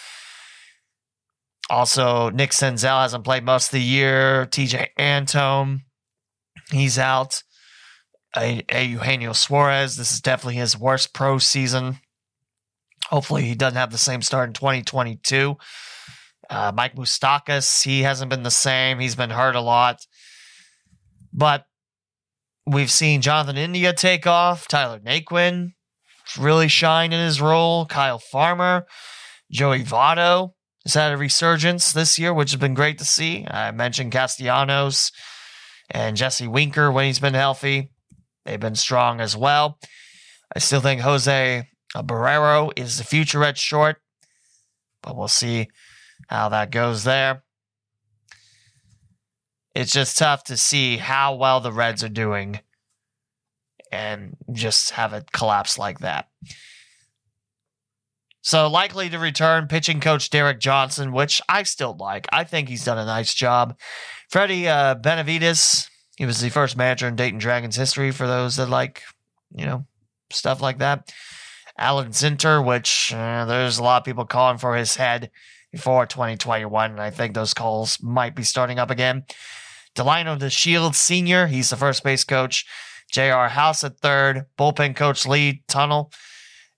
Also, 1.70 2.30
Nick 2.30 2.52
Senzel 2.52 3.02
hasn't 3.02 3.24
played 3.24 3.44
most 3.44 3.68
of 3.68 3.72
the 3.72 3.82
year. 3.82 4.46
Tejay 4.48 4.88
Antone, 4.98 5.82
he's 6.72 6.98
out. 7.00 7.44
A 8.38 8.64
Eugenio 8.72 9.34
Suarez, 9.34 9.96
this 9.96 10.12
is 10.12 10.22
definitely 10.22 10.56
his 10.56 10.78
worst 10.78 11.16
pro 11.16 11.40
season. 11.40 11.98
Hopefully, 13.10 13.44
he 13.44 13.56
doesn't 13.56 13.78
have 13.78 13.92
the 13.92 13.98
same 13.98 14.22
start 14.22 14.50
in 14.50 14.54
2022. 14.54 15.58
Uh, 16.50 16.72
Mike 16.76 16.96
Moustakas, 16.96 17.84
he 17.84 18.04
hasn't 18.04 18.30
been 18.30 18.44
the 18.44 18.52
same. 18.52 19.00
He's 19.00 19.16
been 19.16 19.32
hurt 19.32 19.56
a 19.56 19.62
lot. 19.62 20.00
But 21.34 21.66
we've 22.66 22.92
seen 22.92 23.22
Jonathan 23.22 23.58
India 23.58 23.94
take 23.94 24.28
off. 24.28 24.68
Tyler 24.68 25.00
Naquin 25.00 25.74
really 26.38 26.68
shine 26.68 27.14
in 27.14 27.20
his 27.20 27.42
role. 27.42 27.86
Kyle 27.86 28.20
Farmer, 28.20 28.86
Joey 29.52 29.84
Votto 29.84 30.52
has 30.86 30.94
had 30.94 31.12
a 31.12 31.18
resurgence 31.18 31.92
this 31.92 32.20
year, 32.20 32.34
which 32.34 32.52
has 32.52 32.60
been 32.60 32.74
great 32.74 32.98
to 33.00 33.06
see. 33.06 33.46
I 33.48 33.72
mentioned 33.72 34.12
Castellanos 34.12 35.12
and 35.90 36.16
Jesse 36.16 36.48
Winker 36.48 36.92
when 36.92 37.06
he's 37.06 37.20
been 37.20 37.34
healthy. 37.34 37.92
They've 38.46 38.60
been 38.60 38.76
strong 38.76 39.20
as 39.20 39.36
well. 39.36 39.80
I 40.56 40.60
still 40.60 40.82
think 40.82 41.02
Jose 41.02 41.68
Barrero 41.96 42.72
is 42.76 42.98
the 42.98 43.04
future 43.04 43.44
at 43.44 43.58
short, 43.58 43.98
but 45.02 45.16
we'll 45.16 45.28
see 45.28 45.70
how 46.28 46.50
that 46.50 46.72
goes 46.72 47.04
there. 47.04 47.44
It's 49.76 49.92
just 49.92 50.18
tough 50.18 50.44
to 50.46 50.58
see 50.58 50.98
how 50.98 51.36
well 51.36 51.62
the 51.62 51.72
Reds 51.72 52.04
are 52.04 52.10
doing 52.10 52.60
and 53.92 54.36
just 54.52 54.92
have 54.92 55.14
it 55.14 55.32
collapse 55.32 55.78
like 55.78 56.00
that. 56.00 56.28
So 58.42 58.68
likely 58.68 59.10
to 59.10 59.20
return 59.20 59.68
pitching 59.68 60.00
coach 60.00 60.30
Derek 60.30 60.60
Johnson, 60.60 61.12
which 61.12 61.42
I 61.50 61.64
still 61.64 61.96
like. 62.00 62.28
I 62.32 62.44
think 62.44 62.70
he's 62.70 62.86
done 62.86 62.98
a 62.98 63.06
nice 63.06 63.34
job. 63.34 63.78
Freddie 64.30 64.68
uh, 64.68 64.96
Benavides, 64.96 65.90
he 66.18 66.26
was 66.26 66.40
the 66.40 66.50
first 66.50 66.78
manager 66.78 67.08
in 67.08 67.16
Dayton 67.16 67.40
Dragons 67.40 67.76
history 67.76 68.12
for 68.12 68.28
those 68.28 68.56
that 68.56 68.70
like, 68.70 69.04
you 69.54 69.66
know, 69.66 69.86
stuff 70.32 70.62
like 70.62 70.80
that. 70.80 71.12
Alan 71.80 72.10
Zinter, 72.10 72.64
which 72.64 73.14
uh, 73.14 73.46
there's 73.46 73.80
a 73.80 73.84
lot 73.84 74.02
of 74.02 74.06
people 74.06 74.26
calling 74.26 74.58
for 74.58 74.76
his 74.76 74.98
head 74.98 75.32
before 75.72 76.06
2021, 76.06 76.92
and 76.92 77.00
I 77.02 77.10
think 77.10 77.34
those 77.34 77.54
calls 77.54 77.98
might 78.04 78.36
be 78.36 78.44
starting 78.44 78.80
up 78.80 78.92
again. 78.92 79.24
Delino 79.96 80.38
DeShields 80.38 80.96
Sr., 80.96 81.48
he's 81.48 81.70
the 81.70 81.78
first 81.78 82.04
base 82.04 82.24
coach. 82.26 82.66
J.R. 83.12 83.50
House 83.50 83.84
at 83.84 83.98
third. 84.00 84.46
Bullpen 84.58 84.96
coach 84.96 85.26
Lee 85.26 85.64
Tunnell. 85.68 86.12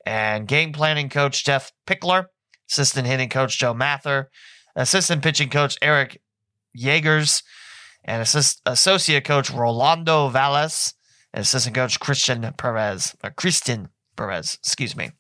and 0.06 0.48
game 0.48 0.72
planning 0.72 1.10
coach 1.10 1.44
Jeff 1.44 1.72
Pickler, 1.86 2.28
assistant 2.70 3.08
hitting 3.08 3.30
coach 3.30 3.58
Joe 3.60 3.74
Mather, 3.74 4.30
assistant 4.76 5.24
pitching 5.24 5.50
coach 5.50 5.78
Eric 5.82 6.22
Jagers, 6.78 7.44
and 8.04 8.22
assist, 8.22 8.62
associate 8.66 9.26
coach 9.26 9.50
Rolando 9.50 10.30
Valles, 10.30 10.94
and 11.34 11.42
assistant 11.42 11.76
coach 11.76 12.00
Christian 12.00 12.54
Perez, 12.58 13.16
or 13.24 13.32
Christian 13.32 13.90
Perez, 14.22 14.58
excuse 14.62 14.96
me. 14.96 15.12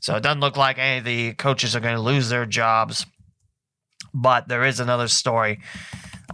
So 0.00 0.16
it 0.16 0.22
doesn't 0.22 0.40
look 0.40 0.56
like 0.56 0.78
any 0.78 0.98
of 0.98 1.04
the 1.04 1.34
coaches 1.34 1.76
are 1.76 1.80
going 1.80 1.96
to 1.96 2.00
lose 2.00 2.28
their 2.28 2.46
jobs, 2.46 3.06
but 4.14 4.48
there 4.48 4.64
is 4.64 4.80
another 4.80 5.08
story 5.08 5.60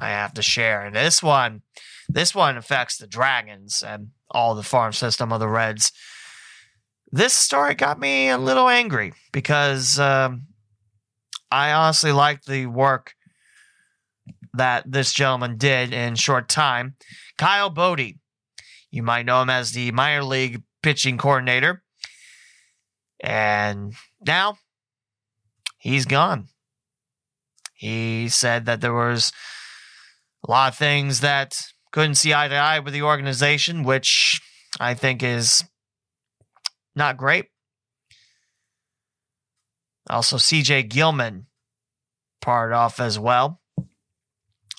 I 0.00 0.08
have 0.08 0.34
to 0.34 0.42
share, 0.42 0.82
and 0.84 0.94
this 0.94 1.22
one, 1.22 1.62
this 2.08 2.34
one 2.34 2.56
affects 2.56 2.98
the 2.98 3.06
Dragons 3.06 3.82
and 3.82 4.08
all 4.30 4.54
the 4.54 4.62
farm 4.62 4.92
system 4.92 5.32
of 5.32 5.40
the 5.40 5.48
Reds 5.48 5.92
this 7.12 7.32
story 7.32 7.74
got 7.74 7.98
me 7.98 8.28
a 8.28 8.38
little 8.38 8.68
angry 8.68 9.12
because 9.32 9.98
um, 9.98 10.46
I 11.50 11.72
honestly 11.72 12.12
liked 12.12 12.46
the 12.46 12.66
work 12.66 13.14
that 14.54 14.90
this 14.90 15.12
gentleman 15.12 15.56
did 15.56 15.92
in 15.92 16.14
short 16.16 16.48
time. 16.48 16.96
Kyle 17.38 17.70
Boddy, 17.70 18.18
you 18.90 19.02
might 19.02 19.26
know 19.26 19.42
him 19.42 19.50
as 19.50 19.72
the 19.72 19.92
minor 19.92 20.24
league 20.24 20.62
pitching 20.86 21.18
coordinator. 21.18 21.82
And 23.18 23.92
now 24.24 24.58
he's 25.78 26.04
gone. 26.04 26.46
He 27.74 28.28
said 28.28 28.66
that 28.66 28.80
there 28.80 28.94
was 28.94 29.32
a 30.46 30.50
lot 30.52 30.72
of 30.72 30.78
things 30.78 31.22
that 31.22 31.56
couldn't 31.90 32.14
see 32.14 32.32
eye 32.32 32.46
to 32.46 32.54
eye 32.54 32.78
with 32.78 32.92
the 32.92 33.02
organization, 33.02 33.82
which 33.82 34.40
I 34.78 34.94
think 34.94 35.24
is 35.24 35.64
not 36.94 37.16
great. 37.16 37.46
Also, 40.08 40.36
CJ 40.36 40.88
Gillman 40.88 41.46
part 42.40 42.72
off 42.72 43.00
as 43.00 43.18
well. 43.18 43.60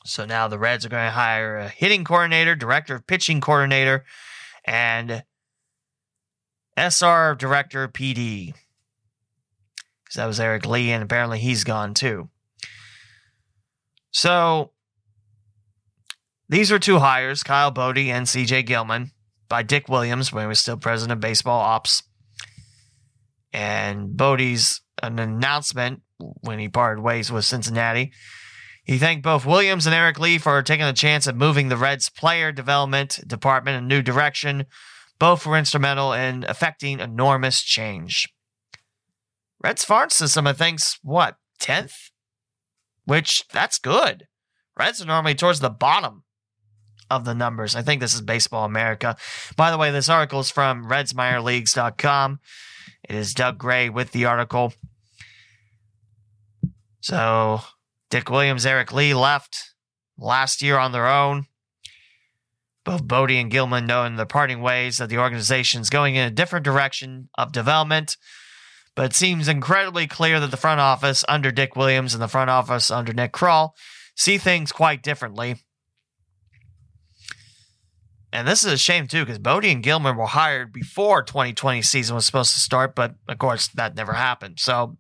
So 0.06 0.24
now 0.24 0.48
the 0.48 0.58
Reds 0.58 0.86
are 0.86 0.90
going 0.90 1.06
to 1.06 1.12
hire 1.12 1.58
a 1.58 1.68
hitting 1.68 2.06
coordinator, 2.06 2.56
director 2.56 2.96
of 2.96 3.08
pitching 3.08 3.42
coordinator, 3.42 4.06
and 4.64 5.26
SR 6.78 7.36
Director 7.36 7.88
PD. 7.88 8.54
Because 10.04 10.16
that 10.16 10.26
was 10.28 10.40
Eric 10.40 10.66
Lee, 10.66 10.92
and 10.92 11.04
apparently 11.04 11.40
he's 11.40 11.64
gone 11.64 11.94
too. 11.94 12.30
So 14.12 14.72
these 16.50 16.72
are 16.72 16.80
two 16.80 17.00
hires 17.00 17.44
Kyle 17.44 17.72
Boddy 17.72 18.10
and 18.10 18.26
CJ 18.26 18.66
Gillman 18.66 19.12
by 19.50 19.64
Dick 19.64 19.90
Williams 19.90 20.32
when 20.32 20.44
he 20.44 20.48
was 20.48 20.60
still 20.60 20.78
president 20.78 21.18
of 21.18 21.20
baseball 21.20 21.60
ops. 21.60 22.04
And 23.52 24.16
Boddy's 24.16 24.82
an 25.02 25.20
announcement 25.20 26.02
when 26.18 26.60
he 26.60 26.70
parted 26.70 27.02
ways 27.02 27.32
with 27.32 27.46
Cincinnati. 27.46 28.12
He 28.84 28.98
thanked 28.98 29.24
both 29.24 29.46
Williams 29.46 29.86
and 29.86 29.94
Eric 29.94 30.20
Lee 30.20 30.38
for 30.38 30.62
taking 30.64 30.86
the 30.86 30.94
chance 30.94 31.28
of 31.28 31.36
moving 31.36 31.68
the 31.68 31.78
Reds 31.78 32.10
player 32.10 32.52
development 32.52 33.20
department 33.28 33.78
in 33.78 33.84
a 33.84 33.88
new 33.88 34.02
direction. 34.02 34.66
Both 35.20 35.46
were 35.46 35.58
instrumental 35.58 36.14
in 36.14 36.44
effecting 36.44 37.00
enormous 37.00 37.62
change. 37.62 38.28
Reds 39.64 39.84
farm 39.84 40.10
system, 40.10 40.48
I 40.48 40.54
think's 40.54 41.00
what, 41.02 41.38
10th? 41.60 42.12
Which, 43.06 43.48
that's 43.52 43.80
good. 43.80 44.28
Reds 44.78 45.02
are 45.02 45.06
normally 45.06 45.34
towards 45.34 45.60
the 45.60 45.70
bottom 45.70 46.24
of 47.10 47.26
the 47.26 47.34
numbers. 47.34 47.76
I 47.76 47.82
think 47.82 48.02
this 48.02 48.14
is 48.14 48.22
Baseball 48.22 48.66
America. 48.66 49.16
By 49.56 49.72
the 49.72 49.78
way, 49.78 49.92
this 49.92 50.10
article 50.10 50.40
is 50.40 50.52
from 50.52 50.86
RedsMinorLeagues.com. 50.86 52.40
It 53.10 53.16
is 53.16 53.34
Doug 53.34 53.58
Gray 53.58 53.90
with 53.90 54.12
the 54.12 54.26
article. 54.26 54.74
So, 57.00 57.62
Dick 58.10 58.30
Williams, 58.30 58.66
Eric 58.66 58.92
Lee 58.92 59.14
left 59.14 59.74
last 60.18 60.62
year 60.62 60.78
on 60.78 60.92
their 60.92 61.08
own. 61.08 61.46
Both 62.88 63.06
Boddy 63.06 63.38
and 63.38 63.52
Gillman 63.52 63.86
know 63.86 64.06
in 64.06 64.16
their 64.16 64.26
parting 64.26 64.62
ways 64.62 64.98
that 64.98 65.10
the 65.10 65.18
organization 65.18 65.82
is 65.82 65.90
going 65.90 66.16
in 66.16 66.26
a 66.26 66.32
different 66.32 66.64
direction 66.64 67.28
of 67.38 67.52
development. 67.52 68.16
But 68.96 69.08
it 69.08 69.14
seems 69.14 69.50
incredibly 69.50 70.08
clear 70.08 70.40
that 70.40 70.52
the 70.52 70.56
front 70.56 70.80
office 70.80 71.26
under 71.28 71.52
Dick 71.52 71.76
Williams 71.76 72.14
and 72.14 72.24
the 72.24 72.30
front 72.30 72.50
office 72.50 72.90
under 72.90 73.12
Nick 73.12 73.34
Krall 73.34 73.72
see 74.16 74.38
things 74.38 74.72
quite 74.72 75.04
differently. 75.04 75.58
And 78.32 78.48
this 78.48 78.64
is 78.64 78.72
a 78.72 78.78
shame 78.78 79.06
too, 79.06 79.26
because 79.26 79.40
Boddy 79.40 79.70
and 79.70 79.84
Gillman 79.84 80.16
were 80.16 80.26
hired 80.26 80.72
before 80.72 81.24
2020 81.24 81.82
season 81.82 82.16
was 82.16 82.26
supposed 82.26 82.54
to 82.54 82.62
start, 82.62 82.96
but 82.96 83.16
of 83.28 83.38
course 83.38 83.68
that 83.68 83.98
never 83.98 84.14
happened. 84.14 84.62
So 84.62 84.96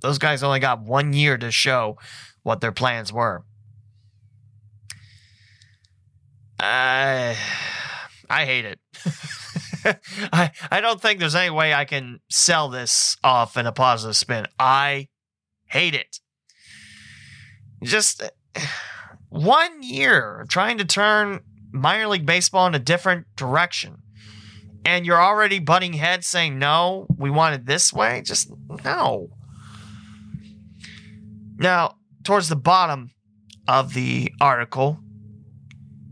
those 0.00 0.18
guys 0.18 0.42
only 0.42 0.58
got 0.58 0.82
one 0.82 1.12
year 1.12 1.38
to 1.38 1.52
show 1.52 1.98
what 2.42 2.60
their 2.60 2.72
plans 2.72 3.12
were. 3.12 3.44
I 6.58 7.36
I 8.30 8.44
hate 8.44 8.64
it. 8.64 8.80
I 10.32 10.50
I 10.70 10.80
don't 10.80 11.00
think 11.00 11.20
there's 11.20 11.34
any 11.34 11.50
way 11.50 11.72
I 11.72 11.84
can 11.84 12.20
sell 12.28 12.68
this 12.68 13.16
off 13.22 13.56
in 13.56 13.66
a 13.66 13.72
positive 13.72 14.16
spin. 14.16 14.46
I 14.58 15.08
hate 15.66 15.94
it. 15.94 16.20
Just 17.82 18.22
one 19.28 19.82
year 19.82 20.44
trying 20.48 20.78
to 20.78 20.84
turn 20.84 21.40
minor 21.72 22.08
league 22.08 22.26
baseball 22.26 22.66
in 22.66 22.74
a 22.74 22.80
different 22.80 23.26
direction. 23.36 24.02
And 24.84 25.04
you're 25.04 25.20
already 25.20 25.58
butting 25.58 25.94
heads 25.94 26.28
saying, 26.28 26.60
no, 26.60 27.08
we 27.16 27.28
want 27.28 27.56
it 27.56 27.66
this 27.66 27.92
way. 27.92 28.22
Just 28.24 28.52
no. 28.84 29.30
Now, 31.58 31.96
towards 32.22 32.48
the 32.48 32.56
bottom 32.56 33.10
of 33.66 33.94
the 33.94 34.32
article, 34.40 35.00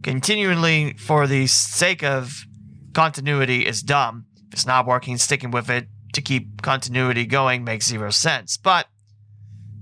continually 0.05 0.93
for 0.93 1.27
the 1.27 1.47
sake 1.47 2.05
of 2.05 2.45
continuity 2.93 3.67
is 3.67 3.83
dumb. 3.83 4.27
If 4.47 4.53
it's 4.53 4.67
not 4.67 4.87
working, 4.87 5.17
sticking 5.17 5.51
with 5.51 5.71
it 5.71 5.89
to 6.13 6.21
keep 6.21 6.63
continuity 6.63 7.27
going 7.27 7.65
makes 7.65 7.89
zero 7.89 8.11
sense. 8.11 8.57
But 8.57 8.87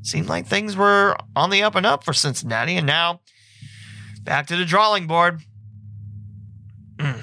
seemed 0.03 0.29
like 0.29 0.47
things 0.47 0.77
were 0.77 1.17
on 1.37 1.51
the 1.51 1.63
up 1.63 1.75
and 1.75 1.85
up 1.85 2.05
for 2.05 2.13
Cincinnati, 2.13 2.77
and 2.77 2.87
now 2.87 3.21
back 4.23 4.47
to 4.47 4.57
the 4.57 4.65
drawing 4.65 5.07
board. 5.07 5.43
Hmm. 7.01 7.21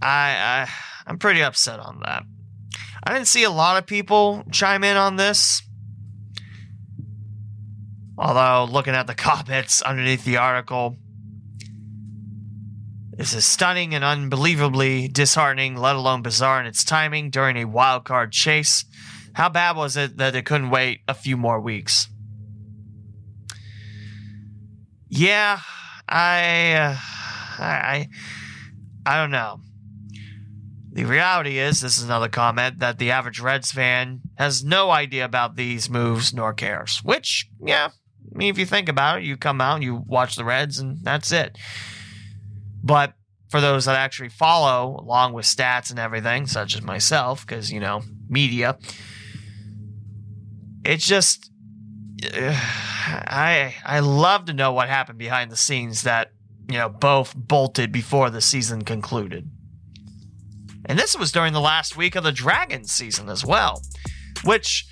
I, 0.00 0.66
I 0.66 0.68
I'm 1.06 1.18
pretty 1.18 1.42
upset 1.42 1.80
on 1.80 2.00
that. 2.04 2.22
I 3.02 3.12
didn't 3.12 3.26
see 3.26 3.42
a 3.42 3.50
lot 3.50 3.76
of 3.76 3.86
people 3.86 4.44
chime 4.52 4.84
in 4.84 4.96
on 4.96 5.16
this. 5.16 5.62
Although 8.16 8.72
looking 8.72 8.94
at 8.94 9.08
the 9.08 9.14
comments 9.16 9.82
underneath 9.82 10.24
the 10.24 10.36
article, 10.36 10.96
this 13.16 13.34
is 13.34 13.46
stunning 13.46 13.94
and 13.94 14.04
unbelievably 14.04 15.08
disheartening, 15.08 15.76
let 15.76 15.96
alone 15.96 16.22
bizarre 16.22 16.60
in 16.60 16.66
its 16.66 16.84
timing 16.84 17.30
during 17.30 17.56
a 17.56 17.64
wild 17.64 18.04
card 18.04 18.32
chase. 18.32 18.84
How 19.32 19.48
bad 19.48 19.76
was 19.76 19.96
it 19.96 20.18
that 20.18 20.34
it 20.34 20.46
couldn't 20.46 20.70
wait 20.70 21.00
a 21.08 21.14
few 21.14 21.36
more 21.36 21.60
weeks? 21.60 22.08
Yeah, 25.08 25.60
I, 26.08 26.72
uh, 26.72 26.96
I, 27.58 28.08
I 29.04 29.16
don't 29.16 29.30
know. 29.30 29.60
The 30.92 31.04
reality 31.04 31.58
is, 31.58 31.80
this 31.80 31.98
is 31.98 32.04
another 32.04 32.28
comment 32.28 32.78
that 32.78 32.98
the 32.98 33.10
average 33.10 33.40
Reds 33.40 33.70
fan 33.70 34.22
has 34.36 34.64
no 34.64 34.90
idea 34.90 35.24
about 35.24 35.56
these 35.56 35.90
moves 35.90 36.32
nor 36.32 36.54
cares. 36.54 37.00
Which, 37.04 37.48
yeah, 37.62 37.90
I 38.34 38.38
mean, 38.38 38.50
if 38.50 38.58
you 38.58 38.66
think 38.66 38.88
about 38.88 39.18
it, 39.18 39.24
you 39.24 39.36
come 39.36 39.60
out, 39.60 39.82
you 39.82 40.02
watch 40.06 40.36
the 40.36 40.44
Reds, 40.44 40.78
and 40.78 40.98
that's 41.02 41.32
it. 41.32 41.58
But 42.86 43.14
for 43.50 43.60
those 43.60 43.84
that 43.86 43.96
actually 43.96 44.28
follow 44.28 44.96
along 45.00 45.32
with 45.32 45.44
stats 45.44 45.90
and 45.90 45.98
everything, 45.98 46.46
such 46.46 46.74
as 46.76 46.82
myself, 46.82 47.44
because, 47.44 47.72
you 47.72 47.80
know, 47.80 48.02
media, 48.28 48.78
it's 50.84 51.06
just. 51.06 51.50
I 52.98 53.74
I 53.84 54.00
love 54.00 54.46
to 54.46 54.54
know 54.54 54.72
what 54.72 54.88
happened 54.88 55.18
behind 55.18 55.50
the 55.52 55.56
scenes 55.56 56.02
that 56.04 56.32
you 56.70 56.78
know 56.78 56.88
both 56.88 57.36
bolted 57.36 57.92
before 57.92 58.30
the 58.30 58.40
season 58.40 58.82
concluded. 58.84 59.50
And 60.86 60.98
this 60.98 61.16
was 61.16 61.30
during 61.30 61.52
the 61.52 61.60
last 61.60 61.96
week 61.96 62.14
of 62.14 62.24
the 62.24 62.32
Dragons 62.32 62.90
season 62.90 63.28
as 63.28 63.44
well, 63.44 63.82
which 64.44 64.86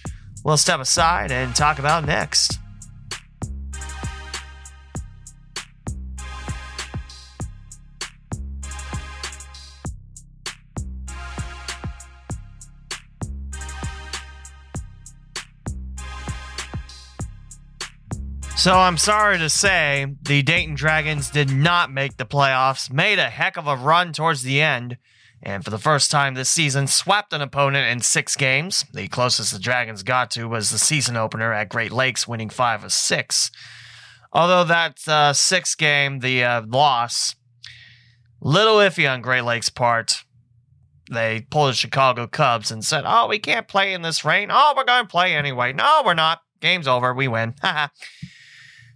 we'll 0.45 0.59
step 0.59 0.81
aside 0.81 1.31
and 1.31 1.57
talk 1.57 1.79
about 1.79 2.05
next. 2.05 2.59
So 18.65 18.79
I'm 18.79 18.97
sorry 18.97 19.37
to 19.37 19.51
say, 19.51 20.07
the 20.23 20.41
Dayton 20.41 20.75
Dragons 20.75 21.29
did 21.29 21.51
not 21.51 21.93
make 21.93 22.17
the 22.17 22.25
playoffs, 22.25 22.91
made 22.91 23.19
a 23.19 23.29
heck 23.29 23.59
of 23.59 23.67
a 23.67 23.77
run 23.77 24.15
towards 24.15 24.43
the 24.43 24.63
end, 24.63 24.97
and 25.43 25.63
for 25.63 25.69
the 25.69 25.77
first 25.77 26.11
time 26.11 26.33
this 26.33 26.49
season, 26.49 26.87
swept 26.87 27.35
an 27.35 27.43
opponent 27.43 27.93
in 27.93 28.01
six 28.01 28.37
games. 28.37 28.87
The 28.95 29.07
closest 29.09 29.53
the 29.53 29.59
Dragons 29.59 30.03
got 30.03 30.31
to 30.31 30.49
was 30.49 30.71
the 30.71 30.79
season 30.79 31.15
opener 31.15 31.53
at 31.53 31.69
Great 31.69 31.93
Lakes, 31.93 32.27
winning 32.27 32.49
five 32.49 32.83
of 32.85 32.93
six. 32.95 33.51
Although 34.33 34.65
that 34.65 35.07
uh, 35.07 35.35
sixth 35.35 35.77
game, 35.77 36.21
the 36.21 36.43
uh, 36.43 36.63
loss, 36.67 37.37
little 38.41 38.77
iffy 38.77 39.07
on 39.07 39.21
Great 39.21 39.45
Lakes' 39.45 39.69
part. 39.69 40.25
They 41.13 41.47
pulled 41.51 41.73
the 41.73 41.75
Chicago 41.75 42.27
Cubs 42.27 42.71
and 42.71 42.83
said, 42.83 43.05
"Oh, 43.07 43.27
we 43.29 43.39
can't 43.39 43.69
play 43.69 43.93
in 43.93 44.01
this 44.01 44.25
rain. 44.25 44.49
Oh, 44.51 44.73
we're 44.75 44.85
going 44.85 45.05
to 45.05 45.11
play 45.11 45.35
anyway. 45.35 45.75
No, 45.75 46.01
we're 46.03 46.15
not. 46.15 46.41
Game's 46.63 46.89
over. 46.89 47.13
We 47.13 47.29
win." 47.29 47.57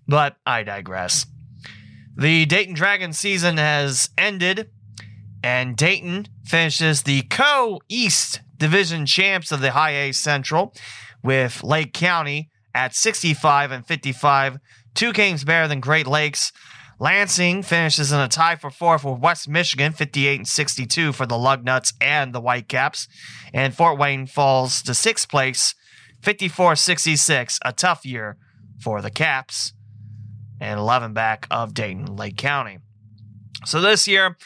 But 0.08 0.36
I 0.46 0.62
digress. 0.62 1.26
The 2.16 2.46
Dayton 2.46 2.74
Dragons 2.74 3.18
season 3.18 3.58
has 3.58 4.08
ended, 4.16 4.70
and 5.44 5.76
Dayton 5.76 6.26
finishes 6.44 7.02
the 7.02 7.22
co 7.22 7.80
East 7.88 8.40
Division 8.56 9.06
champs 9.06 9.52
of 9.52 9.60
the 9.60 9.70
High 9.72 9.92
A 9.92 10.12
Central 10.12 10.74
with 11.22 11.62
Lake 11.62 11.92
County 11.92 12.50
at 12.74 12.94
65 12.94 13.70
and 13.70 13.86
55, 13.86 14.58
two 14.94 15.12
games 15.12 15.44
better 15.44 15.68
than 15.68 15.78
Great 15.78 16.06
Lakes. 16.06 16.52
Lansing 16.98 17.62
finishes 17.62 18.10
in 18.10 18.18
a 18.18 18.26
tie 18.26 18.56
for 18.56 18.70
fourth 18.70 19.04
with 19.04 19.20
West 19.20 19.48
Michigan, 19.48 19.92
58 19.92 20.40
and 20.40 20.48
62 20.48 21.12
for 21.12 21.26
the 21.26 21.36
Lugnuts 21.36 21.92
and 22.00 22.34
the 22.34 22.40
Whitecaps. 22.40 23.06
And 23.54 23.72
Fort 23.72 23.96
Wayne 23.96 24.26
falls 24.26 24.82
to 24.82 24.94
sixth 24.94 25.28
place, 25.28 25.76
54 26.22 26.74
66, 26.74 27.60
a 27.64 27.72
tough 27.72 28.04
year 28.04 28.36
for 28.80 29.00
the 29.00 29.10
Caps 29.12 29.74
and 30.60 30.78
11 30.78 31.12
back 31.12 31.46
of 31.50 31.74
Dayton 31.74 32.16
Lake 32.16 32.36
County. 32.36 32.78
So 33.64 33.80
this 33.80 34.08
year, 34.08 34.36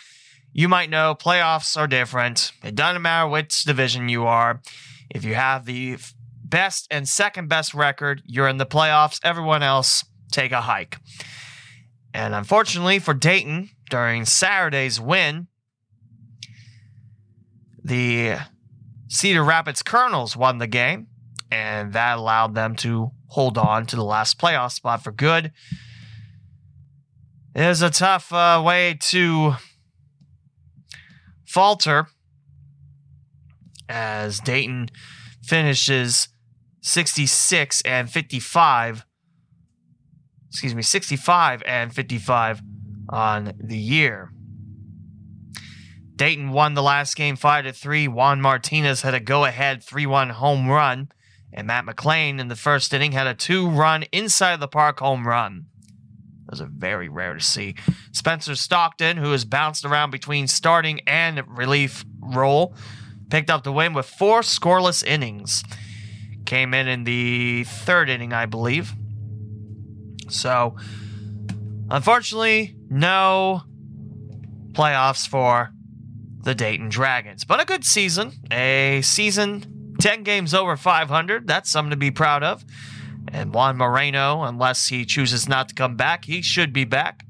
you 0.53 0.69
might 0.69 0.91
know 0.91 1.15
playoffs 1.15 1.77
are 1.77 1.87
different. 1.87 2.53
It 2.63 2.75
doesn't 2.75 3.03
matter 3.03 3.29
which 3.29 3.65
division 3.65 4.09
you 4.09 4.27
are. 4.27 4.61
If 5.11 5.25
you 5.25 5.35
have 5.35 5.65
the 5.65 5.99
best 6.45 6.87
and 6.91 7.09
second 7.09 7.49
best 7.49 7.75
record, 7.75 8.23
you're 8.27 8.49
in 8.49 8.59
the 8.59 8.67
playoffs. 8.67 9.21
Everyone 9.25 9.63
else 9.63 10.05
take 10.31 10.53
a 10.53 10.63
hike. 10.63 10.99
And 12.15 12.35
unfortunately 12.35 12.99
for 12.99 13.15
Dayton, 13.15 13.71
during 13.89 14.25
Saturday's 14.25 15.01
win 15.01 15.49
the 17.85 18.37
Cedar 19.09 19.43
Rapids 19.43 19.83
Kernels 19.83 20.37
won 20.37 20.59
the 20.59 20.67
game, 20.67 21.09
and 21.51 21.93
that 21.93 22.19
allowed 22.19 22.55
them 22.55 22.77
to 22.77 23.11
hold 23.27 23.59
on 23.59 23.87
to 23.87 23.97
the 23.97 24.05
last 24.05 24.39
playoff 24.39 24.73
spot 24.73 25.03
for 25.03 25.13
good. 25.13 25.53
Was 27.55 27.83
a 27.83 27.91
tough 27.91 28.33
uh, 28.33 28.63
way 28.65 28.97
to 29.11 29.55
falter 31.45 32.07
as 33.89 34.41
Dayton 34.41 34.89
finishes 35.43 36.29
66 36.81 37.83
and 37.83 38.11
55. 38.11 39.05
Excuse 40.49 40.75
me, 40.75 40.83
65 40.83 41.63
and 41.67 41.95
55 41.95 42.63
on 43.11 43.53
the 43.63 43.77
year. 43.77 44.33
Dayton 46.17 46.51
won 46.51 46.75
the 46.75 46.83
last 46.83 47.17
game 47.17 47.37
5 47.37 47.65
to 47.65 47.73
3. 47.73 48.09
Juan 48.09 48.41
Martinez 48.41 49.03
had 49.03 49.15
a 49.15 49.21
go 49.21 49.45
ahead 49.45 49.83
3 49.83 50.07
1 50.07 50.31
home 50.31 50.69
run. 50.69 51.09
And 51.53 51.67
Matt 51.67 51.85
McLean 51.85 52.41
in 52.41 52.49
the 52.49 52.57
first 52.57 52.95
inning 52.95 53.13
had 53.13 53.27
a 53.27 53.35
two 53.35 53.69
run 53.69 54.05
inside 54.05 54.61
the 54.61 54.69
park 54.69 55.01
home 55.01 55.29
run. 55.29 55.67
Those 56.53 56.61
are 56.61 56.71
very 56.71 57.09
rare 57.09 57.33
to 57.33 57.41
see. 57.41 57.77
Spencer 58.13 58.55
Stockton, 58.55 59.17
who 59.17 59.33
has 59.33 59.47
bounced 59.47 59.87
around 59.87 60.11
between 60.11 60.47
starting 60.47 61.01
and 61.07 61.43
relief 61.49 62.05
role, 62.21 62.75
picked 63.31 63.49
up 63.49 63.65
the 63.65 63.73
win 63.73 63.95
with 63.95 64.05
four 64.05 64.43
scoreless 64.43 65.03
innings. 65.03 65.65
Came 66.45 66.75
in 66.75 66.89
in 66.89 67.05
the 67.05 67.65
third 67.65 68.11
inning, 68.11 68.35
I 68.35 68.45
believe. 68.45 68.93
So, 70.29 70.77
unfortunately, 71.91 72.77
no 72.91 73.63
playoffs 74.73 75.27
for 75.27 75.73
the 76.43 76.55
Dayton 76.55 76.91
Dragons. 76.91 77.45
But 77.45 77.63
a 77.63 77.65
good 77.65 77.87
season. 77.87 78.33
A 78.51 79.01
season 79.03 79.95
10 80.01 80.23
games 80.23 80.53
over 80.53 80.77
500. 80.77 81.47
That's 81.47 81.71
something 81.71 81.93
to 81.93 81.97
be 81.97 82.11
proud 82.11 82.43
of. 82.43 82.63
And 83.33 83.55
Juan 83.55 83.79
Moreno, 83.79 84.43
unless 84.43 84.89
he 84.89 85.07
chooses 85.07 85.49
not 85.49 85.71
to 85.71 85.75
come 85.75 85.97
back, 85.97 86.27
he 86.27 86.43
should 86.43 86.73
be 86.73 86.85
back. 86.85 87.25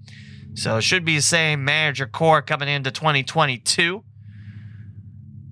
So 0.55 0.76
it 0.76 0.82
should 0.82 1.05
be 1.05 1.16
the 1.16 1.22
same 1.22 1.64
manager 1.64 2.07
core 2.07 2.42
coming 2.42 2.68
into 2.68 2.90
2022. 2.90 4.03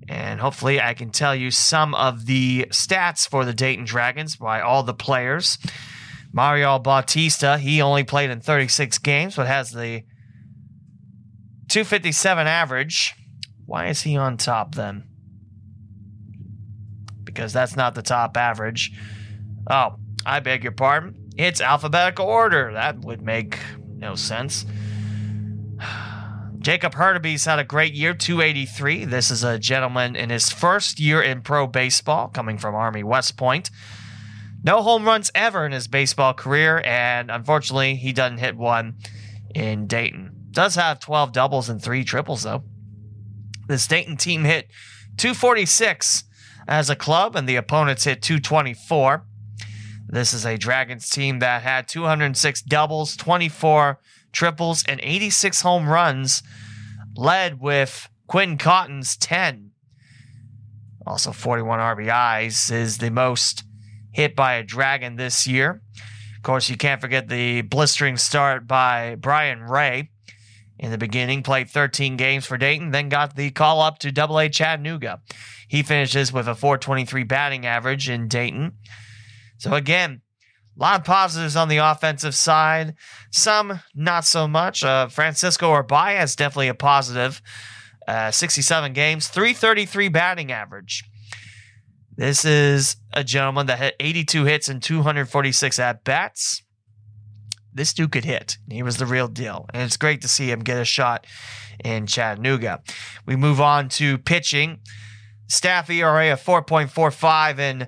And 0.09 0.41
hopefully, 0.41 0.81
I 0.81 0.93
can 0.93 1.09
tell 1.09 1.33
you 1.33 1.51
some 1.51 1.95
of 1.95 2.25
the 2.25 2.67
stats 2.69 3.27
for 3.27 3.45
the 3.45 3.53
Dayton 3.53 3.85
Dragons 3.85 4.35
by 4.35 4.59
all 4.59 4.83
the 4.83 4.93
players. 4.93 5.57
Mario 6.33 6.77
Bautista, 6.79 7.57
he 7.57 7.81
only 7.81 8.03
played 8.03 8.29
in 8.29 8.41
36 8.41 8.97
games, 8.97 9.37
but 9.37 9.47
has 9.47 9.71
the 9.71 10.03
257 11.69 12.45
average. 12.45 13.15
Why 13.65 13.87
is 13.87 14.01
he 14.01 14.17
on 14.17 14.35
top 14.35 14.75
then? 14.75 15.05
Because 17.23 17.53
that's 17.53 17.77
not 17.77 17.95
the 17.95 18.01
top 18.01 18.35
average. 18.35 18.91
Oh, 19.69 19.95
I 20.25 20.39
beg 20.39 20.63
your 20.63 20.71
pardon. 20.71 21.29
It's 21.37 21.61
alphabetical 21.61 22.25
order. 22.25 22.73
That 22.73 22.99
would 22.99 23.21
make 23.21 23.57
no 23.95 24.15
sense. 24.15 24.65
Jacob 26.59 26.93
Hurtubise 26.93 27.45
had 27.45 27.57
a 27.57 27.63
great 27.63 27.93
year, 27.93 28.13
283. 28.13 29.05
This 29.05 29.31
is 29.31 29.43
a 29.43 29.57
gentleman 29.57 30.15
in 30.15 30.29
his 30.29 30.51
first 30.51 30.99
year 30.99 31.21
in 31.21 31.41
pro 31.41 31.65
baseball, 31.65 32.27
coming 32.27 32.59
from 32.59 32.75
Army 32.75 33.03
West 33.03 33.35
Point. 33.35 33.71
No 34.63 34.83
home 34.83 35.05
runs 35.05 35.31
ever 35.33 35.65
in 35.65 35.71
his 35.71 35.87
baseball 35.87 36.35
career, 36.35 36.83
and 36.85 37.31
unfortunately, 37.31 37.95
he 37.95 38.13
doesn't 38.13 38.37
hit 38.37 38.55
one 38.55 38.97
in 39.55 39.87
Dayton. 39.87 40.49
Does 40.51 40.75
have 40.75 40.99
12 40.99 41.31
doubles 41.31 41.67
and 41.67 41.81
three 41.81 42.03
triples, 42.03 42.43
though. 42.43 42.63
This 43.67 43.87
Dayton 43.87 44.17
team 44.17 44.43
hit 44.43 44.69
246 45.17 46.25
as 46.67 46.91
a 46.91 46.95
club, 46.95 47.35
and 47.35 47.49
the 47.49 47.55
opponents 47.55 48.03
hit 48.03 48.21
224. 48.21 49.25
This 50.11 50.33
is 50.33 50.45
a 50.45 50.57
Dragons 50.57 51.09
team 51.09 51.39
that 51.39 51.61
had 51.61 51.87
206 51.87 52.61
doubles, 52.63 53.15
24 53.15 53.97
triples, 54.33 54.83
and 54.85 54.99
86 55.01 55.61
home 55.61 55.87
runs, 55.87 56.43
led 57.15 57.61
with 57.61 58.09
Quinn 58.27 58.57
Cotton's 58.57 59.15
10. 59.15 59.71
Also, 61.07 61.31
41 61.31 61.79
RBIs 61.79 62.69
is 62.71 62.97
the 62.97 63.09
most 63.09 63.63
hit 64.11 64.35
by 64.35 64.55
a 64.55 64.63
Dragon 64.63 65.15
this 65.15 65.47
year. 65.47 65.81
Of 66.35 66.43
course, 66.43 66.69
you 66.69 66.75
can't 66.75 66.99
forget 66.99 67.29
the 67.29 67.61
blistering 67.61 68.17
start 68.17 68.67
by 68.67 69.15
Brian 69.15 69.63
Rey 69.63 70.09
in 70.77 70.91
the 70.91 70.97
beginning, 70.97 71.41
played 71.41 71.69
13 71.69 72.17
games 72.17 72.45
for 72.45 72.57
Dayton, 72.57 72.91
then 72.91 73.07
got 73.07 73.37
the 73.37 73.51
call 73.51 73.79
up 73.79 73.99
to 73.99 74.11
Double 74.11 74.39
A 74.39 74.49
Chattanooga. 74.49 75.21
He 75.69 75.83
finishes 75.83 76.33
with 76.33 76.49
a 76.49 76.55
423 76.55 77.23
batting 77.23 77.65
average 77.65 78.09
in 78.09 78.27
Dayton. 78.27 78.73
So, 79.61 79.75
again, 79.75 80.21
a 80.75 80.81
lot 80.81 80.99
of 80.99 81.05
positives 81.05 81.55
on 81.55 81.67
the 81.67 81.77
offensive 81.77 82.33
side, 82.33 82.95
some 83.29 83.79
not 83.93 84.25
so 84.25 84.47
much. 84.47 84.83
Uh, 84.83 85.07
Francisco 85.07 85.71
Urbaez 85.71 86.23
is 86.23 86.35
definitely 86.35 86.69
a 86.69 86.73
positive. 86.73 87.43
Uh, 88.07 88.31
67 88.31 88.91
games, 88.93 89.27
333 89.27 90.07
batting 90.07 90.51
average. 90.51 91.03
This 92.17 92.43
is 92.43 92.95
a 93.13 93.23
gentleman 93.23 93.67
that 93.67 93.77
had 93.77 93.93
82 93.99 94.45
hits 94.45 94.67
and 94.67 94.81
246 94.81 95.77
at 95.77 96.03
bats. 96.03 96.63
This 97.71 97.93
dude 97.93 98.11
could 98.11 98.25
hit. 98.25 98.57
He 98.67 98.81
was 98.81 98.97
the 98.97 99.05
real 99.05 99.27
deal. 99.27 99.67
And 99.75 99.83
it's 99.83 99.95
great 99.95 100.21
to 100.23 100.27
see 100.27 100.49
him 100.49 100.61
get 100.61 100.81
a 100.81 100.85
shot 100.85 101.27
in 101.85 102.07
Chattanooga. 102.07 102.81
We 103.27 103.35
move 103.35 103.61
on 103.61 103.89
to 103.89 104.17
pitching. 104.17 104.79
Staff 105.47 105.87
ERA 105.91 106.33
of 106.33 106.41
4.45 106.41 107.59
and 107.59 107.87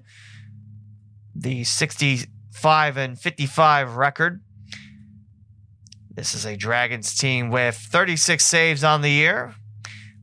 the 1.35 1.63
65 1.63 2.97
and 2.97 3.19
55 3.19 3.95
record. 3.95 4.41
This 6.13 6.35
is 6.35 6.45
a 6.45 6.55
Dragons 6.55 7.17
team 7.17 7.49
with 7.49 7.75
36 7.75 8.45
saves 8.45 8.83
on 8.83 9.01
the 9.01 9.09
year, 9.09 9.55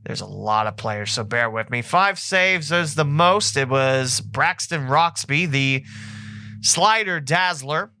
there's 0.03 0.21
a 0.21 0.25
lot 0.25 0.67
of 0.67 0.77
players, 0.77 1.11
so 1.11 1.23
bear 1.23 1.49
with 1.49 1.69
me. 1.69 1.81
Five 1.81 2.17
saves 2.17 2.71
is 2.71 2.95
the 2.95 3.05
most. 3.05 3.55
It 3.55 3.69
was 3.69 4.19
Braxton 4.19 4.87
Roxby, 4.87 5.45
the 5.45 5.85
slider 6.61 7.19
dazzler. 7.19 7.91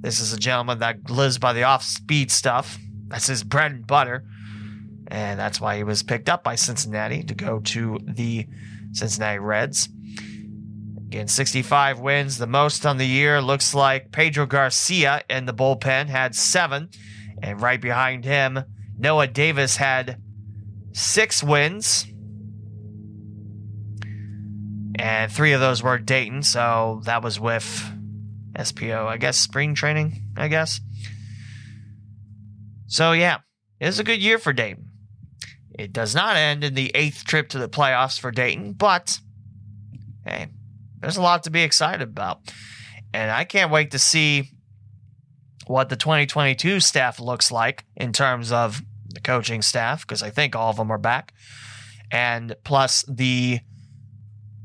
This 0.00 0.18
is 0.18 0.32
a 0.32 0.38
gentleman 0.38 0.78
that 0.78 1.10
lives 1.10 1.38
by 1.38 1.52
the 1.52 1.64
off 1.64 1.82
speed 1.84 2.30
stuff. 2.30 2.78
That's 3.08 3.26
his 3.26 3.44
bread 3.44 3.72
and 3.72 3.86
butter. 3.86 4.24
And 5.08 5.38
that's 5.38 5.60
why 5.60 5.76
he 5.76 5.84
was 5.84 6.02
picked 6.02 6.30
up 6.30 6.42
by 6.42 6.54
Cincinnati 6.54 7.22
to 7.24 7.34
go 7.34 7.60
to 7.60 7.98
the 8.02 8.46
Cincinnati 8.92 9.38
Reds. 9.38 9.90
Again, 11.12 11.28
65 11.28 12.00
wins, 12.00 12.38
the 12.38 12.46
most 12.46 12.86
on 12.86 12.96
the 12.96 13.04
year. 13.04 13.42
Looks 13.42 13.74
like 13.74 14.12
Pedro 14.12 14.46
Garcia 14.46 15.22
in 15.28 15.44
the 15.44 15.52
bullpen 15.52 16.06
had 16.06 16.34
seven. 16.34 16.88
And 17.42 17.60
right 17.60 17.78
behind 17.78 18.24
him, 18.24 18.64
Noah 18.96 19.26
Davis 19.26 19.76
had 19.76 20.22
six 20.92 21.42
wins. 21.42 22.06
And 24.98 25.30
three 25.30 25.52
of 25.52 25.60
those 25.60 25.82
were 25.82 25.98
Dayton, 25.98 26.42
so 26.44 27.02
that 27.04 27.22
was 27.22 27.38
with 27.38 27.84
SPO, 28.54 29.04
I 29.06 29.18
guess, 29.18 29.36
spring 29.36 29.74
training, 29.74 30.30
I 30.38 30.48
guess. 30.48 30.80
So, 32.86 33.12
yeah, 33.12 33.40
it 33.80 33.84
was 33.84 33.98
a 33.98 34.04
good 34.04 34.22
year 34.22 34.38
for 34.38 34.54
Dayton. 34.54 34.88
It 35.78 35.92
does 35.92 36.14
not 36.14 36.36
end 36.36 36.64
in 36.64 36.72
the 36.72 36.90
eighth 36.94 37.26
trip 37.26 37.50
to 37.50 37.58
the 37.58 37.68
playoffs 37.68 38.18
for 38.18 38.30
Dayton, 38.30 38.72
but 38.72 39.18
hey, 40.24 40.48
there's 41.02 41.16
a 41.16 41.22
lot 41.22 41.42
to 41.42 41.50
be 41.50 41.62
excited 41.62 42.00
about. 42.00 42.40
And 43.12 43.30
I 43.30 43.44
can't 43.44 43.70
wait 43.70 43.90
to 43.90 43.98
see 43.98 44.50
what 45.66 45.88
the 45.88 45.96
2022 45.96 46.80
staff 46.80 47.20
looks 47.20 47.52
like 47.52 47.84
in 47.96 48.12
terms 48.12 48.50
of 48.50 48.80
the 49.08 49.20
coaching 49.20 49.62
staff, 49.62 50.02
because 50.02 50.22
I 50.22 50.30
think 50.30 50.56
all 50.56 50.70
of 50.70 50.76
them 50.76 50.90
are 50.90 50.98
back, 50.98 51.34
and 52.10 52.56
plus 52.64 53.04
the 53.06 53.60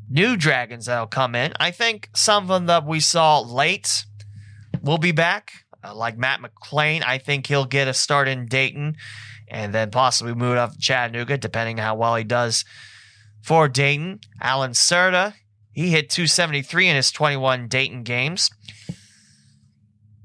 new 0.09 0.38
Dragons 0.38 0.85
that'll 0.85 1.07
come 1.07 1.35
in. 1.35 1.53
I 1.59 1.71
think 1.71 2.09
some 2.15 2.43
of 2.43 2.49
them 2.49 2.65
that 2.67 2.85
we 2.85 2.99
saw 2.99 3.41
late 3.41 4.05
will 4.81 4.97
be 4.97 5.11
back, 5.11 5.51
uh, 5.83 5.93
like 5.93 6.17
Matt 6.17 6.41
McLean. 6.41 7.03
I 7.03 7.17
think 7.17 7.47
he'll 7.47 7.65
get 7.65 7.88
a 7.88 7.93
start 7.93 8.27
in 8.27 8.45
Dayton 8.45 8.95
and 9.49 9.73
then 9.73 9.91
possibly 9.91 10.33
move 10.33 10.57
up 10.57 10.73
to 10.73 10.79
Chattanooga, 10.79 11.38
depending 11.38 11.79
on 11.79 11.85
how 11.85 11.95
well 11.95 12.15
he 12.15 12.23
does 12.23 12.63
for 13.41 13.67
Dayton. 13.67 14.19
Allan 14.41 14.71
Cerda, 14.71 15.33
he 15.78 15.91
hit 15.91 16.09
273 16.09 16.88
in 16.88 16.95
his 16.95 17.11
21 17.11 17.67
Dayton 17.67 18.01
games. 18.01 18.49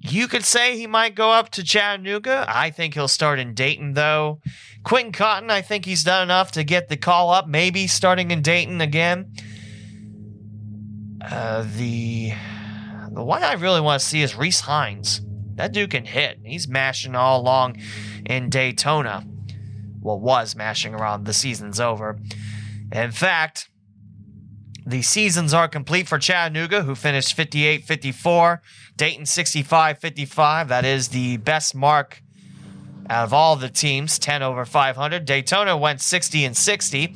You 0.01 0.27
could 0.27 0.47
say 0.47 0.79
he 0.79 0.87
might 0.87 1.15
go 1.15 1.31
up 1.31 1.51
to 1.51 1.63
Chattanooga. 1.63 2.47
I 2.49 2.71
think 2.71 2.95
he'll 2.95 3.07
start 3.07 3.39
in 3.39 3.53
Dayton, 3.53 3.93
though. 3.93 4.41
Quentin 4.83 5.13
Cotton, 5.13 5.51
I 5.51 5.61
think 5.61 5.85
he's 5.85 6.05
done 6.05 6.23
enough 6.23 6.53
to 6.53 6.65
get 6.65 6.89
the 6.89 6.97
call 6.97 7.29
up, 7.29 7.49
maybe 7.49 7.87
starting 7.87 8.31
in 8.31 8.41
Dayton 8.41 8.81
again. 8.81 9.35
Uh, 11.21 11.67
the 11.77 12.33
the 13.13 13.23
one 13.23 13.43
I 13.43 13.53
really 13.53 13.83
want 13.83 14.01
to 14.01 14.07
see 14.07 14.23
is 14.23 14.33
Rece 14.33 14.63
Hinds. 14.63 15.21
That 15.57 15.75
dude 15.75 15.91
can 15.91 16.07
hit. 16.07 16.39
He's 16.43 16.67
mashing 16.67 17.15
all 17.15 17.43
along 17.43 17.77
in 18.25 18.49
Daytona. 18.49 19.27
Well, 20.01 20.19
was 20.19 20.57
mashing 20.57 20.95
around. 20.95 21.27
The 21.27 21.35
season's 21.35 21.79
over. 21.79 22.19
In 22.91 23.11
fact, 23.11 23.69
the 24.85 25.03
seasons 25.03 25.55
are 25.55 25.69
complete 25.69 26.09
for 26.09 26.19
Chattanooga, 26.19 26.83
who 26.83 26.95
finished 26.95 27.35
58 27.35 27.85
54, 27.85 28.63
Dayton 28.97 29.27
65 29.27 29.99
55. 29.99 30.69
That 30.69 30.85
is 30.85 31.09
the 31.09 31.37
best 31.39 31.75
mark 31.75 32.23
out 33.09 33.25
of 33.25 33.33
all 33.33 33.57
the 33.57 33.69
teams, 33.69 34.19
10 34.19 34.43
over 34.43 34.65
500. 34.65 35.25
Daytona 35.25 35.77
went 35.77 36.01
60 36.01 36.45
and 36.45 36.57
60. 36.57 37.15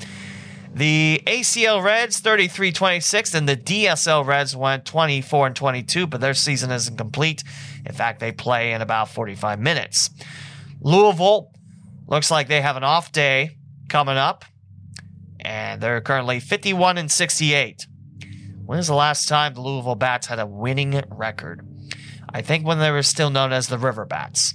The 0.74 1.22
ACL 1.26 1.82
Reds 1.82 2.20
33 2.20 2.70
26, 2.70 3.34
and 3.34 3.48
the 3.48 3.56
DSL 3.56 4.26
Reds 4.26 4.54
went 4.54 4.84
24 4.84 5.46
and 5.46 5.56
22, 5.56 6.06
but 6.06 6.20
their 6.20 6.34
season 6.34 6.70
isn't 6.70 6.98
complete. 6.98 7.42
In 7.86 7.94
fact, 7.94 8.20
they 8.20 8.30
play 8.30 8.72
in 8.72 8.82
about 8.82 9.08
45 9.08 9.58
minutes. 9.58 10.10
Louisville 10.82 11.50
looks 12.06 12.30
like 12.30 12.48
they 12.48 12.60
have 12.60 12.76
an 12.76 12.84
off 12.84 13.10
day 13.10 13.56
coming 13.88 14.18
up, 14.18 14.44
and 15.46 15.80
they're 15.80 16.00
currently 16.00 16.40
51 16.40 16.98
and 16.98 17.10
68. 17.10 17.86
When 18.64 18.80
is 18.80 18.88
the 18.88 18.94
last 18.94 19.28
time 19.28 19.54
the 19.54 19.60
Louisville 19.60 19.94
Bats 19.94 20.26
had 20.26 20.40
a 20.40 20.46
winning 20.46 21.00
record? 21.08 21.64
I 22.28 22.42
think 22.42 22.66
when 22.66 22.80
they 22.80 22.90
were 22.90 23.04
still 23.04 23.30
known 23.30 23.52
as 23.52 23.68
the 23.68 23.78
River 23.78 24.04
Bats. 24.04 24.54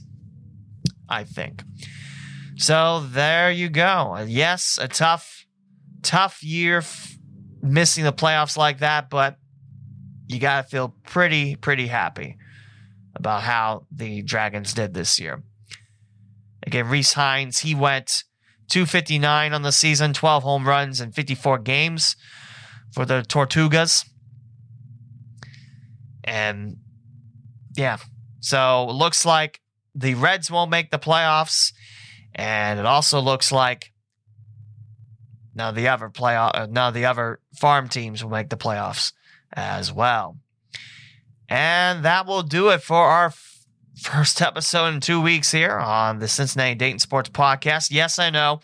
I 1.08 1.24
think. 1.24 1.64
So 2.58 3.06
there 3.08 3.50
you 3.50 3.70
go. 3.70 4.22
Yes, 4.28 4.78
a 4.82 4.90
tough, 4.90 5.46
tough 6.04 6.44
year 6.44 6.80
f- 6.80 7.16
missing 7.62 8.04
the 8.04 8.12
playoffs 8.12 8.58
like 8.58 8.80
that, 8.80 9.10
but 9.10 9.38
you 10.28 10.40
got 10.40 10.64
to 10.64 10.70
feel 10.70 10.96
pretty, 11.06 11.56
pretty 11.56 11.88
happy 11.88 12.38
about 13.16 13.44
how 13.44 13.88
the 13.92 14.22
Dragons 14.24 14.74
did 14.74 14.94
this 14.94 15.20
year. 15.22 15.42
Again, 16.68 16.86
Rece 16.86 17.14
Hinds, 17.14 17.60
he 17.60 17.76
went 17.76 18.26
259 18.72 19.54
on 19.54 19.64
the 19.64 19.72
season, 19.72 20.14
12 20.14 20.44
home 20.44 20.66
runs 20.66 21.02
in 21.02 21.12
54 21.12 21.60
games 21.60 22.16
for 22.94 23.06
the 23.06 23.22
Tortugas. 23.28 24.06
And 26.24 26.78
yeah, 27.76 27.98
so 28.40 28.88
it 28.90 28.94
looks 28.94 29.26
like 29.26 29.60
the 29.94 30.16
Reds 30.16 30.50
won't 30.50 30.72
make 30.72 30.90
the 30.90 31.00
playoffs, 31.00 31.74
and 32.34 32.80
it 32.80 32.86
also 32.86 33.20
looks 33.20 33.52
like 33.52 33.92
now 35.54 35.72
the 35.72 35.90
other 35.90 36.08
playoff, 36.08 36.52
uh, 36.54 36.68
now 36.70 36.92
the 36.92 37.06
other 37.06 37.42
farm 37.60 37.90
teams 37.90 38.24
will 38.24 38.32
make 38.32 38.50
the 38.50 38.58
playoffs 38.58 39.12
as 39.52 39.92
well. 39.92 40.38
And 41.50 42.06
that 42.06 42.26
will 42.26 42.44
do 42.44 42.70
it 42.70 42.82
for 42.82 42.96
our 42.96 43.34
first 44.00 44.42
episode 44.42 44.94
in 44.94 45.00
two 45.00 45.22
weeks 45.22 45.52
here 45.52 45.78
on 45.78 46.20
the 46.20 46.28
Cincinnati 46.28 46.76
Dayton 46.76 47.00
Sports 47.00 47.30
Podcast. 47.30 47.92
Yes, 47.92 48.20
I 48.20 48.30
know. 48.30 48.62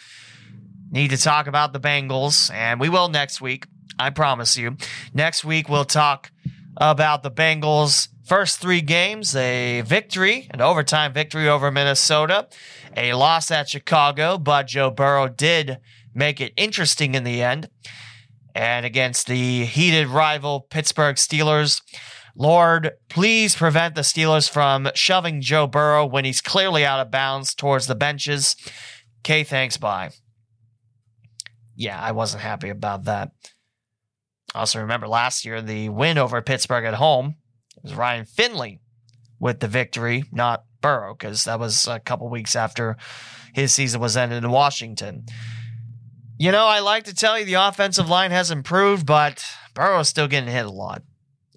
Need 0.91 1.09
to 1.09 1.17
talk 1.17 1.47
about 1.47 1.73
the 1.73 1.79
Bengals, 1.79 2.51
and 2.53 2.79
we 2.79 2.89
will 2.89 3.09
next 3.09 3.41
week. 3.41 3.65
I 3.99 4.09
promise 4.09 4.57
you. 4.57 4.77
Next 5.13 5.43
week, 5.43 5.69
we'll 5.69 5.85
talk 5.85 6.31
about 6.77 7.23
the 7.23 7.31
Bengals' 7.31 8.07
first 8.25 8.59
three 8.59 8.81
games 8.81 9.35
a 9.35 9.81
victory, 9.81 10.47
an 10.51 10.61
overtime 10.61 11.13
victory 11.13 11.49
over 11.49 11.71
Minnesota, 11.71 12.47
a 12.95 13.13
loss 13.13 13.51
at 13.51 13.69
Chicago, 13.69 14.37
but 14.37 14.67
Joe 14.67 14.91
Burrow 14.91 15.27
did 15.27 15.79
make 16.13 16.39
it 16.39 16.53
interesting 16.55 17.15
in 17.15 17.23
the 17.23 17.41
end. 17.41 17.69
And 18.55 18.85
against 18.85 19.27
the 19.27 19.65
heated 19.65 20.07
rival 20.07 20.61
Pittsburgh 20.61 21.15
Steelers, 21.17 21.81
Lord, 22.39 22.91
please 23.09 23.55
prevent 23.55 23.95
the 23.95 24.01
Steelers 24.01 24.47
from 24.47 24.89
shoving 24.93 25.41
Joe 25.41 25.65
Burrow 25.65 26.05
when 26.05 26.23
he's 26.23 26.39
clearly 26.39 26.85
out 26.85 26.99
of 26.99 27.09
bounds 27.09 27.55
towards 27.55 27.87
the 27.87 27.95
benches. 27.95 28.55
Okay, 29.21 29.43
thanks, 29.43 29.77
bye. 29.77 30.11
Yeah, 31.75 31.99
I 31.99 32.11
wasn't 32.11 32.43
happy 32.43 32.69
about 32.69 33.05
that. 33.05 33.31
Also, 34.53 34.79
remember 34.79 35.07
last 35.07 35.45
year, 35.45 35.63
the 35.63 35.89
win 35.89 36.19
over 36.19 36.41
Pittsburgh 36.41 36.85
at 36.85 36.93
home 36.93 37.35
it 37.75 37.83
was 37.83 37.95
Ryan 37.95 38.25
Finley 38.25 38.81
with 39.39 39.59
the 39.59 39.67
victory, 39.67 40.23
not 40.31 40.63
Burrow, 40.81 41.15
because 41.15 41.43
that 41.45 41.59
was 41.59 41.87
a 41.87 41.99
couple 41.99 42.29
weeks 42.29 42.55
after 42.55 42.97
his 43.53 43.73
season 43.73 43.99
was 43.99 44.15
ended 44.15 44.43
in 44.43 44.51
Washington. 44.51 45.25
You 46.37 46.51
know, 46.51 46.65
I 46.65 46.79
like 46.79 47.05
to 47.05 47.15
tell 47.15 47.39
you 47.39 47.45
the 47.45 47.55
offensive 47.55 48.09
line 48.09 48.29
has 48.29 48.51
improved, 48.51 49.07
but 49.07 49.43
Burrow's 49.73 50.07
still 50.07 50.27
getting 50.27 50.49
hit 50.49 50.65
a 50.67 50.71
lot. 50.71 51.01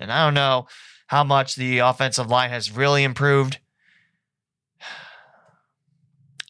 And 0.00 0.10
I 0.10 0.24
don't 0.24 0.34
know 0.34 0.66
how 1.06 1.22
much 1.22 1.54
the 1.54 1.78
offensive 1.78 2.28
line 2.28 2.50
has 2.50 2.72
really 2.72 3.04
improved. 3.04 3.58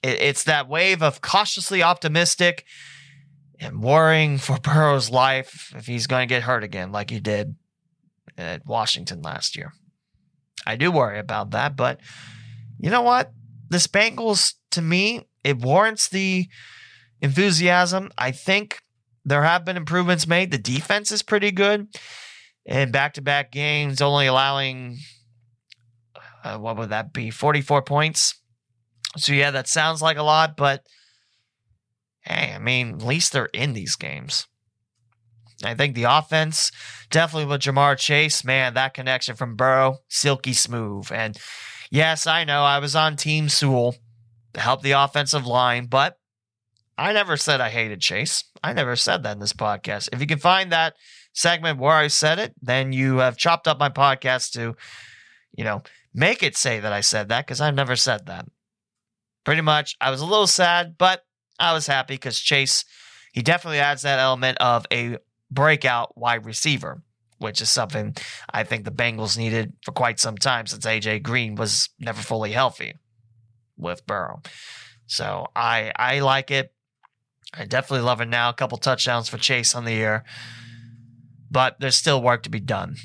It's 0.03 0.45
that 0.45 0.67
wave 0.67 1.03
of 1.03 1.21
cautiously 1.21 1.83
optimistic 1.83 2.65
and 3.59 3.83
worrying 3.83 4.39
for 4.39 4.59
Burrow's 4.63 5.11
life 5.11 5.75
if 5.77 5.87
he's 5.87 6.07
going 6.07 6.27
to 6.27 6.35
get 6.35 6.45
hurt 6.45 6.65
again, 6.65 6.91
like 6.91 7.11
he 7.11 7.21
did 7.21 7.55
at 8.39 8.65
Washington 8.65 9.21
last 9.21 9.57
year. 9.57 9.75
I 10.67 10.77
do 10.77 10.91
worry 10.91 11.19
about 11.19 11.51
that, 11.51 11.77
but 11.77 12.01
you 12.79 12.89
know 12.89 13.03
what? 13.03 13.33
This 13.69 13.87
Bengals, 13.87 14.55
to 14.71 14.81
me, 14.81 15.29
it 15.45 15.59
warrants 15.59 16.09
the 16.09 16.49
enthusiasm. 17.21 18.11
I 18.17 18.31
think 18.31 18.81
there 19.25 19.43
have 19.43 19.67
been 19.67 19.77
improvements 19.77 20.27
made. 20.27 20.51
The 20.51 20.59
defense 20.59 21.13
is 21.13 21.23
pretty 21.23 21.51
good. 21.51 21.89
And 22.67 22.93
back 22.93 23.15
to 23.15 23.23
back 23.23 23.53
games, 23.53 24.01
only 24.01 24.27
allowing, 24.27 24.99
uh, 26.45 26.59
what 26.59 26.77
would 26.77 26.91
that 26.91 27.13
be, 27.13 27.31
44 27.31 27.83
points. 27.83 28.35
So, 29.17 29.33
yeah, 29.33 29.51
that 29.51 29.69
sounds 29.69 30.01
like 30.03 30.19
a 30.19 30.23
lot, 30.23 30.57
but 30.57 30.85
hey, 32.23 32.53
I 32.55 32.59
mean, 32.59 32.95
at 32.97 33.03
least 33.03 33.33
they're 33.33 33.47
in 33.47 33.73
these 33.73 33.97
games. 33.97 34.47
I 35.65 35.75
think 35.75 35.95
the 35.95 36.05
offense, 36.05 36.71
definitely 37.11 37.47
with 37.47 37.61
Ja'Marr 37.61 37.99
Chase, 37.99 38.45
man, 38.45 38.75
that 38.75 38.95
connection 38.95 39.37
from 39.37 39.57
Burrow, 39.57 39.99
silky 40.09 40.53
smooth. 40.53 41.11
And 41.13 41.37
yes, 41.91 42.27
I 42.27 42.45
know 42.45 42.63
I 42.63 42.79
was 42.79 42.97
on 42.97 43.17
Team 43.17 43.49
Sewell 43.49 43.97
to 44.55 44.61
help 44.61 44.83
the 44.83 44.93
offensive 44.93 45.47
line, 45.47 45.87
but 45.87 46.17
I 46.97 47.13
never 47.13 47.37
said 47.37 47.61
I 47.61 47.71
hated 47.71 48.01
Chase. 48.01 48.45
I 48.63 48.73
never 48.73 48.97
said 48.97 49.23
that 49.23 49.33
in 49.33 49.39
this 49.39 49.53
podcast. 49.53 50.09
If 50.13 50.21
you 50.21 50.27
can 50.27 50.39
find 50.39 50.73
that 50.73 50.95
segment 51.33 51.79
where 51.79 51.93
I 51.95 52.09
said 52.09 52.39
it, 52.39 52.55
then 52.61 52.93
you 52.93 53.19
have 53.19 53.37
chopped 53.37 53.69
up 53.69 53.79
my 53.79 53.89
podcast 53.89 54.53
to, 54.53 54.77
you 55.53 55.65
know, 55.65 55.83
make 56.15 56.43
it 56.43 56.57
say 56.57 56.81
that 56.81 56.93
I 56.93 57.01
said 57.01 57.29
that 57.29 57.47
because 57.47 57.61
I've 57.61 57.75
never 57.75 57.97
said 57.97 58.27
that. 58.27 58.47
Pretty 59.45 59.63
much, 59.63 59.97
I 60.01 60.11
was 60.11 60.21
a 60.21 60.27
little 60.27 60.47
sad, 60.47 60.97
but 60.99 61.25
I 61.59 61.73
was 61.73 61.87
happy 61.87 62.15
because 62.15 62.39
Chase, 62.39 62.85
he 63.33 63.43
definitely 63.43 63.79
adds 63.79 64.03
that 64.03 64.19
element 64.19 64.59
of 64.59 64.87
a 64.93 65.19
breakout 65.51 66.17
wide 66.17 66.45
receiver, 66.47 67.03
which 67.39 67.61
is 67.61 67.71
something 67.71 68.17
I 68.53 68.65
think 68.65 68.85
the 68.85 68.91
Bengals 68.91 69.39
needed 69.39 69.75
for 69.83 69.93
quite 69.93 70.21
some 70.21 70.37
time 70.37 70.67
since 70.67 70.85
AJ 70.85 71.23
Green 71.23 71.55
was 71.55 71.89
never 71.99 72.23
fully 72.23 72.53
healthy 72.53 72.95
with 73.77 74.07
Burrow. 74.07 74.43
So 75.07 75.47
I 75.57 75.93
I 75.97 76.21
like 76.21 76.51
it. 76.51 76.73
I 77.53 77.65
definitely 77.65 78.07
love 78.07 78.21
it 78.21 78.29
now. 78.29 78.51
A 78.51 78.55
couple 78.55 78.79
touchdowns 78.79 79.29
for 79.29 79.39
Chase 79.39 79.75
on 79.75 79.85
the 79.85 79.93
year, 79.93 80.25
but 81.51 81.79
there's 81.81 81.97
still 81.97 82.23
work 82.23 82.43
to 82.45 82.51
be 82.51 82.61
done. 82.61 82.97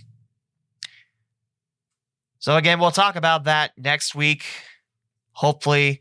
So 2.39 2.56
again, 2.58 2.80
we'll 2.80 2.91
talk 2.91 3.16
about 3.16 3.46
that 3.46 3.72
next 3.78 4.14
week. 4.14 4.46
Hopefully, 5.32 6.00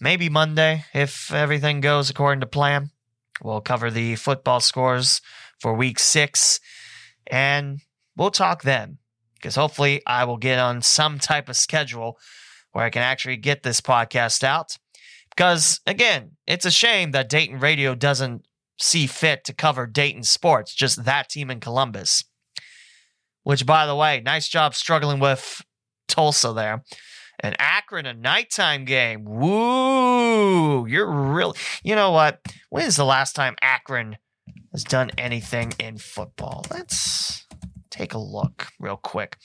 maybe 0.00 0.28
Monday 0.28 0.84
if 0.92 1.32
everything 1.32 1.80
goes 1.80 2.10
according 2.10 2.40
to 2.40 2.46
plan. 2.46 2.90
We'll 3.42 3.60
cover 3.60 3.90
the 3.90 4.16
football 4.16 4.60
scores 4.60 5.20
for 5.60 5.74
week 5.74 5.98
six, 5.98 6.60
and 7.28 7.80
we'll 8.16 8.30
talk 8.30 8.62
then 8.62 8.98
because 9.34 9.56
hopefully 9.56 10.02
I 10.06 10.24
will 10.24 10.36
get 10.36 10.58
on 10.58 10.82
some 10.82 11.18
type 11.18 11.48
of 11.48 11.56
schedule 11.56 12.18
where 12.72 12.84
I 12.84 12.90
can 12.90 13.02
actually 13.02 13.36
get 13.36 13.62
this 13.62 13.80
podcast 13.80 14.44
out. 14.44 14.76
Because 15.30 15.80
again, 15.86 16.32
it's 16.46 16.64
a 16.64 16.70
shame 16.70 17.12
that 17.12 17.28
Dayton 17.28 17.58
Radio 17.58 17.94
doesn't 17.94 18.44
see 18.82 19.06
fit 19.06 19.44
to 19.44 19.54
cover 19.54 19.86
Dayton 19.86 20.24
sports, 20.24 20.74
just 20.74 21.04
that 21.04 21.28
team 21.28 21.50
in 21.50 21.60
Columbus. 21.60 22.24
Which, 23.44 23.66
by 23.66 23.86
the 23.86 23.96
way, 23.96 24.20
nice 24.20 24.48
job 24.48 24.74
struggling 24.74 25.20
with 25.20 25.62
Tulsa 26.08 26.52
there. 26.52 26.82
And 27.40 27.56
Akron, 27.58 28.06
a 28.06 28.14
nighttime 28.14 28.84
game. 28.84 29.24
Woo! 29.24 30.86
You're 30.86 31.10
really, 31.10 31.58
you 31.82 31.96
know 31.96 32.12
what? 32.12 32.40
When 32.68 32.86
is 32.86 32.96
the 32.96 33.04
last 33.04 33.34
time 33.34 33.56
Akron 33.62 34.16
has 34.72 34.84
done 34.84 35.10
anything 35.18 35.72
in 35.78 35.98
football? 35.98 36.64
Let's 36.70 37.46
take 37.90 38.14
a 38.14 38.18
look 38.18 38.68
real 38.78 38.96
quick. 38.96 39.38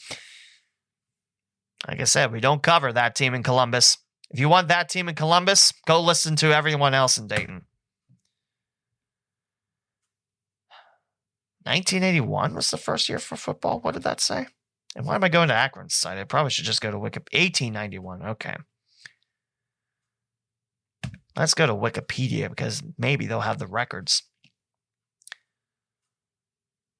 Like 1.88 2.01
I 2.01 2.05
said, 2.05 2.31
we 2.31 2.39
don't 2.39 2.61
cover 2.61 2.91
that 2.93 3.15
team 3.15 3.33
in 3.33 3.43
Columbus. 3.43 3.97
If 4.29 4.39
you 4.39 4.49
want 4.49 4.67
that 4.67 4.89
team 4.89 5.09
in 5.09 5.15
Columbus, 5.15 5.73
go 5.88 6.01
listen 6.01 6.35
to 6.38 6.53
everyone 6.53 6.93
else 6.93 7.17
in 7.17 7.27
Dayton. 7.27 7.65
1981 11.68 12.55
was 12.55 12.72
the 12.72 12.78
first 12.78 13.09
year 13.09 13.20
for 13.20 13.36
football. 13.36 13.80
What 13.80 13.93
did 13.93 14.03
that 14.03 14.22
say? 14.22 14.47
And 14.95 15.05
why 15.05 15.15
am 15.15 15.24
I 15.24 15.30
going 15.30 15.49
to 15.49 15.53
Akron's 15.53 15.95
site? 15.95 16.18
I 16.18 16.24
probably 16.24 16.49
should 16.49 16.65
just 16.65 16.82
go 16.82 16.89
to 16.89 16.97
Wikipedia. 16.97 17.39
1891. 17.39 18.24
Okay. 18.24 18.55
Let's 21.36 21.53
go 21.53 21.68
to 21.68 21.74
Wikipedia 21.74 22.49
because 22.49 22.82
maybe 22.97 23.28
they'll 23.28 23.41
have 23.41 23.59
the 23.59 23.68
records. 23.68 24.24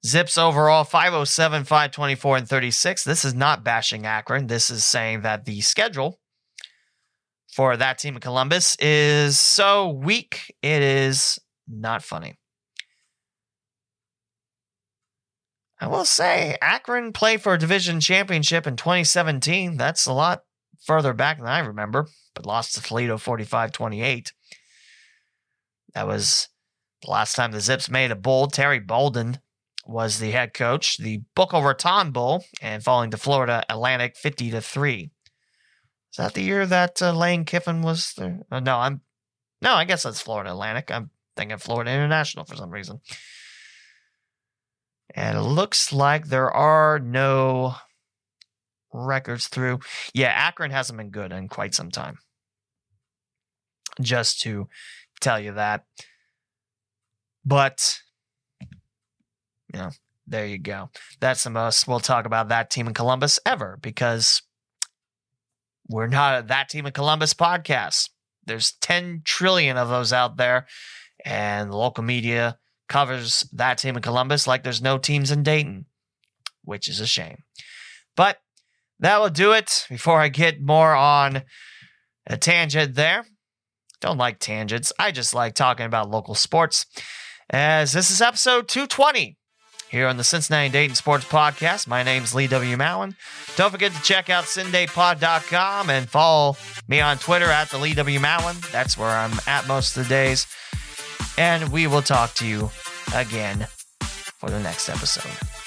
Zips 0.06 0.38
overall 0.38 0.84
507, 0.84 1.64
524, 1.64 2.38
and 2.38 2.48
36. 2.48 3.04
This 3.04 3.26
is 3.26 3.34
not 3.34 3.64
bashing 3.64 4.06
Akron. 4.06 4.48
This 4.48 4.70
is 4.70 4.86
saying 4.86 5.22
that 5.22 5.46
the 5.46 5.62
schedule 5.62 6.20
for 7.52 7.76
that 7.76 7.98
team 7.98 8.14
in 8.14 8.22
Columbus 8.22 8.78
is 8.80 9.40
so 9.40 9.90
weak, 9.90 10.56
it 10.62 10.84
is 10.84 11.40
not 11.68 12.04
funny. 12.04 12.36
I 15.80 15.88
will 15.88 16.06
say, 16.06 16.58
Akron 16.62 17.14
played 17.14 17.42
for 17.42 17.54
a 17.54 17.60
division 17.60 18.00
championship 18.00 18.66
in 18.66 18.76
2017. 18.76 19.78
That's 19.78 20.06
a 20.06 20.14
lot 20.14 20.44
further 20.84 21.14
back 21.14 21.38
than 21.38 21.48
I 21.48 21.60
remember, 21.60 22.08
but 22.34 22.46
lost 22.46 22.76
to 22.76 22.82
Toledo 22.82 23.18
45 23.18 23.72
28. 23.72 24.34
That 25.94 26.08
was 26.08 26.50
the 27.04 27.12
last 27.12 27.36
time 27.36 27.52
the 27.52 27.62
Zips 27.62 27.90
made 27.90 28.12
a 28.12 28.16
bowl. 28.16 28.48
Terry 28.48 28.80
Bowden 28.80 29.40
was 29.86 30.20
the 30.20 30.32
head 30.32 30.54
coach, 30.54 30.98
the 30.98 31.22
Boca 31.36 31.62
Raton 31.62 32.12
Bowl, 32.12 32.44
and 32.62 32.84
falling 32.84 33.12
to 33.12 33.18
Florida 33.18 33.64
Atlantic 33.70 34.18
50 34.18 34.52
to 34.52 34.62
3. 34.62 35.12
Is 36.12 36.18
that 36.18 36.34
the 36.34 36.44
year 36.44 36.66
that 36.66 37.02
uh, 37.02 37.14
Lane 37.14 37.46
Kiffin 37.46 37.82
was 37.82 38.14
there? 38.18 38.40
Uh, 38.52 38.60
no, 38.60 38.78
I'm 38.78 39.02
no, 39.62 39.74
I 39.74 39.86
guess 39.86 40.04
that's 40.04 40.22
Florida 40.22 40.52
Atlantic. 40.52 40.92
I'm 40.92 41.10
thinking 41.36 41.58
Florida 41.58 41.92
International 41.92 42.46
for 42.46 42.56
some 42.56 42.70
reason. 42.70 43.00
And 45.18 45.36
it 45.36 45.42
looks 45.42 45.92
like 45.92 46.28
there 46.28 46.52
are 46.52 47.00
no 47.00 47.74
records 48.94 49.48
through. 49.48 49.80
Yeah, 50.14 50.28
Akron 50.28 50.70
hasn't 50.70 50.96
been 50.96 51.10
good 51.10 51.32
in 51.32 51.48
quite 51.48 51.74
some 51.74 51.90
time. 51.90 52.20
Just 54.00 54.42
to 54.42 54.68
tell 55.20 55.40
you 55.40 55.54
that. 55.54 55.86
But, 57.44 57.98
you 59.74 59.80
know, 59.80 59.90
there 60.28 60.46
you 60.46 60.60
go. 60.60 60.92
That's 61.20 61.44
the 61.44 61.50
most 61.50 61.88
we'll 61.88 62.00
talk 62.00 62.28
about 62.28 62.50
that 62.50 62.70
team 62.70 62.88
in 62.88 62.94
Columbus 62.94 63.40
ever 63.44 63.80
because 63.82 64.44
we're 65.90 66.06
not 66.06 66.44
a 66.44 66.48
that 66.48 66.70
team 66.70 66.86
in 66.86 66.92
Columbus 66.92 67.34
podcast. 67.34 68.12
There's 68.46 68.74
10 68.82 69.24
trillion 69.26 69.78
of 69.78 69.90
those 69.90 70.14
out 70.14 70.38
there, 70.38 70.68
and 71.26 71.72
the 71.72 71.78
local 71.78 72.04
media 72.04 72.60
covers 72.88 73.48
that 73.54 73.78
team 73.78 73.96
in 73.96 74.02
Columbus 74.02 74.48
like 74.48 74.64
there's 74.64 74.82
no 74.82 74.98
teams 74.98 75.32
in 75.32 75.44
Dayton, 75.44 75.86
which 76.64 76.88
is 76.88 77.00
a 77.00 77.08
shame. 77.08 77.44
But 78.16 78.38
that 79.00 79.20
will 79.20 79.30
do 79.30 79.52
it 79.52 79.86
before 79.90 80.20
I 80.20 80.30
get 80.30 80.62
more 80.62 80.96
on 80.96 81.44
a 82.26 82.38
tangent 82.38 82.96
there. 82.96 83.26
Don't 84.02 84.18
like 84.18 84.40
tangents. 84.40 84.94
I 85.00 85.12
just 85.12 85.34
like 85.34 85.54
talking 85.56 85.86
about 85.86 86.10
local 86.10 86.36
sports. 86.36 86.86
As 87.50 87.94
this 87.94 88.12
is 88.12 88.22
episode 88.22 88.68
220 88.68 89.38
here 89.90 90.08
on 90.08 90.18
the 90.18 90.24
Cincinnati 90.24 90.70
Dayton 90.70 90.96
Sports 90.96 91.26
Podcast. 91.26 91.88
My 91.88 92.04
name's 92.04 92.36
Lee 92.36 92.48
W. 92.48 92.76
Mowen. 92.76 93.16
Don't 93.56 93.72
forget 93.72 93.94
to 93.94 94.02
check 94.02 94.30
out 94.30 94.44
CinDayPod.com 94.44 95.90
and 95.90 96.10
follow 96.10 96.58
me 96.88 97.00
on 97.00 97.18
Twitter 97.18 97.46
at 97.46 97.70
the 97.70 97.78
Lee 97.78 97.94
W. 97.94 98.20
Mowen. 98.20 98.72
That's 98.72 98.98
where 98.98 99.10
I'm 99.10 99.40
at 99.48 99.68
most 99.68 99.96
of 99.96 100.04
the 100.04 100.10
days. 100.10 100.46
And 101.38 101.70
we 101.70 101.88
will 101.88 102.02
talk 102.02 102.34
to 102.36 102.48
you 102.48 102.70
again 103.16 103.68
for 104.40 104.50
the 104.50 104.60
next 104.60 104.90
episode. 104.90 105.67